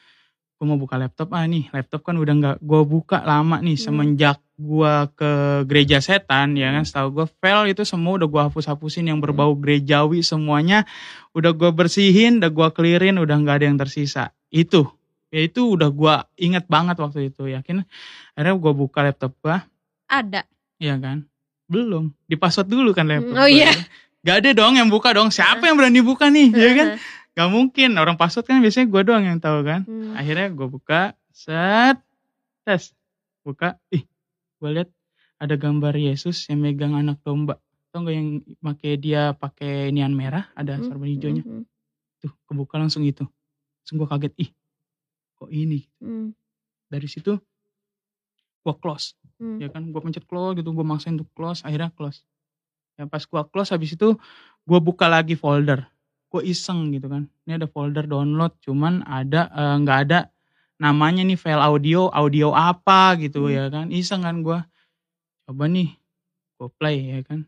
gua 0.56 0.72
mau 0.72 0.80
buka 0.80 0.96
laptop 0.96 1.36
ah 1.36 1.44
nih 1.44 1.68
laptop 1.76 2.08
kan 2.08 2.16
udah 2.16 2.34
nggak 2.40 2.56
gua 2.64 2.88
buka 2.88 3.20
lama 3.20 3.60
nih 3.60 3.76
Hmm. 3.76 3.84
semenjak 3.84 4.40
gua 4.56 5.12
ke 5.12 5.68
gereja 5.68 6.00
setan 6.00 6.56
ya 6.56 6.72
kan 6.72 6.88
setahu 6.88 7.20
gua 7.20 7.26
file 7.28 7.76
itu 7.76 7.84
semua 7.84 8.16
udah 8.16 8.28
gua 8.32 8.42
hapus-hapusin 8.48 9.04
yang 9.04 9.20
berbau 9.20 9.52
gerejawi 9.60 10.24
semuanya 10.24 10.88
udah 11.36 11.52
gua 11.52 11.68
bersihin 11.68 12.40
udah 12.40 12.48
gua 12.48 12.72
clearin 12.72 13.20
udah 13.20 13.36
nggak 13.36 13.60
ada 13.60 13.66
yang 13.68 13.76
tersisa 13.76 14.32
itu 14.48 14.88
ya 15.28 15.44
itu 15.44 15.68
udah 15.68 15.92
gua 15.92 16.24
inget 16.40 16.64
banget 16.64 16.96
waktu 16.96 17.28
itu 17.28 17.52
yakin 17.52 17.84
akhirnya 18.32 18.56
gua 18.56 18.72
buka 18.72 19.04
laptop 19.04 19.36
gua 19.44 19.68
Ada. 20.08 20.55
Ya 20.78 20.96
kan? 20.96 21.24
Belum. 21.66 22.14
Di 22.24 22.38
password 22.38 22.68
dulu 22.68 22.90
kan 22.92 23.06
laptop 23.06 23.34
Oh 23.34 23.42
gua. 23.42 23.50
iya. 23.50 23.72
gak 24.22 24.42
ada 24.42 24.50
dong 24.54 24.74
yang 24.74 24.86
buka 24.86 25.10
dong. 25.10 25.30
Siapa 25.30 25.66
yang 25.66 25.74
berani 25.74 26.00
buka 26.00 26.28
nih? 26.28 26.50
Ya 26.52 26.70
kan? 26.74 26.88
Gak 27.34 27.48
mungkin. 27.50 27.94
Orang 27.94 28.14
password 28.14 28.46
kan 28.46 28.58
biasanya 28.60 28.86
gua 28.86 29.02
doang 29.02 29.24
yang 29.24 29.38
tahu 29.38 29.60
kan? 29.62 29.82
Hmm. 29.84 30.14
akhirnya 30.14 30.48
gua 30.50 30.66
buka 30.66 31.00
set 31.30 31.98
tes. 32.62 32.94
Buka. 33.42 33.78
Ih 33.90 34.06
gua 34.58 34.70
lihat 34.72 34.88
ada 35.36 35.54
gambar 35.54 35.92
Yesus 35.94 36.48
yang 36.48 36.60
megang 36.60 36.94
anak 36.94 37.20
domba. 37.20 37.58
Tau 37.90 38.02
gak 38.02 38.14
yang 38.14 38.28
pakai 38.58 38.92
dia 38.96 39.32
pakai 39.32 39.90
nian 39.90 40.12
merah? 40.12 40.48
Ada 40.52 40.78
Hmm. 40.78 40.86
sorban 40.86 41.08
hijaunya. 41.08 41.42
Hmm. 41.42 41.64
tuh 42.16 42.32
kebuka 42.46 42.78
langsung 42.78 43.02
itu. 43.02 43.26
Langsung 43.82 43.96
gua 43.96 44.08
kaget. 44.10 44.32
Ih 44.38 44.50
kok 45.34 45.50
ini? 45.50 45.84
Hmm. 45.98 46.32
dari 46.86 47.04
situ 47.04 47.34
gua 48.62 48.78
close 48.78 49.12
Hmm. 49.36 49.60
ya 49.60 49.68
kan 49.68 49.92
gua 49.92 50.00
pencet 50.00 50.24
close 50.24 50.56
gitu 50.56 50.72
gua 50.72 50.86
maksain 50.86 51.14
untuk 51.20 51.28
close 51.36 51.60
akhirnya 51.60 51.92
close 51.92 52.24
ya 52.96 53.04
pas 53.04 53.20
gua 53.28 53.44
close 53.44 53.68
habis 53.68 53.92
itu 53.92 54.16
gua 54.64 54.80
buka 54.80 55.06
lagi 55.06 55.36
folder 55.36 55.84
gua 56.32 56.40
iseng 56.40 56.88
gitu 56.90 57.06
kan 57.06 57.28
ini 57.44 57.60
ada 57.60 57.68
folder 57.68 58.08
download 58.08 58.56
cuman 58.64 59.04
ada 59.04 59.52
eh, 59.52 59.76
nggak 59.84 59.98
ada 60.08 60.20
namanya 60.76 61.20
nih 61.24 61.36
file 61.36 61.60
audio 61.60 62.08
audio 62.12 62.56
apa 62.56 63.16
gitu 63.20 63.48
Hmm. 63.48 63.52
ya 63.52 63.64
kan 63.68 63.86
iseng 63.92 64.24
kan 64.24 64.40
gua 64.40 64.64
coba 65.44 65.68
nih 65.68 65.92
gua 66.56 66.68
play 66.72 66.96
ya 67.12 67.20
kan 67.20 67.44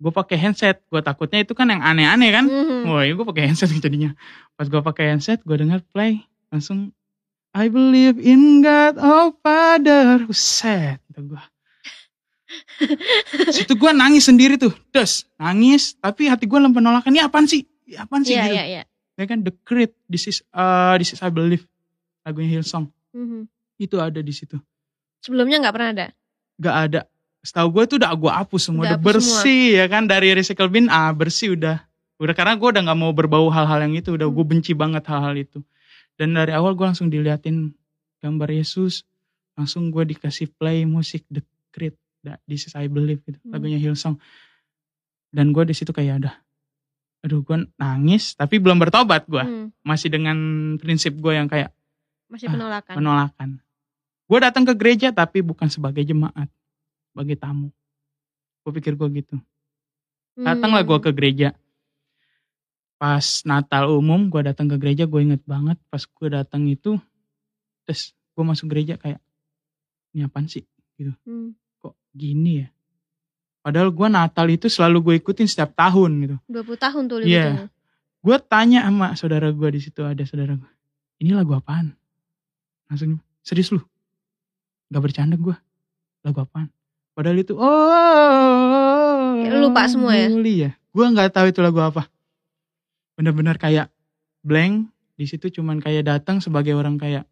gua 0.00 0.12
pakai 0.16 0.40
handset 0.40 0.80
gua 0.88 1.04
takutnya 1.04 1.44
itu 1.44 1.52
kan 1.52 1.68
yang 1.68 1.84
aneh-aneh 1.84 2.30
kan 2.32 2.44
Hmm. 2.48 2.88
Wah, 2.88 3.04
gue 3.06 3.22
pakai 3.22 3.46
handset 3.46 3.70
jadinya. 3.78 4.10
Pas 4.58 4.66
gue 4.66 4.82
pakai 4.82 5.14
handset, 5.14 5.38
gue 5.46 5.54
denger 5.54 5.86
play, 5.94 6.18
langsung 6.50 6.90
I 7.54 7.70
believe 7.70 8.18
in 8.18 8.58
God, 8.58 8.98
oh 8.98 9.36
Father. 9.38 10.26
Buset, 10.26 10.98
kata 11.12 11.20
gue. 11.22 11.40
Situ 13.48 13.72
gue 13.76 13.90
nangis 13.92 14.26
sendiri 14.26 14.56
tuh, 14.56 14.72
des, 14.90 15.24
nangis. 15.36 15.94
Tapi 15.96 16.28
hati 16.28 16.44
gue 16.44 16.58
lem 16.58 16.72
penolakan, 16.72 17.12
ini 17.12 17.20
apaan 17.20 17.46
sih? 17.46 17.64
Ini 17.86 18.00
apaan 18.02 18.24
sih 18.24 18.34
Iya, 18.34 18.44
gitu? 18.44 18.54
iya, 18.56 18.64
iya. 18.66 18.82
Ya 19.12 19.24
kan, 19.28 19.44
The 19.44 19.52
Creed, 19.62 19.92
This 20.08 20.24
is, 20.26 20.38
uh, 20.52 20.96
This 20.96 21.12
is 21.12 21.20
I 21.20 21.28
Believe. 21.28 21.68
Lagunya 22.24 22.58
Hillsong. 22.58 22.88
Hmm. 23.12 23.44
Itu 23.76 24.00
ada 24.00 24.18
di 24.18 24.32
situ. 24.32 24.56
Sebelumnya 25.20 25.60
nggak 25.60 25.74
pernah 25.74 25.90
ada. 25.92 26.06
Gak 26.58 26.76
ada. 26.88 27.00
Setahu 27.42 27.68
gue 27.74 27.84
tuh 27.90 27.96
udah 27.98 28.14
gue 28.14 28.30
hapus 28.32 28.62
semua, 28.70 28.82
Udah 28.86 28.94
udah, 28.94 29.02
bersih 29.02 29.82
ya 29.82 29.90
kan 29.90 30.06
dari 30.06 30.30
recycle 30.30 30.70
bin 30.70 30.86
ah 30.86 31.10
bersih 31.10 31.58
udah. 31.58 31.82
Udah 32.22 32.34
karena 32.38 32.54
gue 32.54 32.68
udah 32.70 32.82
nggak 32.86 32.98
mau 32.98 33.10
berbau 33.10 33.50
hal-hal 33.50 33.82
yang 33.82 33.98
itu, 33.98 34.14
udah 34.14 34.30
Hmm. 34.30 34.36
gue 34.38 34.44
benci 34.46 34.72
banget 34.72 35.02
hal-hal 35.10 35.34
itu. 35.34 35.58
Dan 36.14 36.38
dari 36.38 36.54
awal 36.54 36.78
gue 36.78 36.86
langsung 36.86 37.10
diliatin 37.10 37.74
gambar 38.22 38.48
Yesus, 38.54 39.02
langsung 39.52 39.88
gue 39.88 40.04
dikasih 40.08 40.48
play 40.56 40.84
musik 40.84 41.24
The 41.28 41.44
Creed, 41.70 41.96
This 42.46 42.70
is 42.70 42.74
I 42.74 42.86
Believe 42.86 43.20
gitu, 43.22 43.38
Hmm. 43.42 43.52
lagunya 43.52 43.76
Hillsong. 43.76 44.16
Dan 45.32 45.50
gue 45.50 45.64
di 45.64 45.72
situ 45.72 45.90
kayak 45.90 46.22
udah, 46.22 46.34
aduh 47.20 47.40
gue 47.40 47.56
nangis, 47.76 48.32
tapi 48.32 48.60
belum 48.60 48.78
bertobat 48.78 49.24
gue, 49.26 49.42
Hmm. 49.42 49.68
masih 49.82 50.08
dengan 50.08 50.36
prinsip 50.76 51.16
gue 51.16 51.34
yang 51.34 51.48
kayak 51.48 51.72
Masih 52.32 52.48
Ah, 52.48 52.56
penolakan. 52.56 52.94
penolakan. 52.96 53.50
Gue 54.24 54.38
datang 54.40 54.64
ke 54.64 54.72
gereja 54.72 55.12
tapi 55.12 55.44
bukan 55.44 55.68
sebagai 55.68 56.00
jemaat, 56.00 56.48
sebagai 57.12 57.36
tamu. 57.36 57.68
Gue 58.64 58.72
pikir 58.80 58.96
gue 58.96 59.08
gitu. 59.20 59.36
Datanglah 60.32 60.80
gue 60.80 60.96
Hmm. 60.96 61.04
ke 61.04 61.10
gereja. 61.12 61.52
Pas 62.96 63.42
Natal 63.44 63.90
umum 63.90 64.30
gue 64.30 64.40
datang 64.46 64.64
ke 64.64 64.78
gereja 64.78 65.04
gue 65.04 65.20
inget 65.20 65.42
banget 65.44 65.76
pas 65.90 66.00
gue 66.00 66.28
datang 66.30 66.64
itu, 66.64 66.96
terus 67.84 68.14
gue 68.32 68.44
masuk 68.46 68.70
gereja 68.72 68.94
kayak 68.96 69.20
ini 70.12 70.24
apaan 70.24 70.46
sih 70.46 70.62
gitu. 70.96 71.12
Hmm. 71.24 71.56
Kok 71.80 71.96
gini 72.12 72.62
ya? 72.62 72.68
Padahal 73.62 73.94
gue 73.94 74.08
Natal 74.10 74.46
itu 74.50 74.66
selalu 74.66 74.98
gue 75.00 75.14
ikutin 75.22 75.46
setiap 75.46 75.72
tahun 75.72 76.10
gitu. 76.20 76.36
20 76.50 76.76
tahun 76.78 77.02
tuh 77.06 77.16
Iya. 77.22 77.24
liburannya. 77.24 77.66
Gue 78.22 78.36
tanya 78.38 78.80
sama 78.86 79.08
saudara 79.14 79.48
gue 79.50 79.68
di 79.70 79.80
situ 79.82 80.02
ada 80.02 80.22
saudara 80.22 80.54
gue. 80.54 80.70
Ini 81.22 81.34
lagu 81.34 81.54
apaan? 81.54 81.94
Langsung 82.90 83.22
serius 83.40 83.70
lu? 83.70 83.82
Gak 84.90 85.02
bercanda 85.02 85.34
gue. 85.34 85.54
Lagu 86.22 86.38
apaan? 86.38 86.68
Padahal 87.14 87.38
itu 87.38 87.54
oh 87.54 89.38
Ya, 89.42 89.58
lupa 89.58 89.86
semua 89.90 90.14
ya? 90.14 90.28
Mulia. 90.30 90.70
Gue 90.92 91.06
nggak 91.08 91.32
tahu 91.32 91.46
itu 91.50 91.60
lagu 91.64 91.80
apa. 91.82 92.06
Bener-bener 93.16 93.56
kayak 93.56 93.88
blank. 94.42 94.90
Di 95.16 95.26
situ 95.28 95.50
cuman 95.50 95.78
kayak 95.78 96.08
datang 96.08 96.42
sebagai 96.42 96.74
orang 96.74 96.98
kayak 96.98 97.28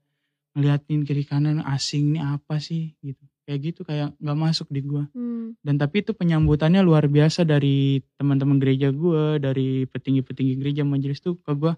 ngeliatin 0.53 1.03
kiri 1.03 1.22
kanan 1.22 1.62
asing 1.62 2.14
ini 2.14 2.20
apa 2.20 2.59
sih 2.59 2.94
gitu. 3.01 3.22
Kayak 3.46 3.61
gitu 3.66 3.80
kayak 3.82 4.14
nggak 4.22 4.38
masuk 4.38 4.70
di 4.70 4.78
gue 4.80 5.05
Hmm. 5.11 5.59
dan 5.66 5.74
tapi 5.74 6.07
itu 6.07 6.14
penyambutannya 6.14 6.86
luar 6.86 7.11
biasa 7.11 7.42
dari 7.42 7.98
teman-teman 8.14 8.62
gereja 8.62 8.94
gue 8.94 9.42
dari 9.42 9.90
petinggi-petinggi 9.90 10.55
gereja 10.55 10.82
majelis 10.86 11.18
tuh 11.18 11.34
ke 11.42 11.51
gue 11.59 11.74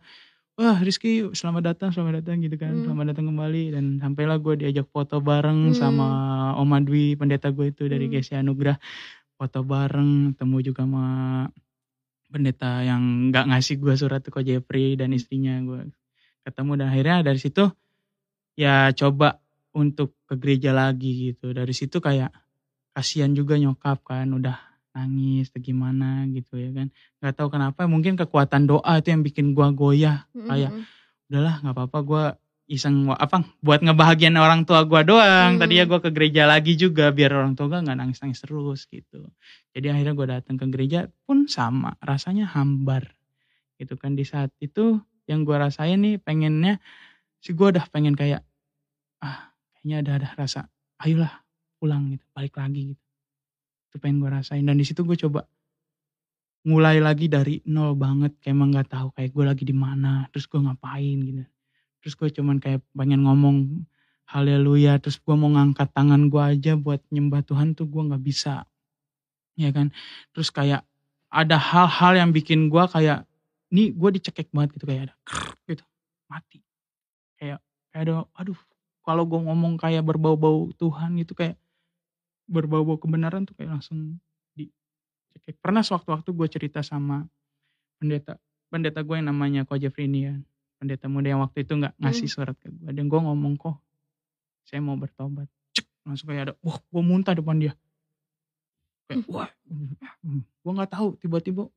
wah 0.52 0.78
Rizky 0.84 1.32
selamat 1.32 1.72
datang 1.72 1.88
selamat 1.88 2.20
datang 2.20 2.44
gitu 2.44 2.60
kan 2.60 2.76
Hmm. 2.76 2.84
selamat 2.84 3.16
datang 3.16 3.32
kembali 3.32 3.72
dan 3.72 3.84
sampailah 3.96 4.36
gue 4.36 4.54
diajak 4.60 4.84
foto 4.92 5.24
bareng 5.24 5.72
Hmm. 5.72 5.78
sama 5.78 6.08
Om 6.60 6.70
Adwi 6.76 7.16
pendeta 7.16 7.48
gue 7.48 7.72
itu 7.72 7.88
dari 7.88 8.04
Hmm. 8.04 8.20
GC 8.20 8.36
Anugerah 8.36 8.76
foto 9.40 9.64
bareng 9.64 10.36
temu 10.36 10.60
juga 10.60 10.84
sama 10.84 11.48
pendeta 12.28 12.84
yang 12.84 13.32
nggak 13.32 13.48
ngasih 13.48 13.76
gue 13.76 13.94
surat 13.96 14.20
tuh 14.20 14.28
kok 14.28 14.44
Jeffrey 14.44 14.92
dan 14.96 15.12
istrinya 15.12 15.56
gue 15.60 15.88
ketemu 16.44 16.72
dan 16.76 16.86
akhirnya 16.92 17.16
dari 17.24 17.40
situ 17.40 17.64
ya 18.59 18.92
coba 18.92 19.40
untuk 19.72 20.16
ke 20.28 20.36
gereja 20.36 20.70
lagi 20.76 21.32
gitu. 21.32 21.53
Dari 21.53 21.72
situ 21.72 21.98
kayak 21.98 22.32
kasihan 22.92 23.32
juga 23.32 23.57
nyokap 23.57 24.05
kan 24.05 24.28
udah 24.28 24.57
nangis 24.92 25.48
atau 25.48 25.61
gimana 25.64 26.28
gitu 26.28 26.61
ya 26.61 26.70
kan. 26.76 26.88
Nggak 27.20 27.34
tahu 27.36 27.48
kenapa 27.48 27.88
mungkin 27.88 28.14
kekuatan 28.20 28.68
doa 28.68 29.00
itu 29.00 29.09
yang 29.12 29.24
bikin 29.24 29.57
gua 29.57 29.72
goyah. 29.72 30.28
Kayak 30.36 30.70
udahlah 31.32 31.55
nggak 31.64 31.74
apa-apa 31.74 31.98
gua 32.05 32.24
iseng 32.68 33.09
apa 33.12 33.44
buat 33.61 33.80
ngebahagiain 33.84 34.36
orang 34.36 34.68
tua 34.68 34.84
gua 34.84 35.00
doang. 35.05 35.57
Hmm. 35.57 35.61
tadi 35.61 35.80
ya 35.80 35.88
gua 35.88 36.05
ke 36.05 36.12
gereja 36.12 36.44
lagi 36.44 36.76
juga 36.76 37.09
biar 37.09 37.32
orang 37.32 37.57
tua 37.57 37.72
gua 37.72 37.80
nggak 37.80 37.96
nangis-nangis 37.96 38.44
terus 38.44 38.84
gitu. 38.92 39.32
Jadi 39.72 39.86
akhirnya 39.88 40.12
gua 40.12 40.26
datang 40.38 40.61
ke 40.61 40.66
gereja 40.68 41.09
pun 41.24 41.48
sama 41.48 41.96
rasanya 42.05 42.44
hambar 42.53 43.16
gitu 43.80 43.96
kan. 43.96 44.12
Di 44.12 44.28
saat 44.28 44.53
itu 44.61 45.00
yang 45.24 45.48
gua 45.48 45.68
rasain 45.68 46.05
nih 46.05 46.20
pengennya 46.20 46.76
si 47.43 47.51
gua 47.59 47.74
udah 47.74 47.84
pengen 47.90 48.14
kayak 48.14 48.47
ah 49.18 49.51
kayaknya 49.74 49.97
ada 49.99 50.11
ada 50.22 50.28
rasa 50.38 50.61
ayolah 51.03 51.43
pulang 51.82 52.14
gitu 52.14 52.22
balik 52.30 52.55
lagi 52.55 52.95
gitu. 52.95 53.03
Itu 53.90 53.99
pengen 53.99 54.22
gue 54.22 54.30
rasain 54.30 54.62
dan 54.62 54.78
di 54.78 54.86
situ 54.86 55.03
gue 55.03 55.18
coba 55.18 55.43
mulai 56.62 57.03
lagi 57.03 57.26
dari 57.26 57.59
nol 57.66 57.99
banget 57.99 58.38
kayak 58.38 58.55
emang 58.55 58.70
nggak 58.70 58.95
tahu 58.95 59.11
kayak 59.18 59.34
gue 59.34 59.45
lagi 59.45 59.64
di 59.66 59.74
mana 59.74 60.30
terus 60.30 60.47
gue 60.47 60.62
ngapain 60.62 61.18
gitu. 61.18 61.43
Terus 62.03 62.14
gue 62.14 62.28
cuman 62.38 62.57
kayak 62.62 62.86
pengen 62.95 63.26
ngomong 63.26 63.82
haleluya 64.30 65.03
terus 65.03 65.18
gue 65.18 65.34
mau 65.34 65.51
ngangkat 65.51 65.90
tangan 65.90 66.30
gue 66.30 66.38
aja 66.38 66.78
buat 66.78 67.03
nyembah 67.11 67.43
Tuhan 67.43 67.74
tuh 67.74 67.90
gue 67.90 68.03
nggak 68.07 68.22
bisa 68.22 68.62
ya 69.59 69.74
kan. 69.74 69.90
Terus 70.30 70.55
kayak 70.55 70.86
ada 71.26 71.59
hal-hal 71.59 72.22
yang 72.22 72.30
bikin 72.30 72.70
gue 72.70 72.84
kayak 72.86 73.26
nih 73.74 73.90
gue 73.90 74.11
dicekek 74.22 74.55
banget 74.55 74.78
gitu 74.78 74.86
kayak 74.86 75.11
ada 75.11 75.14
gitu 75.66 75.82
mati 76.30 76.62
kayak 77.93 78.09
kayak 78.09 78.09
ada 78.09 78.14
aduh 78.34 78.61
kalau 79.05 79.28
gue 79.28 79.40
ngomong 79.40 79.76
kayak 79.76 80.03
berbau-bau 80.03 80.72
Tuhan 80.80 81.20
gitu 81.20 81.36
kayak 81.36 81.61
berbau-bau 82.49 82.97
kebenaran 82.97 83.45
tuh 83.45 83.55
kayak 83.55 83.78
langsung 83.78 84.18
dicekek 84.57 85.61
pernah 85.61 85.84
sewaktu-waktu 85.84 86.30
gue 86.32 86.49
cerita 86.49 86.80
sama 86.80 87.28
pendeta 88.01 88.40
pendeta 88.72 89.05
gue 89.05 89.20
yang 89.20 89.28
namanya 89.28 89.68
Ko 89.68 89.76
Jeffrey 89.76 90.09
ini 90.09 90.32
ya. 90.32 90.34
Pendeta 90.80 91.07
muda 91.07 91.28
yang 91.30 91.45
waktu 91.45 91.62
itu 91.62 91.78
nggak 91.78 91.95
ngasih 92.01 92.26
surat 92.26 92.57
ke 92.59 92.72
gue 92.72 92.90
dan 92.90 93.07
gue 93.07 93.20
ngomong 93.20 93.55
kok 93.61 93.78
saya 94.66 94.80
mau 94.80 94.97
bertobat? 94.97 95.47
Cek 95.76 95.86
langsung 96.09 96.26
kayak 96.32 96.43
ada 96.49 96.55
wah 96.64 96.80
gue 96.80 97.03
muntah 97.05 97.36
depan 97.36 97.61
dia. 97.61 97.72
Kayak 99.07 99.28
wah 99.28 99.51
gue 100.24 100.72
nggak 100.72 100.90
tahu 100.90 101.14
tiba-tiba 101.20 101.68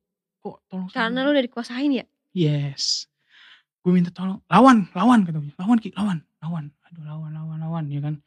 kok 0.42 0.56
tolong 0.66 0.88
Karena 0.90 1.22
lu 1.22 1.30
udah 1.36 1.44
dikuasain 1.44 1.92
ya? 1.92 2.06
Yes. 2.34 3.06
Gue 3.86 3.94
minta 3.94 4.10
tolong. 4.10 4.42
Lawan, 4.50 4.90
lawan 4.98 5.22
katanya. 5.22 5.54
Lawan 5.62 5.78
Ki, 5.78 5.94
lawan, 5.94 6.18
lawan. 6.42 6.74
Aduh 6.90 7.06
lawan, 7.06 7.30
lawan, 7.30 7.62
lawan 7.62 7.86
ya 7.86 8.02
kan. 8.02 8.18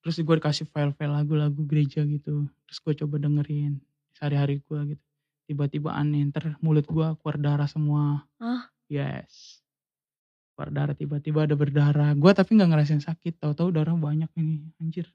Terus 0.00 0.24
gue 0.24 0.34
dikasih 0.40 0.64
file-file 0.72 1.12
lagu-lagu 1.12 1.60
gereja 1.68 2.00
gitu. 2.08 2.48
Terus 2.64 2.78
gue 2.80 2.94
coba 3.04 3.20
dengerin 3.20 3.76
sehari-hari 4.16 4.64
gue 4.64 4.96
gitu. 4.96 5.04
Tiba-tiba 5.52 5.92
aneh, 5.92 6.24
ntar 6.32 6.56
mulut 6.64 6.88
gue 6.88 7.06
keluar 7.20 7.36
darah 7.36 7.68
semua. 7.68 8.24
Hah? 8.40 8.72
Yes. 8.88 9.60
Keluar 10.56 10.72
darah, 10.72 10.96
tiba-tiba 10.96 11.44
ada 11.44 11.60
berdarah. 11.60 12.16
Gue 12.16 12.32
tapi 12.32 12.56
gak 12.56 12.72
ngerasain 12.72 13.04
sakit. 13.04 13.36
Tahu-tahu 13.36 13.68
darah 13.68 13.92
banyak 13.92 14.32
ini. 14.40 14.64
Anjir. 14.80 15.12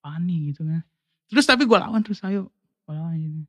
Panik 0.00 0.56
gitu 0.56 0.64
kan. 0.64 0.80
Terus 1.28 1.44
tapi 1.44 1.68
gue 1.68 1.76
lawan 1.76 2.00
terus 2.00 2.24
ayo. 2.24 2.48
Gue 2.88 2.96
lawan 2.96 3.12
gitu 3.20 3.44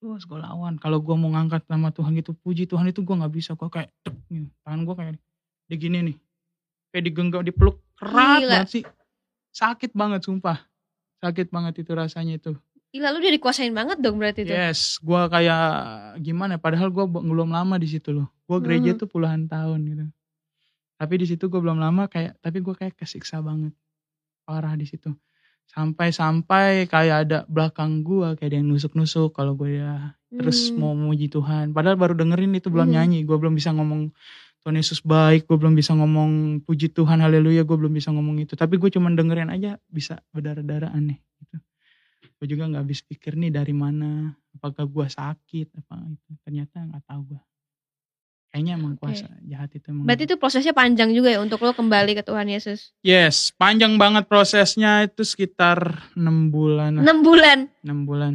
terus 0.00 0.24
gue 0.24 0.40
lawan. 0.40 0.80
Kalau 0.80 0.98
gue 0.98 1.12
mau 1.12 1.28
ngangkat 1.30 1.68
nama 1.68 1.92
Tuhan 1.92 2.16
gitu 2.16 2.32
puji 2.32 2.64
Tuhan 2.64 2.88
itu 2.88 3.04
gue 3.04 3.14
nggak 3.14 3.30
bisa. 3.30 3.52
Gue 3.52 3.68
kayak 3.68 3.92
dek 4.02 4.16
gitu. 4.26 4.48
tangan 4.64 4.80
gue 4.82 4.94
kayak 4.96 5.14
di 5.68 5.76
gini 5.76 5.98
nih. 6.10 6.16
Kayak 6.90 7.04
digenggam 7.06 7.42
dipeluk. 7.44 7.76
Kerat 7.94 8.40
Gila. 8.40 8.48
banget 8.64 8.68
sih. 8.72 8.82
Sakit 9.52 9.92
banget 9.92 10.24
sumpah. 10.24 10.58
Sakit 11.20 11.52
banget 11.52 11.84
itu 11.84 11.92
rasanya 11.92 12.40
itu. 12.40 12.56
Gila 12.90 13.12
lu 13.12 13.22
udah 13.22 13.34
dikuasain 13.36 13.70
banget 13.70 14.02
dong 14.02 14.18
berarti 14.18 14.42
itu. 14.42 14.50
yes 14.50 14.98
gue 14.98 15.22
kayak 15.30 15.62
gimana 16.18 16.56
ya, 16.56 16.58
padahal 16.58 16.90
gue 16.90 17.04
belum 17.06 17.52
lama 17.52 17.78
di 17.78 17.86
situ 17.86 18.10
loh. 18.10 18.26
Gue 18.48 18.58
gereja 18.58 18.96
Hmm. 18.96 18.98
tuh 18.98 19.06
puluhan 19.06 19.46
tahun 19.46 19.80
gitu. 19.86 20.04
Tapi 20.98 21.14
di 21.16 21.26
situ 21.28 21.46
gue 21.46 21.60
belum 21.60 21.78
lama 21.78 22.10
kayak 22.10 22.40
tapi 22.40 22.58
gue 22.58 22.74
kayak 22.74 22.98
kesiksa 22.98 23.38
banget. 23.38 23.70
Parah 24.42 24.74
di 24.74 24.88
situ 24.88 25.12
sampai-sampai 25.70 26.90
kayak 26.90 27.16
ada 27.26 27.38
belakang 27.46 28.02
gue 28.02 28.34
kayak 28.34 28.48
ada 28.50 28.56
yang 28.58 28.68
nusuk-nusuk 28.68 29.30
kalau 29.30 29.54
gue 29.54 29.78
ya 29.78 30.14
terus 30.30 30.70
Hmm. 30.70 30.78
mau 30.78 30.92
memuji 30.94 31.26
Tuhan. 31.26 31.74
Padahal 31.74 31.98
baru 31.98 32.14
dengerin 32.14 32.54
itu 32.54 32.70
belum 32.70 32.86
Mhm. 32.86 32.94
nyanyi, 32.94 33.18
gue 33.26 33.34
belum 33.34 33.50
bisa 33.50 33.74
ngomong 33.74 34.14
Tuhan 34.62 34.76
Yesus 34.78 35.02
baik, 35.02 35.50
gue 35.50 35.56
belum 35.58 35.74
bisa 35.74 35.90
ngomong 35.96 36.62
puji 36.62 36.94
Tuhan, 36.94 37.18
haleluya, 37.18 37.66
gue 37.66 37.74
belum 37.74 37.90
bisa 37.90 38.14
ngomong 38.14 38.38
itu. 38.38 38.54
Tapi 38.54 38.78
gue 38.78 38.94
cuman 38.94 39.18
dengerin 39.18 39.50
aja 39.50 39.80
bisa 39.90 40.22
berdarah-darah 40.30 40.94
aneh 40.94 41.18
gitu. 41.42 41.58
Gue 42.38 42.46
juga 42.46 42.70
nggak 42.70 42.82
habis 42.86 43.02
pikir 43.02 43.34
nih 43.34 43.50
dari 43.50 43.74
mana, 43.74 44.30
apakah 44.54 44.86
gue 44.86 45.06
sakit 45.08 45.74
apa 45.82 45.94
itu. 46.06 46.30
Ternyata 46.46 46.78
nggak 46.78 47.04
tahu 47.10 47.34
gue. 47.34 47.40
Kayaknya 48.50 48.72
emang 48.82 48.98
kuasa 48.98 49.30
jahat 49.46 49.70
itu 49.78 49.94
emang. 49.94 50.10
Berarti 50.10 50.26
itu 50.26 50.34
prosesnya 50.34 50.74
panjang 50.74 51.14
juga 51.14 51.30
ya 51.30 51.38
untuk 51.38 51.62
lo 51.62 51.70
kembali 51.70 52.18
ke 52.18 52.26
Tuhan 52.26 52.50
Yesus. 52.50 52.90
Yes, 52.98 53.54
panjang 53.54 53.94
banget 53.94 54.26
prosesnya 54.26 55.06
itu 55.06 55.22
sekitar 55.22 56.10
6 56.18 56.50
bulan. 56.50 56.98
6 56.98 57.06
bulan. 57.22 57.70
6 57.86 58.10
bulan. 58.10 58.34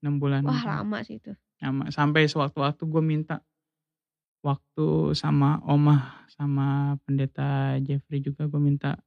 6 0.00 0.16
bulan. 0.16 0.40
Wah 0.48 0.62
lama 0.64 1.04
sih 1.04 1.20
itu. 1.20 1.36
Lama. 1.60 1.92
Sampai 1.92 2.24
sewaktu-waktu 2.26 2.80
gue 2.80 3.02
minta 3.04 3.44
waktu 4.42 5.14
sama 5.14 5.62
Omah 5.62 6.26
sama 6.26 6.96
pendeta 7.04 7.78
Jeffrey 7.78 8.18
juga 8.18 8.50
gue 8.50 8.58
minta 8.58 8.98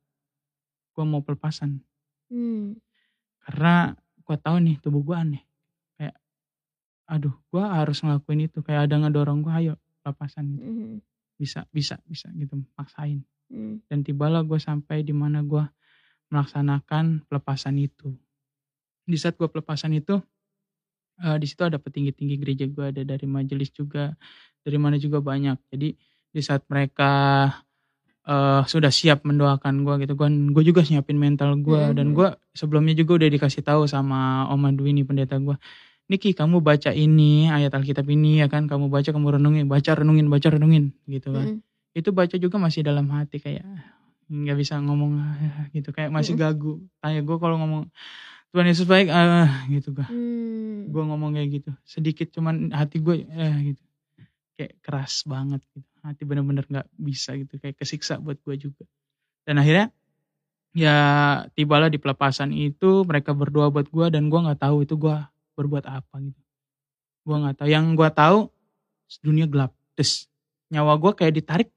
gue 0.95 1.03
mau 1.03 1.19
pelepasan 1.19 1.83
Hmm. 2.25 2.73
karena 3.45 3.93
gue 4.25 4.37
tahu 4.41 4.57
nih 4.57 4.81
tubuh 4.81 5.05
gue 5.05 5.13
aneh 5.13 5.43
kayak 5.93 6.17
aduh 7.05 7.35
gue 7.53 7.61
harus 7.61 8.01
ngelakuin 8.01 8.49
itu 8.49 8.65
kayak 8.65 8.89
ada 8.89 8.97
ngedorong 9.05 9.45
gue 9.45 9.53
ayo 9.53 9.73
pelepasan 10.05 10.45
gitu 10.53 10.61
Hmm. 10.61 10.97
bisa 11.35 11.65
bisa 11.67 11.97
bisa 12.05 12.29
gitu 12.31 12.61
maksain 12.77 13.25
Hmm. 13.49 13.81
dan 13.89 14.01
tibalah 14.01 14.41
gue 14.41 14.57
sampai 14.57 15.01
di 15.01 15.11
mana 15.11 15.41
gue 15.41 15.65
melaksanakan 16.29 17.25
pelepasan 17.25 17.77
itu 17.77 18.13
di 19.03 19.17
saat 19.17 19.35
gue 19.35 19.45
pelepasan 19.45 19.93
itu 19.93 20.17
eh, 21.17 21.37
di 21.37 21.45
situ 21.45 21.61
ada 21.61 21.77
petinggi-tinggi 21.77 22.35
gereja 22.37 22.65
gue 22.65 22.85
ada 22.89 23.01
dari 23.01 23.25
majelis 23.25 23.69
juga 23.69 24.13
dari 24.61 24.77
mana 24.77 24.97
juga 24.97 25.21
banyak 25.21 25.57
jadi 25.69 25.89
di 26.29 26.41
saat 26.41 26.65
mereka 26.67 27.11
eh, 28.25 28.61
sudah 28.65 28.89
siap 28.89 29.21
mendoakan 29.21 29.85
gue 29.85 29.95
gitu 30.01 30.17
gue 30.17 30.27
gue 30.49 30.63
juga 30.65 30.81
siapin 30.81 31.15
mental 31.15 31.53
gue 31.61 31.77
Mhm. 31.77 31.93
dan 31.93 32.07
gue 32.11 32.27
sebelumnya 32.51 32.97
juga 32.97 33.21
udah 33.21 33.29
dikasih 33.29 33.61
tahu 33.61 33.85
sama 33.85 34.49
Om 34.49 34.73
Adwini 34.73 35.05
pendeta 35.05 35.37
gue 35.37 35.53
Niki 36.05 36.37
kamu 36.37 36.61
baca 36.61 36.93
ini 36.93 37.49
ayat 37.49 37.73
Alkitab 37.73 38.05
ini 38.05 38.37
ya 38.37 38.45
kan? 38.45 38.69
Kamu 38.69 38.93
baca 38.93 39.09
kamu 39.09 39.41
renungin 39.41 39.65
baca 39.65 39.91
renungin 39.97 40.29
baca 40.29 40.47
renungin 40.53 40.93
gitu 41.09 41.33
kan. 41.33 41.57
Hmm. 41.57 41.59
itu 41.95 42.11
baca 42.11 42.35
juga 42.35 42.59
masih 42.59 42.83
dalam 42.83 43.07
hati 43.07 43.39
kayak 43.39 43.63
nggak 44.27 44.57
bisa 44.59 44.77
ngomong 44.77 45.15
gitu. 45.75 45.89
Kayak 45.95 46.11
masih 46.13 46.37
Mm-mm. 46.37 46.43
gagu. 46.45 46.73
Tanya 47.01 47.21
gue 47.25 47.37
kalau 47.41 47.55
ngomong 47.57 47.83
Tuhan 48.53 48.67
Yesus 48.69 48.85
baik 48.85 49.09
ah 49.09 49.65
gitu 49.67 49.95
gue 49.97 50.05
Hmm. 50.05 50.93
gue 50.93 51.03
ngomong 51.09 51.33
kayak 51.33 51.49
gitu. 51.57 51.71
Sedikit 51.81 52.29
cuman 52.29 52.69
hati 52.69 53.01
gue 53.01 53.25
eh 53.25 53.73
gitu. 53.73 53.81
Kayak 54.61 54.73
keras 54.85 55.25
banget 55.25 55.65
gitu. 55.73 55.89
Hati 56.05 56.21
bener-bener 56.21 56.69
nggak 56.69 56.87
bisa 56.93 57.33
gitu. 57.33 57.57
Kayak 57.57 57.81
kesiksa 57.81 58.21
buat 58.21 58.37
gue 58.45 58.55
juga. 58.61 58.85
Dan 59.41 59.57
akhirnya 59.57 59.89
ya 60.75 60.97
tibalah 61.55 61.89
di 61.89 61.97
pelepasan 61.97 62.51
itu 62.53 63.01
mereka 63.07 63.31
berdoa 63.33 63.71
buat 63.73 63.87
gue 63.89 64.05
dan 64.13 64.27
gue 64.29 64.37
nggak 64.37 64.59
tahu 64.61 64.83
itu 64.85 64.99
gue 64.99 65.17
berbuat 65.55 65.87
apa 65.87 66.15
gitu. 66.21 66.41
Gue 67.25 67.35
nggak 67.41 67.55
tahu. 67.63 67.67
Yang 67.71 67.85
gue 67.97 68.09
tahu 68.13 68.37
dunia 69.25 69.45
gelap. 69.49 69.71
Terus 69.97 70.27
nyawa 70.69 70.99
gue 70.99 71.11
kayak 71.15 71.33
ditarik 71.33 71.69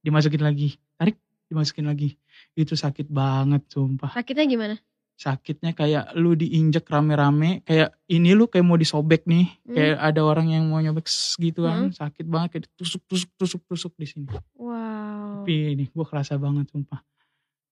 dimasukin 0.00 0.42
lagi. 0.42 0.78
Tarik 0.96 1.18
dimasukin 1.50 1.86
lagi. 1.90 2.16
Itu 2.56 2.78
sakit 2.78 3.10
banget 3.10 3.66
sumpah. 3.68 4.14
Sakitnya 4.14 4.46
gimana? 4.48 4.76
sakitnya 5.14 5.70
kayak 5.78 6.10
lu 6.18 6.34
diinjek 6.34 6.90
rame-rame 6.90 7.62
kayak 7.62 7.94
ini 8.10 8.34
lu 8.34 8.50
kayak 8.50 8.66
mau 8.66 8.74
disobek 8.74 9.22
nih. 9.30 9.46
Hmm. 9.62 9.74
kayak 9.74 9.96
ada 10.02 10.20
orang 10.26 10.50
yang 10.50 10.66
mau 10.66 10.82
nyobek 10.82 11.06
gitu 11.38 11.64
kan. 11.64 11.94
Sakit 11.94 12.26
banget 12.26 12.48
kayak 12.58 12.64
tusuk 12.74 13.02
tusuk 13.06 13.30
tusuk 13.38 13.62
tusuk 13.66 13.92
di 13.94 14.06
sini. 14.10 14.26
Wow. 14.58 15.44
tapi 15.44 15.76
ini 15.76 15.84
gue 15.92 16.06
kerasa 16.08 16.40
banget 16.40 16.72
sumpah. 16.72 17.04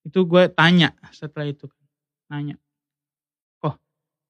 Itu 0.07 0.29
gue 0.29 0.51
tanya 0.55 0.95
setelah 1.11 1.51
itu 1.51 1.67
nanya. 2.31 2.57
kok 2.57 2.72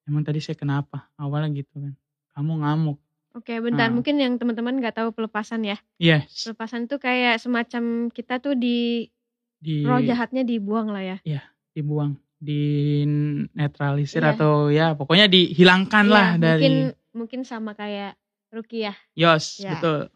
emang 0.05 0.23
tadi 0.23 0.39
saya 0.39 0.55
kenapa 0.55 1.09
awalnya 1.15 1.53
gitu 1.55 1.79
kan 1.79 1.95
kamu 2.33 2.53
ngamuk 2.61 2.99
Oke, 3.33 3.57
bentar. 3.65 3.89
Nah. 3.89 3.97
Mungkin 3.97 4.21
yang 4.21 4.37
teman-teman 4.37 4.77
nggak 4.77 4.93
tahu 4.93 5.09
pelepasan 5.17 5.65
ya. 5.65 5.81
yes 5.97 6.45
Pelepasan 6.45 6.85
tuh 6.85 7.01
kayak 7.01 7.41
semacam 7.41 8.13
kita 8.13 8.37
tuh 8.37 8.53
di 8.53 9.09
di 9.57 9.81
roh 9.81 10.05
jahatnya 10.05 10.45
dibuang 10.45 10.93
lah 10.93 11.01
ya. 11.01 11.41
dibuang 11.73 12.21
dinetralisir 12.37 14.21
Iya. 14.21 14.37
atau 14.37 14.69
ya 14.69 14.93
pokoknya 14.93 15.33
dihilangkan 15.33 16.05
Iya, 16.05 16.13
lah 16.13 16.29
dari 16.37 16.61
Mungkin 16.61 16.75
mungkin 17.15 17.41
sama 17.43 17.73
kayak 17.73 18.21
Rukiah. 18.53 18.93
Yos 19.17 19.65
Ya. 19.65 19.81
betul 19.81 20.13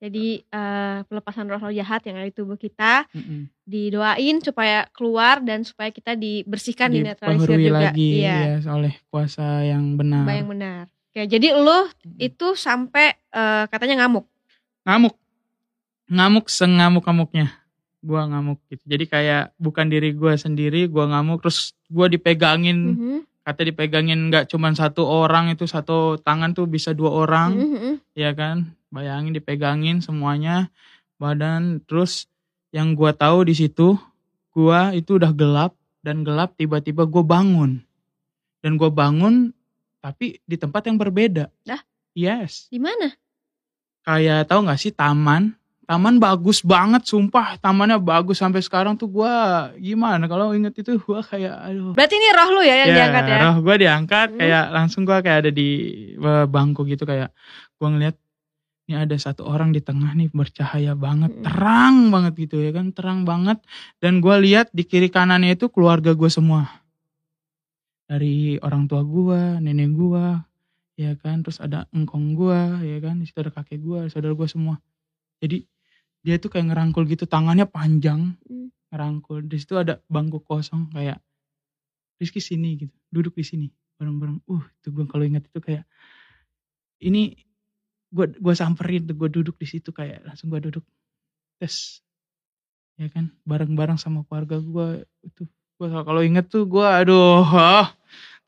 Jadi 0.00 0.40
eh, 0.40 0.98
pelepasan 1.04 1.44
roh-roh 1.44 1.68
jahat 1.70 2.00
yang 2.08 2.16
ada 2.16 2.24
di 2.24 2.32
tubuh 2.32 2.56
kita 2.56 3.04
Mm-mm. 3.12 3.52
didoain 3.62 4.40
supaya 4.40 4.88
keluar 4.90 5.44
dan 5.44 5.60
supaya 5.60 5.92
kita 5.92 6.16
dibersihkan, 6.16 6.88
dinetralisir 6.88 7.44
Dipengaruhi 7.52 7.68
juga. 7.68 7.80
lagi 7.92 8.08
Iya, 8.24 8.36
ya 8.64 8.72
oleh 8.72 8.94
kuasa 9.12 9.60
yang 9.62 9.94
benar. 9.94 10.24
Yang 10.24 10.48
benar. 10.48 10.84
Oke, 11.12 11.22
jadi 11.28 11.48
lo 11.52 11.84
Mm-mm. 11.86 12.16
itu 12.18 12.46
sampai 12.56 13.12
eh, 13.12 13.64
katanya 13.68 14.04
ngamuk. 14.04 14.24
ngamuk 14.80 15.14
ngamuk 16.08 16.46
sengamuk 16.48 17.04
ngamuknya 17.06 17.46
gua 18.00 18.24
ngamuk 18.26 18.58
gitu 18.72 18.82
jadi 18.88 19.04
kayak 19.06 19.44
bukan 19.60 19.86
diri 19.86 20.16
gua 20.16 20.34
sendiri 20.34 20.88
gua 20.88 21.06
ngamuk 21.06 21.44
terus 21.44 21.76
gua 21.86 22.08
dipegangin 22.08 22.96
Mhm, 22.96 23.16
kata 23.44 23.60
dipegangin 23.62 24.32
nggak 24.32 24.48
cuman 24.48 24.72
satu 24.72 25.04
orang 25.04 25.52
itu 25.52 25.68
satu 25.68 26.16
tangan 26.18 26.50
tuh 26.50 26.64
bisa 26.64 26.96
dua 26.96 27.12
orang 27.12 27.60
mhm, 27.60 27.68
mhm. 27.76 27.94
ya 28.16 28.32
kan 28.32 28.72
bayangin 28.90 29.32
dipegangin 29.32 29.98
semuanya 29.98 30.68
badan 31.16 31.78
terus 31.82 32.26
yang 32.70 32.92
gua 32.92 33.10
tahu 33.10 33.46
di 33.46 33.54
situ 33.54 33.94
gua 34.50 34.90
itu 34.90 35.16
udah 35.16 35.30
gelap 35.30 35.72
dan 36.02 36.22
gelap 36.22 36.54
tiba-tiba 36.54 37.06
gua 37.06 37.22
bangun 37.22 37.78
dan 38.60 38.74
gua 38.74 38.90
bangun 38.90 39.54
tapi 39.98 40.40
di 40.42 40.56
tempat 40.56 40.84
yang 40.84 40.96
berbeda 40.96 41.48
Dah? 41.62 41.80
yes 42.12 42.66
Di 42.66 42.78
mana? 42.78 43.14
kayak 44.00 44.48
tahu 44.48 44.64
nggak 44.64 44.80
sih 44.80 44.90
taman 44.90 45.54
taman 45.84 46.16
bagus 46.16 46.62
banget 46.62 47.02
sumpah 47.02 47.58
tamannya 47.58 47.98
bagus 47.98 48.38
sampai 48.38 48.58
sekarang 48.58 48.94
tuh 48.94 49.06
gua 49.06 49.34
gimana 49.76 50.24
kalau 50.24 50.50
inget 50.50 50.72
itu 50.76 50.96
gua 50.98 51.20
kayak 51.20 51.52
aduh 51.52 51.92
Berarti 51.92 52.14
ini 52.14 52.28
roh 52.30 52.48
lu 52.48 52.62
ya 52.62 52.74
yang 52.80 52.90
diangkat 52.90 53.24
ya? 53.26 53.38
roh 53.44 53.56
gua 53.60 53.76
diangkat 53.76 54.28
Hmm. 54.30 54.38
kayak 54.38 54.64
langsung 54.70 55.02
gua 55.02 55.18
kayak 55.20 55.38
ada 55.46 55.50
di 55.50 55.68
eh, 56.14 56.46
bangku 56.46 56.86
gitu 56.86 57.02
kayak 57.02 57.30
gua 57.76 57.88
ngeliat 57.90 58.16
ini 58.90 58.98
ada 58.98 59.14
satu 59.14 59.46
orang 59.46 59.70
di 59.70 59.78
tengah 59.78 60.10
nih 60.18 60.34
bercahaya 60.34 60.98
banget. 60.98 61.30
Hmm. 61.30 61.46
terang 61.46 61.96
banget 62.10 62.34
gitu 62.42 62.58
ya 62.58 62.74
kan 62.74 62.90
terang 62.90 63.22
banget. 63.22 63.62
Dan 64.02 64.18
gua 64.18 64.42
lihat 64.42 64.74
di 64.74 64.82
kiri 64.82 65.06
kanannya 65.06 65.54
itu 65.54 65.70
keluarga 65.70 66.10
gua 66.18 66.26
semua. 66.26 66.66
Dari 68.10 68.58
orang 68.58 68.90
tua 68.90 69.06
gua 69.06 69.62
nenek 69.62 69.94
gua 69.94 70.42
ya 70.98 71.14
kan. 71.14 71.46
Terus 71.46 71.62
ada 71.62 71.86
engkong 71.94 72.34
gua 72.34 72.82
ya 72.82 72.98
kan. 72.98 73.22
Di 73.22 73.30
situ 73.30 73.38
ada 73.38 73.54
kakek 73.54 73.78
gua 73.78 74.10
saudara 74.10 74.34
gua 74.34 74.50
semua. 74.50 74.82
Jadi 75.38 75.62
dia 76.26 76.42
tuh 76.42 76.50
kayak 76.50 76.74
ngerangkul 76.74 77.06
gitu 77.06 77.30
tangannya 77.30 77.70
panjang. 77.70 78.34
Hmm. 78.42 78.74
ngerangkul. 78.90 79.46
Di 79.46 79.54
situ 79.54 79.78
ada 79.78 80.02
bangku 80.10 80.42
kosong 80.42 80.90
kayak 80.90 81.22
Rizky 82.18 82.42
sini 82.42 82.74
gitu 82.74 82.92
duduk 83.06 83.38
di 83.38 83.46
sini 83.46 83.66
bareng-bareng. 84.02 84.50
Uh 84.50 84.66
itu 84.82 84.90
gue 84.90 85.06
kalau 85.06 85.22
ingat 85.22 85.46
itu 85.46 85.62
kayak 85.62 85.86
ini 87.06 87.38
gue 88.10 88.26
gua 88.42 88.54
samperin 88.58 89.06
gue 89.06 89.28
duduk 89.30 89.54
di 89.56 89.66
situ 89.66 89.94
kayak 89.94 90.26
langsung 90.26 90.50
gue 90.50 90.58
duduk 90.58 90.84
tes 91.62 92.02
ya 92.98 93.06
kan 93.08 93.30
bareng-bareng 93.46 93.96
sama 93.96 94.26
keluarga 94.26 94.58
gue 94.60 95.06
itu 95.24 95.46
gue 95.80 95.88
kalau 95.88 96.20
inget 96.20 96.50
tuh 96.50 96.68
gue 96.68 96.84
aduh 96.84 97.46
ah, 97.46 97.94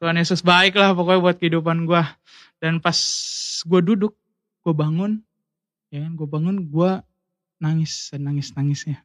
Tuhan 0.03 0.19
Yesus 0.19 0.43
baik 0.45 0.77
lah 0.77 0.93
pokoknya 0.93 1.21
buat 1.23 1.37
kehidupan 1.39 1.89
gue 1.89 2.03
dan 2.59 2.83
pas 2.83 2.99
gue 3.63 3.81
duduk 3.81 4.13
gue 4.67 4.75
bangun 4.75 5.23
ya 5.95 6.05
kan 6.05 6.13
gue 6.19 6.29
bangun 6.29 6.57
gue 6.69 6.91
nangis 7.63 8.11
nangis 8.19 8.51
nangisnya. 8.59 8.99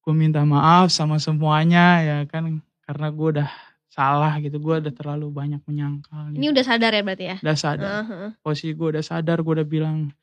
Gue 0.00 0.14
minta 0.14 0.46
maaf 0.46 0.94
sama 0.94 1.18
semuanya 1.18 1.98
ya 2.00 2.18
kan 2.30 2.62
karena 2.86 3.06
gue 3.10 3.28
udah 3.36 3.50
salah 3.90 4.38
gitu 4.38 4.62
gue 4.62 4.74
udah 4.86 4.94
terlalu 4.94 5.26
banyak 5.34 5.58
menyangkal 5.66 6.30
Ini 6.30 6.38
gitu. 6.46 6.54
udah 6.54 6.64
sadar 6.64 6.92
ya 6.94 7.02
berarti 7.02 7.24
ya? 7.26 7.36
udah 7.42 7.56
sadar. 7.58 7.90
Heeh. 8.06 8.30
posisi 8.38 8.70
gue 8.70 8.88
udah 8.94 9.02
sadar 9.02 9.42
gue 9.42 9.52
udah 9.58 9.66
bilang 9.66 10.14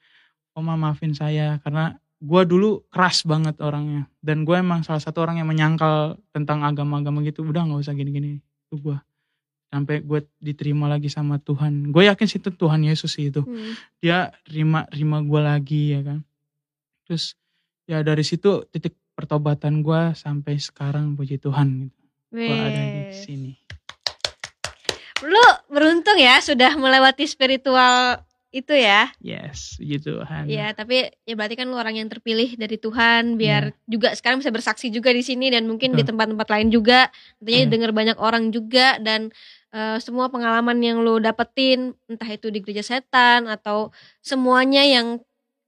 oma 0.56 0.80
maafin 0.80 1.12
saya 1.12 1.60
karena 1.62 2.00
gue 2.18 2.42
dulu 2.50 2.82
keras 2.90 3.22
banget 3.30 3.62
orangnya. 3.62 4.10
Dan 4.18 4.42
gue 4.42 4.58
emang 4.58 4.82
salah 4.82 4.98
satu 5.04 5.22
orang 5.22 5.38
yang 5.38 5.46
menyangkal 5.46 6.18
tentang 6.34 6.66
agama-agama 6.66 7.22
gitu. 7.22 7.46
Udah 7.46 7.62
nggak 7.62 7.86
usah 7.86 7.94
gini-gini. 7.94 8.42
Itu 8.66 8.82
gue 8.82 8.98
sampai 9.70 10.02
gue 10.02 10.26
diterima 10.42 10.90
lagi 10.90 11.14
sama 11.14 11.38
Tuhan. 11.38 11.94
Gue 11.94 12.10
yakin 12.10 12.26
sih 12.26 12.40
itu 12.42 12.50
Tuhan 12.56 12.82
Yesus 12.82 13.14
sih 13.14 13.30
itu. 13.30 13.46
Hmm. 13.46 13.76
dia 14.02 14.34
terima 14.50 14.88
terima 14.90 15.22
gue 15.22 15.42
lagi 15.44 15.94
ya 15.94 16.02
kan. 16.02 16.20
Terus 17.06 17.38
ya 17.86 18.02
dari 18.02 18.24
situ 18.26 18.66
titik 18.74 18.98
pertobatan 19.14 19.86
gue 19.86 20.18
sampai 20.18 20.58
sekarang 20.58 21.14
puji 21.14 21.38
Tuhan 21.38 21.86
gitu 21.86 21.98
gue 22.30 22.48
ada 22.48 22.82
di 22.86 23.02
sini 23.14 23.52
Lu 25.18 25.42
beruntung 25.68 26.14
ya 26.16 26.38
sudah 26.38 26.78
melewati 26.78 27.26
spiritual 27.26 28.22
itu 28.48 28.72
ya. 28.72 29.12
yes 29.20 29.76
puji 29.76 29.98
Tuhan 30.00 30.46
Ya, 30.48 30.72
tapi 30.72 31.04
ya 31.26 31.34
berarti 31.34 31.58
kan 31.58 31.68
lu 31.68 31.76
orang 31.76 31.98
yang 31.98 32.08
terpilih 32.08 32.54
dari 32.54 32.78
Tuhan 32.78 33.36
biar 33.36 33.76
juga 33.86 34.14
sekarang 34.14 34.40
bisa 34.40 34.54
bersaksi 34.54 34.88
juga 34.88 35.12
di 35.12 35.20
sini 35.20 35.52
dan 35.52 35.68
mungkin 35.68 35.92
di 35.92 36.02
Betul. 36.02 36.16
tempat-tempat 36.16 36.48
lain 36.48 36.70
juga. 36.70 37.10
Tentunya 37.38 37.60
Iya. 37.60 37.70
dengar 37.70 37.92
banyak 37.92 38.18
orang 38.18 38.50
juga 38.50 38.98
dan 38.98 39.34
eh, 39.70 39.98
semua 40.00 40.32
pengalaman 40.32 40.80
yang 40.80 41.04
lu 41.04 41.20
dapetin 41.20 41.92
entah 42.08 42.30
itu 42.30 42.48
di 42.48 42.64
gereja 42.64 42.86
setan 42.86 43.50
atau 43.50 43.92
semuanya 44.22 44.86
yang 44.86 45.20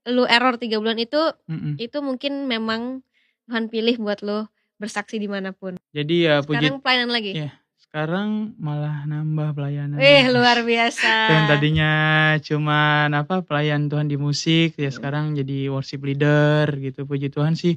lu 0.08 0.24
error 0.24 0.56
tiga 0.56 0.80
bulan 0.80 0.96
itu 0.96 1.20
Mm-mm. 1.46 1.76
itu 1.76 1.98
mungkin 2.00 2.48
memang 2.48 3.04
Tuhan 3.44 3.68
pilih 3.68 4.00
buat 4.00 4.24
lu 4.24 4.48
bersaksi 4.80 5.16
di 5.16 5.28
mana 5.28 5.52
pun. 5.52 5.76
jadi 5.90 6.14
ya 6.18 6.34
puji 6.40 6.56
Sekarang 6.66 6.80
pelayanan 6.80 7.10
lagi. 7.10 7.32
Iya. 7.36 7.50
sekarang 7.80 8.28
malah 8.56 9.02
nambah 9.02 9.50
pelayanan 9.52 9.98
Eh 9.98 10.30
luar 10.30 10.62
biasa. 10.62 11.10
yang 11.28 11.44
tadinya 11.46 11.92
cuman 12.38 13.10
apa 13.12 13.42
pelayan 13.42 13.86
Tuhan 13.86 14.06
di 14.06 14.14
musik 14.14 14.74
ya 14.74 14.88
sekarang 14.88 15.34
jadi 15.34 15.68
worship 15.68 16.00
leader 16.00 16.70
gitu 16.76 17.02
puji 17.02 17.28
Tuhan 17.28 17.52
sih 17.52 17.76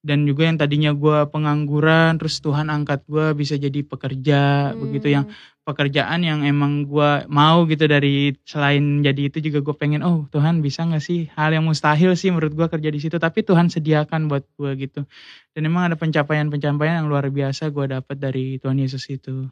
dan 0.00 0.26
juga 0.26 0.44
yang 0.44 0.58
tadinya 0.58 0.90
gua 0.92 1.26
pengangguran 1.26 2.18
terus 2.18 2.38
Tuhan 2.38 2.68
angkat 2.68 3.06
gua 3.06 3.32
bisa 3.32 3.54
jadi 3.54 3.80
pekerja 3.82 4.40
begitu 4.74 5.08
yang 5.08 5.24
Hmm. 5.24 5.51
Pekerjaan 5.62 6.26
yang 6.26 6.42
emang 6.42 6.82
gua 6.90 7.22
mau 7.30 7.62
gitu 7.70 7.86
dari 7.86 8.34
selain 8.42 8.98
jadi 9.06 9.30
itu 9.30 9.38
juga 9.38 9.62
gue 9.62 9.74
pengen 9.78 10.02
oh 10.02 10.26
Tuhan 10.34 10.58
bisa 10.58 10.82
nggak 10.82 11.02
sih 11.02 11.30
hal 11.38 11.54
yang 11.54 11.62
mustahil 11.62 12.18
sih 12.18 12.34
menurut 12.34 12.54
gua 12.58 12.66
kerja 12.66 12.90
di 12.90 12.98
situ 12.98 13.14
tapi 13.22 13.46
Tuhan 13.46 13.70
sediakan 13.70 14.26
buat 14.26 14.42
gua 14.58 14.74
gitu 14.74 15.06
dan 15.54 15.62
emang 15.62 15.86
ada 15.90 15.96
pencapaian-pencapaian 15.98 17.02
yang 17.02 17.08
luar 17.10 17.30
biasa 17.30 17.70
gua 17.70 17.86
dapat 18.02 18.18
dari 18.18 18.58
Tuhan 18.58 18.82
Yesus 18.82 19.06
itu 19.06 19.46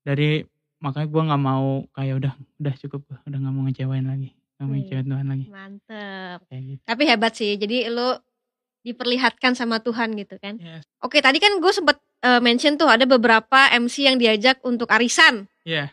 dari 0.00 0.40
makanya 0.80 1.08
gua 1.12 1.22
nggak 1.28 1.42
mau 1.44 1.84
kayak 1.92 2.14
udah 2.16 2.32
udah 2.58 2.74
cukup 2.80 3.00
udah 3.28 3.38
nggak 3.38 3.52
mau 3.52 3.62
ngecewain 3.68 4.06
lagi 4.08 4.32
nggak 4.56 4.64
mau 4.64 4.72
Wih. 4.72 4.80
ngecewain 4.88 5.06
Tuhan 5.12 5.26
lagi 5.28 5.46
Mantep. 5.52 6.38
kayak 6.48 6.62
gitu 6.64 6.82
Tapi 6.88 7.02
hebat 7.04 7.32
sih. 7.36 7.52
Jadi 7.60 7.86
lu 7.92 8.08
diperlihatkan 8.82 9.54
sama 9.54 9.78
Tuhan 9.78 10.14
gitu 10.14 10.36
kan. 10.36 10.58
yes. 10.58 10.82
Oke, 10.98 11.18
tadi 11.18 11.38
kan 11.38 11.58
gue 11.58 11.70
sempet 11.70 11.96
eh, 12.20 12.38
mention 12.38 12.74
tuh 12.74 12.86
ada 12.86 13.02
beberapa 13.04 13.70
MC 13.72 14.06
yang 14.06 14.16
diajak 14.16 14.58
untuk 14.62 14.90
arisan. 14.90 15.46
Iya. 15.62 15.90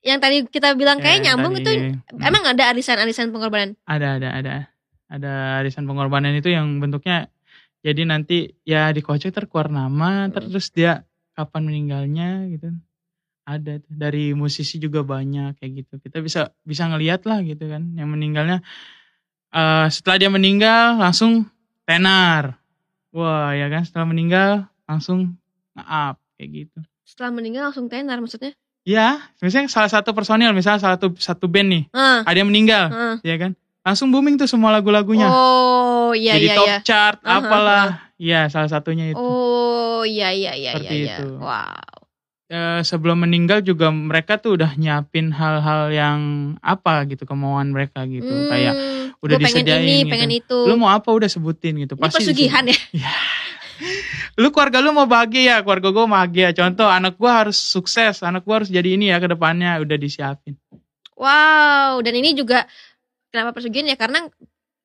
Yang 0.00 0.18
tadi 0.18 0.36
kita 0.48 0.74
bilang 0.74 0.98
kayak 0.98 1.20
Ya, 1.20 1.24
nyambung 1.30 1.54
tadi, 1.54 1.62
itu 1.62 1.72
emang 2.18 2.44
ada 2.44 2.72
arisan-arisan 2.72 3.30
pengorbanan. 3.30 3.76
ada 3.84 4.16
ada 4.16 4.28
ada 4.32 4.54
ada 5.06 5.32
arisan 5.60 5.84
pengorbanan 5.84 6.32
itu 6.32 6.48
yang 6.48 6.78
bentuknya 6.78 7.28
jadi 7.80 8.04
nanti 8.04 8.56
ya 8.62 8.88
dikocok 8.90 9.28
terkeluar 9.28 9.68
nama 9.68 10.24
Hmm. 10.24 10.32
terus 10.32 10.70
dia 10.70 11.04
kapan 11.32 11.62
meninggalnya 11.64 12.48
gitu 12.48 12.72
ada 13.42 13.76
dari 13.84 14.32
musisi 14.32 14.78
juga 14.78 15.02
banyak 15.02 15.58
kayak 15.58 15.72
gitu 15.82 15.94
kita 15.98 16.20
bisa 16.20 16.40
bisa 16.62 16.86
ngelihat 16.86 17.26
lah 17.26 17.42
gitu 17.42 17.66
kan 17.66 17.92
yang 17.92 18.08
meninggalnya 18.08 18.62
eh 19.50 19.86
setelah 19.90 20.16
dia 20.16 20.30
meninggal 20.30 20.96
langsung 20.96 21.44
tenar 21.90 22.42
wah 23.10 23.50
ya 23.50 23.66
kan 23.66 23.82
setelah 23.82 24.06
meninggal 24.06 24.50
langsung 24.84 25.34
maaf 25.72 26.14
kayak 26.34 26.50
gitu 26.56 26.78
Setelah 27.02 27.30
meninggal 27.32 27.62
langsung 27.66 27.90
tenar 27.90 28.18
maksudnya. 28.18 28.54
ya 28.80 29.18
misalnya 29.38 29.66
salah 29.66 29.90
satu 29.90 30.10
personil 30.10 30.50
misalnya 30.50 30.78
salah 30.78 30.94
satu 30.94 31.12
satu 31.14 31.44
band 31.44 31.68
nih 31.68 31.84
Ah, 31.90 32.22
ada 32.22 32.36
yang 32.36 32.48
meninggal 32.48 32.86
ah. 32.88 33.16
ya 33.20 33.34
kan 33.34 33.52
langsung 33.80 34.08
booming 34.08 34.36
tuh 34.36 34.46
semua 34.46 34.70
lagu-lagunya 34.70 35.26
Oh, 35.26 36.12
iya 36.12 36.34
jadi 36.34 36.46
iya 36.46 36.56
top 36.56 36.66
iya. 36.66 36.78
chart 36.80 37.18
Aha, 37.20 37.32
apalah 37.36 37.86
ya 38.16 38.46
salah 38.46 38.68
satunya 38.68 39.10
itu 39.10 39.18
Oh, 39.18 40.00
iya 40.02 40.30
iya 40.30 40.52
iya 40.54 40.70
Seperti 40.72 40.94
iya. 40.96 41.04
iya. 41.04 41.16
itu. 41.18 41.28
Wow. 41.36 41.99
Eh, 42.50 42.82
sebelum 42.82 43.22
meninggal 43.22 43.62
juga 43.62 43.94
mereka 43.94 44.34
tuh 44.34 44.58
udah 44.58 44.74
nyiapin 44.74 45.30
hal-hal 45.30 45.86
yang 45.88 46.18
apa 46.58 47.06
gitu 47.06 47.22
kemauan 47.22 47.70
mereka 47.70 48.02
gitu 48.04 48.26
kayak 48.50 48.74
Hmm, 48.74 49.14
udah 49.22 49.36
gua 49.38 49.44
pengen 49.46 49.62
disediain 49.62 49.86
ini, 49.86 49.96
gitu. 50.02 50.10
pengen 50.10 50.30
itu. 50.34 50.58
lu 50.66 50.74
mau 50.74 50.90
apa 50.90 51.14
udah 51.14 51.30
sebutin 51.30 51.78
gitu 51.78 51.94
ini 51.94 52.10
pesugihan 52.10 52.66
ya. 52.66 52.74
lu 54.40 54.50
keluarga 54.50 54.82
lu 54.82 54.90
mau 54.90 55.06
bahagia 55.06 55.62
keluarga 55.62 55.88
gue 55.88 56.04
bahagia 56.04 56.48
contoh 56.50 56.84
anak 56.84 57.14
gue 57.14 57.30
harus 57.30 57.54
sukses 57.54 58.18
anak 58.20 58.42
gue 58.42 58.50
harus 58.50 58.66
jadi 58.66 58.98
ini 58.98 59.08
ya 59.08 59.16
ke 59.16 59.30
depannya 59.30 59.78
udah 59.78 59.94
disiapin 59.94 60.58
Wow, 61.14 62.00
dan 62.00 62.16
ini 62.16 62.32
juga 62.32 62.64
kenapa 63.28 63.52
pesugihan 63.52 63.84
ya 63.84 63.94
karena 63.94 64.26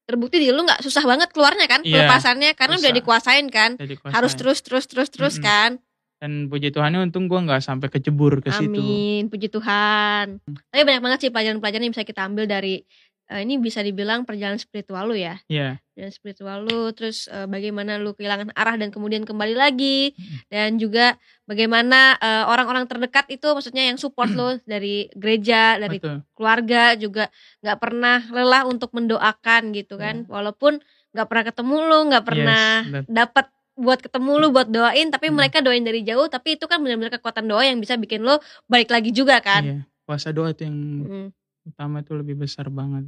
terbukti 0.04 0.38
di 0.38 0.52
lu 0.52 0.62
nggak 0.62 0.84
susah 0.84 1.02
banget 1.02 1.32
keluarnya 1.32 1.66
kan 1.66 1.82
Iya, 1.82 2.04
pelepasannya 2.04 2.54
karena 2.54 2.76
udah 2.76 2.92
susah. 2.92 3.00
dikuasain 3.00 3.48
kan. 3.50 3.72
jadi 3.76 3.96
kuasa. 3.96 4.14
Harus 4.14 4.34
terus 4.36 4.60
terus 4.62 4.86
terus 4.86 5.10
terus 5.10 5.36
Mm-mm. 5.36 5.48
kan. 5.48 5.72
Dan 6.20 6.48
puji 6.48 6.72
Tuhannya 6.72 7.04
untung 7.04 7.28
gue 7.28 7.38
nggak 7.38 7.60
sampai 7.60 7.92
kecebur 7.92 8.40
ke 8.40 8.50
situ 8.50 8.80
Amin, 8.80 9.28
puji 9.28 9.52
Tuhan. 9.52 10.40
Tapi 10.72 10.82
banyak 10.82 11.02
banget 11.04 11.20
sih 11.28 11.32
pelajaran-pelajaran 11.32 11.84
yang 11.84 11.94
bisa 11.94 12.08
kita 12.08 12.24
ambil 12.24 12.48
dari 12.48 12.82
eh, 13.26 13.42
ini 13.42 13.58
bisa 13.58 13.82
dibilang 13.82 14.24
perjalanan 14.24 14.62
spiritual 14.62 15.12
lu 15.12 15.18
ya. 15.18 15.42
Iya. 15.50 15.82
Dan 15.96 16.10
spiritual 16.12 16.64
lu 16.64 16.94
terus 16.96 17.28
eh, 17.28 17.48
bagaimana 17.50 18.00
lu 18.00 18.16
kehilangan 18.16 18.56
arah 18.56 18.76
dan 18.80 18.94
kemudian 18.96 19.28
kembali 19.28 19.56
lagi 19.58 20.16
Mm. 20.16 20.38
dan 20.48 20.70
juga 20.80 21.06
bagaimana 21.50 22.16
eh, 22.16 22.44
orang-orang 22.48 22.88
terdekat 22.88 23.28
itu 23.34 23.48
maksudnya 23.52 23.90
yang 23.92 24.00
support 24.00 24.32
lu 24.32 24.56
dari 24.64 25.12
gereja, 25.20 25.76
dari 25.76 26.00
Betul. 26.00 26.24
keluarga 26.32 26.96
juga 26.96 27.28
nggak 27.60 27.78
pernah 27.82 28.18
lelah 28.32 28.64
untuk 28.70 28.94
mendoakan 28.96 29.76
gitu 29.76 30.00
kan. 30.00 30.24
Walaupun 30.32 30.80
nggak 31.16 31.28
pernah 31.32 31.46
ketemu 31.48 31.76
lu, 31.80 32.00
nggak 32.12 32.26
pernah 32.28 32.66
Yes, 32.84 33.08
dapat 33.08 33.46
buat 33.76 34.00
ketemu 34.00 34.32
lu 34.40 34.48
buat 34.50 34.72
doain 34.72 35.12
tapi 35.12 35.28
Hmm. 35.28 35.36
mereka 35.36 35.60
doain 35.60 35.84
dari 35.84 36.02
jauh 36.02 36.26
tapi 36.28 36.56
itu 36.56 36.64
kan 36.66 36.80
benar-benar 36.80 37.20
kekuatan 37.20 37.44
doa 37.46 37.64
yang 37.64 37.78
bisa 37.78 38.00
bikin 38.00 38.24
lu 38.24 38.40
balik 38.66 38.88
lagi 38.90 39.12
juga 39.12 39.44
kan. 39.44 39.62
Iya. 39.64 39.80
Puasa 40.08 40.32
doa 40.32 40.52
itu 40.52 40.64
yang 40.64 40.78
Mm. 41.04 41.28
utama 41.68 42.00
itu 42.00 42.16
lebih 42.16 42.40
besar 42.40 42.72
banget. 42.72 43.04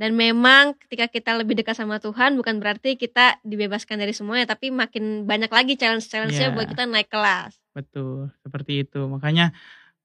Dan 0.00 0.16
memang 0.16 0.78
ketika 0.80 1.12
kita 1.12 1.36
lebih 1.36 1.60
dekat 1.60 1.76
sama 1.76 2.00
Tuhan 2.00 2.32
bukan 2.32 2.56
berarti 2.56 2.96
kita 2.96 3.36
dibebaskan 3.44 4.00
dari 4.00 4.16
semuanya 4.16 4.48
tapi 4.48 4.72
makin 4.72 5.28
banyak 5.28 5.52
lagi 5.52 5.76
challenge-challenge-nya 5.76 6.48
Iya. 6.50 6.56
buat 6.56 6.66
kita 6.72 6.88
naik 6.88 7.12
kelas. 7.12 7.52
Betul, 7.76 8.32
seperti 8.40 8.88
itu. 8.88 9.04
Makanya 9.04 9.52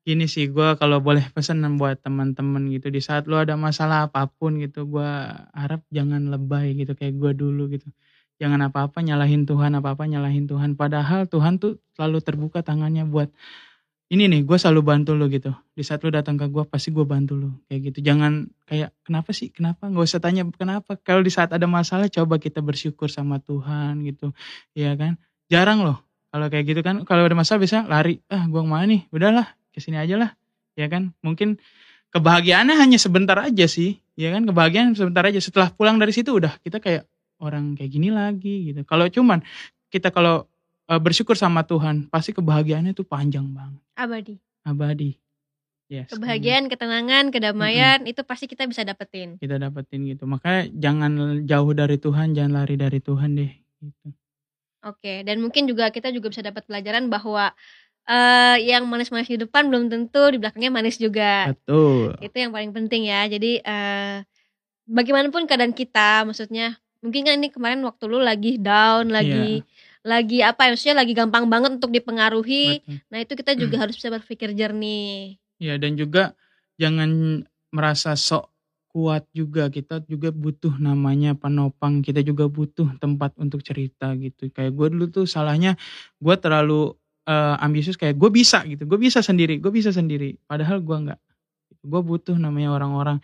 gini 0.04 0.28
sih, 0.28 0.52
gue 0.52 0.76
kalau 0.78 1.00
boleh 1.00 1.24
pesan 1.32 1.64
buat 1.80 1.98
teman-teman 1.98 2.70
gitu, 2.70 2.92
di 2.92 3.00
saat 3.02 3.26
lu 3.26 3.40
ada 3.40 3.56
masalah 3.56 4.06
apa 4.06 4.28
pun 4.28 4.60
gitu, 4.60 4.86
gue 4.86 5.12
harap 5.56 5.82
jangan 5.90 6.30
lebay 6.30 6.76
gitu 6.76 6.94
kayak 6.94 7.16
gue 7.18 7.32
dulu 7.34 7.72
gitu. 7.72 7.88
Jangan 8.42 8.68
apa-apa 8.68 9.00
nyalahin 9.00 9.48
Tuhan, 9.48 9.76
apa-apa 9.80 10.06
nyalahin 10.06 10.46
Tuhan. 10.46 10.76
Padahal 10.76 11.28
Tuhan 11.32 11.60
tuh 11.62 11.80
selalu 11.96 12.20
terbuka 12.20 12.60
tangannya 12.62 13.08
buat 13.08 13.32
ini 14.12 14.30
nih, 14.30 14.46
gue 14.46 14.58
selalu 14.60 14.82
bantu 14.86 15.12
lu 15.18 15.26
gitu. 15.34 15.50
Di 15.74 15.82
saat 15.82 16.06
lu 16.06 16.14
datang 16.14 16.38
ke 16.38 16.46
gue, 16.46 16.62
pasti 16.70 16.94
gue 16.94 17.08
bantu 17.08 17.34
lu 17.34 17.50
kayak 17.66 17.90
gitu. 17.90 18.06
Jangan 18.06 18.46
kayak 18.70 18.94
kenapa 19.02 19.34
sih, 19.34 19.50
kenapa? 19.50 19.90
Gak 19.90 20.06
usah 20.06 20.22
tanya 20.22 20.46
kenapa. 20.54 20.94
Kalau 21.02 21.26
di 21.26 21.34
saat 21.34 21.50
ada 21.56 21.66
masalah, 21.66 22.06
coba 22.12 22.38
kita 22.38 22.62
bersyukur 22.62 23.10
sama 23.10 23.42
Tuhan 23.42 24.06
gitu, 24.06 24.30
ya 24.78 24.94
kan? 24.94 25.18
Jarang 25.50 25.82
loh 25.82 26.06
kalau 26.36 26.52
kayak 26.52 26.68
gitu 26.68 26.84
kan 26.84 27.08
kalau 27.08 27.24
ada 27.24 27.32
masalah 27.32 27.64
bisa 27.64 27.88
lari 27.88 28.20
ah 28.28 28.44
gua 28.52 28.60
ke 28.60 28.68
mana 28.68 28.84
nih 28.92 29.08
udahlah 29.08 29.56
ke 29.72 29.80
sini 29.80 29.96
aja 29.96 30.20
lah 30.20 30.36
ya 30.76 30.92
kan 30.92 31.16
mungkin 31.24 31.64
kebahagiaannya 32.12 32.76
hanya 32.76 33.00
sebentar 33.00 33.40
aja 33.40 33.72
sih 33.72 34.04
ya 34.20 34.36
kan 34.36 34.44
kebahagiaan 34.44 35.00
sebentar 35.00 35.24
aja 35.24 35.40
setelah 35.40 35.72
pulang 35.72 35.96
dari 35.96 36.12
situ 36.12 36.36
udah 36.36 36.60
kita 36.60 36.84
kayak 36.84 37.08
orang 37.42 37.76
kayak 37.76 37.92
gini 37.92 38.10
lagi 38.14 38.72
gitu 38.72 38.82
kalau 38.88 39.06
cuman 39.12 39.44
kita 39.92 40.10
kalau 40.12 40.48
eh, 40.88 41.00
bersyukur 41.02 41.36
sama 41.36 41.64
Tuhan 41.68 42.08
pasti 42.08 42.32
kebahagiaannya 42.36 42.96
tuh 42.96 43.06
panjang 43.08 43.46
banget 43.52 43.82
Abadi. 43.96 44.36
abadi 44.66 45.12
yes 45.88 46.10
Kebahagiaan, 46.10 46.66
ketenangan, 46.66 47.30
kedamaian 47.30 48.02
itu 48.10 48.22
pasti 48.26 48.50
kita 48.50 48.66
bisa 48.66 48.82
dapetin. 48.82 49.38
kita 49.38 49.62
dapetin 49.62 50.06
gitu 50.10 50.26
makanya 50.26 50.70
jangan 50.74 51.12
jauh 51.46 51.72
dari 51.78 51.98
Tuhan 52.02 52.34
jangan 52.34 52.52
lari 52.64 52.76
dari 52.80 53.00
Tuhan 53.00 53.38
deh 53.38 53.52
gitu 53.82 54.10
Oke, 54.86 55.26
dan 55.26 55.42
mungkin 55.42 55.66
juga 55.66 55.90
kita 55.90 56.14
juga 56.14 56.30
bisa 56.30 56.46
dapat 56.46 56.62
pelajaran 56.70 57.10
bahwa 57.10 57.50
eh 58.06 58.58
yang 58.70 58.86
manis-manis 58.86 59.26
di 59.26 59.42
depan 59.42 59.66
belum 59.66 59.90
tentu 59.90 60.30
di 60.30 60.38
belakangnya 60.38 60.70
manis 60.70 61.02
juga. 61.02 61.50
betul 61.50 62.14
Itu 62.22 62.38
yang 62.38 62.54
paling 62.54 62.70
penting 62.70 63.10
ya. 63.10 63.26
Jadi 63.26 63.66
eh 63.66 64.22
bagaimanapun 64.86 65.50
keadaan 65.50 65.74
kita, 65.74 66.22
maksudnya 66.30 66.78
mungkin 67.06 67.22
kan 67.30 67.38
ini 67.38 67.54
kemarin 67.54 67.86
waktu 67.86 68.04
lu 68.10 68.18
lagi 68.18 68.58
down, 68.58 69.14
lagi 69.14 69.62
lagi 70.06 70.46
apa 70.46 70.70
ya, 70.70 70.78
maksudnya 70.78 70.98
lagi 71.02 71.14
gampang 71.18 71.50
banget 71.50 71.82
untuk 71.82 71.90
dipengaruhi. 71.90 72.82
betul. 72.86 73.02
Nah, 73.10 73.18
itu 73.26 73.34
kita 73.34 73.52
juga 73.58 73.76
harus 73.82 73.98
bisa 73.98 74.14
berpikir 74.14 74.54
jernih. 74.54 75.42
Ya 75.58 75.82
dan 75.82 75.98
juga 75.98 76.38
jangan 76.78 77.42
merasa 77.74 78.14
sok 78.14 78.54
kuat 78.94 79.26
juga. 79.34 79.74
Kita 79.74 80.06
juga 80.06 80.30
butuh 80.30 80.78
namanya 80.78 81.34
penopang. 81.34 82.06
Kita 82.06 82.22
juga 82.22 82.46
butuh 82.46 82.96
tempat 83.02 83.34
untuk 83.42 83.66
cerita 83.66 84.14
gitu. 84.16 84.54
Kayak 84.54 84.78
gue 84.78 84.88
dulu 84.94 85.06
tuh 85.10 85.26
salahnya 85.26 85.74
gue 86.22 86.36
terlalu 86.38 86.94
eh, 87.26 87.56
ambisius 87.66 87.98
kayak 87.98 88.14
gue 88.16 88.30
bisa 88.30 88.62
gitu. 88.70 88.86
Gue 88.86 89.02
bisa 89.02 89.26
sendiri 89.26 89.58
gue 89.58 89.74
bisa 89.74 89.90
sendiri. 89.90 90.38
Padahal 90.46 90.86
gue 90.86 90.98
nggak. 91.10 91.20
Gue 91.86 92.02
butuh 92.06 92.38
namanya 92.38 92.78
orang-orang 92.78 93.18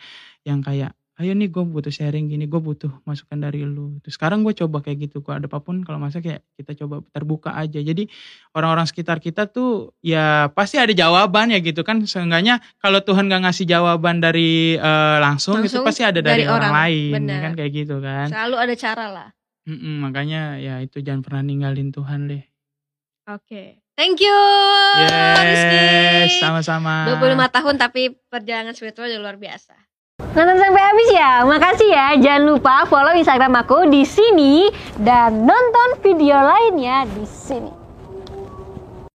yang 0.45 0.65
kayak 0.65 0.97
ayo 1.21 1.37
nih 1.37 1.53
gue 1.53 1.61
butuh 1.61 1.93
sharing 1.93 2.27
gini 2.27 2.49
gue 2.49 2.57
butuh 2.57 2.89
masukan 3.05 3.37
dari 3.37 3.61
lu 3.61 4.01
terus 4.01 4.17
sekarang 4.17 4.41
gue 4.41 4.57
coba 4.57 4.81
kayak 4.81 5.05
gitu 5.05 5.21
gue 5.21 5.29
ada 5.29 5.45
apa 5.45 5.61
pun 5.61 5.85
kalau 5.85 6.01
masa 6.01 6.17
kayak 6.17 6.41
kita 6.57 6.73
coba 6.81 7.05
terbuka 7.13 7.53
aja 7.53 7.77
jadi 7.77 8.09
orang-orang 8.57 8.89
sekitar 8.89 9.21
kita 9.21 9.45
tuh 9.45 9.93
ya 10.01 10.49
pasti 10.51 10.81
ada 10.81 10.89
jawaban 10.91 11.53
ya 11.53 11.61
gitu 11.61 11.85
kan 11.85 12.01
seenggaknya 12.01 12.57
kalau 12.81 12.99
Tuhan 13.05 13.29
gak 13.29 13.45
ngasih 13.45 13.69
jawaban 13.69 14.17
dari 14.17 14.81
eh, 14.81 15.17
langsung, 15.21 15.61
itu 15.61 15.77
Langsung 15.77 15.85
pasti 15.85 16.01
ada 16.01 16.19
dari, 16.25 16.41
dari 16.41 16.43
orang, 16.49 16.73
orang, 16.73 16.73
lain 16.89 17.11
benar. 17.21 17.39
kan 17.45 17.51
kayak 17.53 17.71
gitu 17.71 17.95
kan 18.01 18.27
Selalu 18.27 18.55
ada 18.57 18.73
cara 18.73 19.05
lah. 19.07 19.29
Mm-mm, 19.69 19.95
makanya 20.01 20.57
ya 20.57 20.81
itu 20.81 21.05
jangan 21.05 21.21
pernah 21.21 21.45
ninggalin 21.45 21.93
Tuhan 21.93 22.25
deh 22.25 22.43
Oke. 23.29 23.79
Thank 23.93 24.17
you. 24.23 24.33
Rizky. 24.97 25.77
yes 26.25 26.41
sama-sama 26.41 27.05
25 27.21 27.37
tahun 27.53 27.75
tapi 27.77 28.17
perjalanan 28.33 28.73
spiritual 28.73 29.07
luar 29.21 29.37
biasa. 29.37 29.77
Nonton 30.31 30.57
sampai 30.61 30.81
habis 30.81 31.09
ya. 31.11 31.31
Makasih 31.43 31.89
ya. 31.91 32.07
Jangan 32.15 32.43
lupa 32.47 32.87
follow 32.87 33.11
Instagram 33.11 33.51
aku 33.59 33.89
di 33.91 34.07
sini 34.07 34.71
dan 34.95 35.43
nonton 35.43 35.99
video 35.99 36.39
lainnya 36.39 37.03
di 37.09 37.27
sini. 37.27 37.80